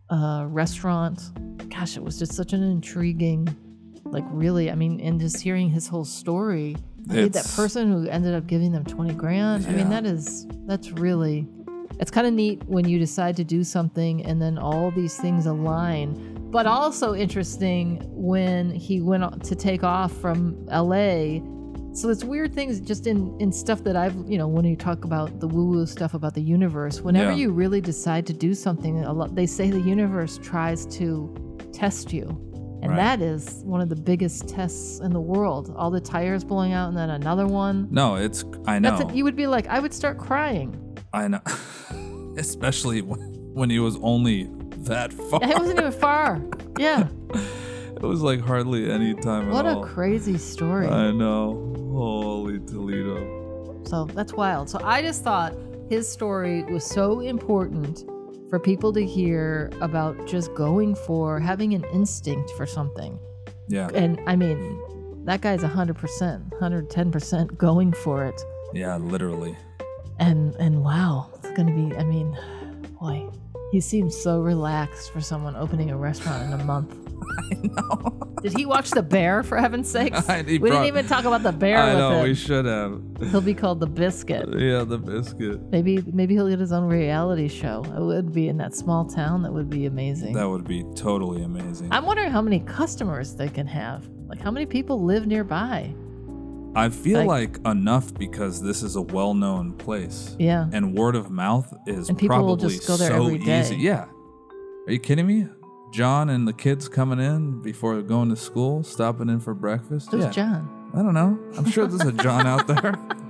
uh, 0.10 0.48
restaurant. 0.50 1.22
Gosh, 1.70 1.96
it 1.96 2.04
was 2.04 2.20
just 2.20 2.34
such 2.34 2.52
an 2.52 2.62
intriguing, 2.62 3.48
like, 4.04 4.26
really. 4.30 4.70
I 4.70 4.76
mean, 4.76 5.00
and 5.00 5.18
just 5.18 5.40
hearing 5.40 5.70
his 5.70 5.88
whole 5.88 6.04
story. 6.04 6.76
I 7.10 7.14
mean, 7.14 7.30
that 7.30 7.50
person 7.56 7.90
who 7.90 8.10
ended 8.10 8.34
up 8.36 8.48
giving 8.48 8.74
them 8.74 8.84
20 8.84 9.14
grand. 9.14 9.66
I 9.66 9.72
mean, 9.72 9.90
that 9.92 10.06
is, 10.06 10.46
that's 10.66 10.92
really, 10.92 11.48
it's 12.00 12.12
kind 12.12 12.26
of 12.26 12.34
neat 12.34 12.64
when 12.66 12.88
you 12.88 12.98
decide 13.00 13.36
to 13.38 13.44
do 13.44 13.64
something 13.64 14.26
and 14.26 14.42
then 14.42 14.58
all 14.58 14.92
these 14.92 15.18
things 15.18 15.46
align. 15.46 16.36
But 16.52 16.66
also 16.66 17.14
interesting 17.14 18.02
when 18.08 18.72
he 18.72 19.02
went 19.02 19.44
to 19.44 19.56
take 19.56 19.84
off 19.84 20.12
from 20.14 20.66
LA. 20.68 21.40
So 21.94 22.10
it's 22.10 22.24
weird 22.24 22.54
things 22.54 22.80
just 22.80 23.08
in, 23.08 23.36
in 23.40 23.52
stuff 23.52 23.84
that 23.84 23.96
I've, 23.96 24.16
you 24.28 24.38
know, 24.38 24.48
when 24.48 24.64
you 24.64 24.76
talk 24.76 25.04
about 25.06 25.40
the 25.40 25.48
woo 25.48 25.66
woo 25.66 25.86
stuff 25.86 26.14
about 26.14 26.34
the 26.36 26.42
universe, 26.42 27.02
whenever 27.02 27.32
Yeah. 27.32 27.38
you 27.38 27.52
really 27.52 27.82
decide 27.82 28.26
to 28.28 28.34
do 28.34 28.54
something, 28.54 29.04
a 29.04 29.12
lot, 29.12 29.36
they 29.36 29.46
say 29.46 29.70
the 29.70 29.82
universe 29.82 30.40
tries 30.42 30.86
to 30.98 31.34
test 31.74 32.14
you. 32.14 32.28
And 32.82 32.92
Right. 32.92 32.98
that 32.98 33.22
is 33.22 33.62
one 33.66 33.82
of 33.82 33.90
the 33.90 33.96
biggest 33.96 34.48
tests 34.48 35.00
in 35.02 35.12
the 35.12 35.20
world. 35.20 35.74
All 35.76 35.92
the 35.92 36.00
tires 36.00 36.44
blowing 36.46 36.72
out 36.72 36.88
and 36.90 36.98
then 36.98 37.10
another 37.10 37.46
one. 37.46 37.88
No, 37.92 38.16
it's. 38.16 38.46
I 38.66 38.80
know. 38.80 38.92
That's 38.98 39.10
it. 39.12 39.16
You 39.16 39.26
would 39.26 39.36
be 39.36 39.48
like, 39.48 39.68
I 39.68 39.80
would 39.80 39.94
start 39.94 40.18
crying. 40.18 40.74
I 41.14 41.28
know. 41.28 41.42
Especially 42.38 43.02
when, 43.02 43.20
when 43.54 43.70
he 43.70 43.80
was 43.80 43.98
only 44.02 44.50
that 44.80 45.12
far. 45.14 45.40
It 45.44 45.58
wasn't 45.58 45.80
even 45.80 45.92
far. 45.92 46.42
Yeah. 46.78 47.08
It 48.02 48.06
was 48.06 48.22
like 48.22 48.40
hardly 48.40 48.90
any 48.90 49.14
time 49.14 49.50
What 49.50 49.66
at 49.66 49.78
a 49.78 49.82
crazy 49.82 50.38
story. 50.38 50.88
I 50.88 51.12
know. 51.12 51.74
Holy 51.92 52.58
Toledo. 52.60 53.82
So 53.84 54.06
that's 54.06 54.34
wild. 54.34 54.70
So 54.70 54.80
I 54.82 55.02
just 55.02 55.22
thought 55.22 55.54
his 55.90 56.08
story 56.08 56.64
was 56.64 56.86
so 56.86 57.20
important 57.20 58.06
for 58.50 58.58
people 58.58 58.94
to 58.94 59.06
hear 59.06 59.70
about 59.82 60.28
just 60.28 60.54
going 60.56 60.96
for 60.96 61.42
having 61.42 61.74
an 61.74 61.84
instinct 61.94 62.52
for 62.52 62.66
something. 62.66 63.20
Yeah. 63.68 63.90
And 63.94 64.22
I 64.28 64.38
mean, 64.38 65.26
that 65.26 65.42
guy's 65.42 65.62
100%, 65.62 66.50
110% 66.52 67.58
going 67.58 67.92
for 67.92 68.26
it. 68.26 68.42
Yeah, 68.74 68.96
literally. 68.96 69.58
And 70.20 70.54
and 70.56 70.84
wow, 70.84 71.30
it's 71.36 71.50
to 71.58 71.64
be 71.66 71.96
I 71.96 72.04
mean, 72.04 72.38
boy, 73.00 73.30
he 73.72 73.80
seems 73.82 74.16
so 74.16 74.42
relaxed 74.42 75.12
for 75.12 75.22
someone 75.22 75.56
opening 75.56 75.90
a 75.92 75.98
restaurant 75.98 76.52
in 76.54 76.60
a 76.60 76.64
month. 76.64 76.96
I 77.52 77.56
know. 77.68 78.16
Did 78.42 78.58
he 78.58 78.66
watch 78.66 78.90
The 78.92 79.04
Bear 79.04 79.44
for 79.44 79.58
heaven's 79.58 79.90
sakes? 79.96 80.28
I- 80.30 80.44
he 80.44 80.58
we 80.58 80.70
prob- 80.70 80.84
didn't 80.84 80.88
even 80.88 81.08
talk 81.08 81.26
about 81.26 81.44
The 81.44 81.52
Bear 81.52 81.78
I 81.78 81.90
with 81.90 81.98
know. 81.98 82.12
him. 82.12 82.24
We 82.24 82.34
should 82.34 82.66
have. 82.66 83.02
He'll 83.32 83.42
be 83.42 83.54
called 83.54 83.80
The 83.80 83.88
Biscuit. 83.88 84.48
Yeah, 84.60 84.84
the 84.84 84.98
biscuit. 84.98 85.62
Maybe 85.72 86.02
maybe 86.14 86.34
he'll 86.36 86.50
get 86.50 86.60
his 86.60 86.72
own 86.74 86.86
reality 86.88 87.48
show. 87.48 87.84
It 87.96 88.02
would 88.02 88.34
be 88.34 88.50
in 88.50 88.58
that 88.58 88.76
small 88.76 89.06
town. 89.06 89.44
That 89.44 89.54
would 89.54 89.70
be 89.70 89.86
amazing. 89.86 90.34
That 90.34 90.50
would 90.50 90.68
be 90.68 90.84
totally 90.96 91.44
amazing. 91.44 91.90
I'm 91.92 92.06
wondering 92.06 92.32
how 92.32 92.42
many 92.42 92.60
customers 92.62 93.36
they 93.36 93.48
can 93.50 93.68
have. 93.68 94.08
Like 94.28 94.42
how 94.42 94.52
many 94.52 94.66
people 94.66 95.04
live 95.04 95.28
nearby? 95.28 95.94
I 96.80 96.90
feel 96.90 97.26
like- 97.26 97.58
like, 97.64 97.68
enough 97.76 98.14
because 98.14 98.62
this 98.62 98.84
is 98.84 98.96
a 98.96 99.02
well-known 99.02 99.74
place, 99.74 100.36
Yeah. 100.40 100.68
and 100.72 100.94
word 100.98 101.16
of 101.16 101.30
mouth 101.30 101.72
is 101.86 102.10
And 102.10 102.18
people 102.18 102.38
will 102.38 102.56
probably 102.58 102.76
just 102.76 102.88
go 102.88 102.98
there 102.98 103.10
so 103.12 103.26
every 103.26 103.38
day. 103.40 103.62
easy. 103.62 103.76
Yeah. 103.78 104.06
Are 104.88 104.92
you 104.94 105.00
kidding 105.00 105.28
me? 105.28 105.48
John 105.92 106.30
and 106.30 106.48
the 106.48 106.54
kids 106.54 106.88
coming 106.88 107.20
in 107.20 107.62
before 107.62 108.02
going 108.02 108.30
to 108.30 108.36
school, 108.36 108.84
stopping 108.84 109.28
in 109.30 109.40
for 109.40 109.54
breakfast. 109.54 110.12
Who's 110.12 110.24
yeah. 110.26 110.30
John? 110.32 110.70
I 110.94 111.02
don't 111.02 111.14
know. 111.14 111.38
I'm 111.58 111.66
sure 111.70 111.86
there's 111.88 112.06
a 112.08 112.12
John 112.12 112.46
out 112.48 112.68
there. 112.68 112.96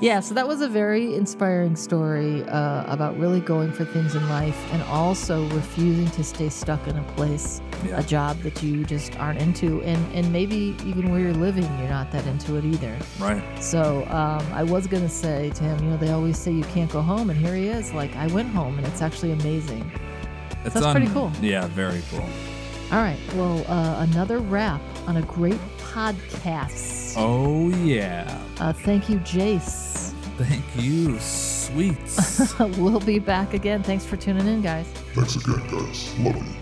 yeah, 0.00 0.20
so 0.20 0.34
that 0.34 0.46
was 0.46 0.60
a 0.60 0.68
very 0.68 1.14
inspiring 1.14 1.76
story 1.76 2.42
uh, 2.44 2.84
about 2.92 3.18
really 3.18 3.40
going 3.40 3.72
for 3.72 3.84
things 3.84 4.14
in 4.14 4.28
life 4.28 4.56
and 4.72 4.82
also 4.84 5.48
refusing 5.50 6.08
to 6.10 6.22
stay 6.24 6.48
stuck 6.48 6.86
in 6.88 6.96
a 6.96 7.02
place, 7.14 7.60
Yeah. 7.84 7.98
a 8.00 8.02
job 8.02 8.38
that 8.42 8.62
you 8.62 8.84
just 8.84 9.18
aren't 9.18 9.40
into, 9.40 9.82
and, 9.82 10.14
and 10.14 10.32
maybe 10.32 10.76
even 10.84 11.10
where 11.10 11.20
you're 11.20 11.32
living, 11.34 11.64
you're 11.78 11.88
not 11.88 12.10
that 12.12 12.26
into 12.26 12.56
it 12.56 12.64
either. 12.64 12.96
Right. 13.18 13.42
So 13.62 14.04
um, 14.10 14.44
I 14.52 14.62
was 14.62 14.86
going 14.86 15.02
to 15.02 15.08
say 15.08 15.50
to 15.50 15.64
him, 15.64 15.82
you 15.84 15.90
know, 15.90 15.96
they 15.96 16.10
always 16.10 16.38
say 16.38 16.52
you 16.52 16.64
can't 16.64 16.90
go 16.90 17.00
home, 17.00 17.30
and 17.30 17.38
here 17.38 17.54
he 17.54 17.68
is. 17.68 17.92
Like, 17.92 18.14
I 18.16 18.26
went 18.28 18.48
home, 18.50 18.78
and 18.78 18.86
it's 18.86 19.02
actually 19.02 19.32
amazing. 19.32 19.90
It's 20.64 20.74
That's 20.74 20.86
pretty 20.92 21.08
cool. 21.08 21.32
Yeah, 21.40 21.66
very 21.68 22.02
cool. 22.10 22.24
All 22.92 22.98
right, 22.98 23.18
well, 23.34 23.64
uh, 23.68 24.06
another 24.10 24.38
wrap 24.38 24.80
on 25.06 25.16
a 25.16 25.22
great 25.22 25.58
podcast. 25.78 27.01
Oh 27.16 27.68
yeah. 27.84 28.40
Uh, 28.58 28.72
thank 28.72 29.08
you, 29.08 29.18
Jace. 29.18 30.12
Thank 30.38 30.64
you, 30.76 31.18
sweets. 31.18 32.54
we'll 32.78 33.00
be 33.00 33.18
back 33.18 33.54
again. 33.54 33.82
Thanks 33.82 34.04
for 34.04 34.16
tuning 34.16 34.46
in, 34.46 34.62
guys. 34.62 34.86
Thanks 35.14 35.36
again, 35.36 35.60
guys. 35.68 36.18
Love 36.18 36.36
you. 36.36 36.54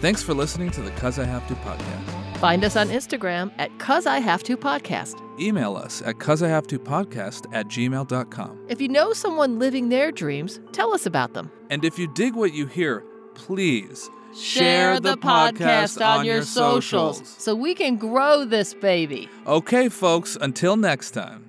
Thanks 0.00 0.22
for 0.22 0.32
listening 0.32 0.70
to 0.70 0.80
the 0.80 0.90
Cuz 0.92 1.18
I 1.18 1.24
Have 1.24 1.46
to 1.48 1.54
podcast. 1.56 2.36
Find 2.38 2.64
us 2.64 2.76
on 2.76 2.88
Instagram 2.88 3.52
at 3.58 3.76
Cuz 3.78 4.06
I 4.06 4.20
Have 4.20 4.42
to 4.44 4.56
Podcast. 4.56 5.20
Email 5.40 5.76
us 5.76 6.02
at 6.02 6.18
cuz 6.18 6.42
I 6.42 6.48
have 6.48 6.66
to 6.68 6.78
podcast 6.78 7.46
at 7.52 7.66
gmail.com. 7.68 8.58
If 8.68 8.80
you 8.80 8.88
know 8.88 9.12
someone 9.12 9.58
living 9.58 9.88
their 9.88 10.12
dreams, 10.12 10.60
tell 10.72 10.94
us 10.94 11.04
about 11.04 11.34
them. 11.34 11.50
And 11.70 11.84
if 11.84 11.98
you 11.98 12.06
dig 12.14 12.34
what 12.34 12.52
you 12.52 12.66
hear, 12.66 13.04
please 13.34 14.08
Share 14.34 15.00
the 15.00 15.16
podcast 15.16 16.04
on 16.04 16.24
your 16.24 16.42
socials 16.42 17.22
so 17.38 17.54
we 17.54 17.74
can 17.74 17.96
grow 17.96 18.44
this 18.44 18.74
baby. 18.74 19.28
Okay, 19.46 19.88
folks, 19.88 20.36
until 20.40 20.76
next 20.76 21.12
time. 21.12 21.47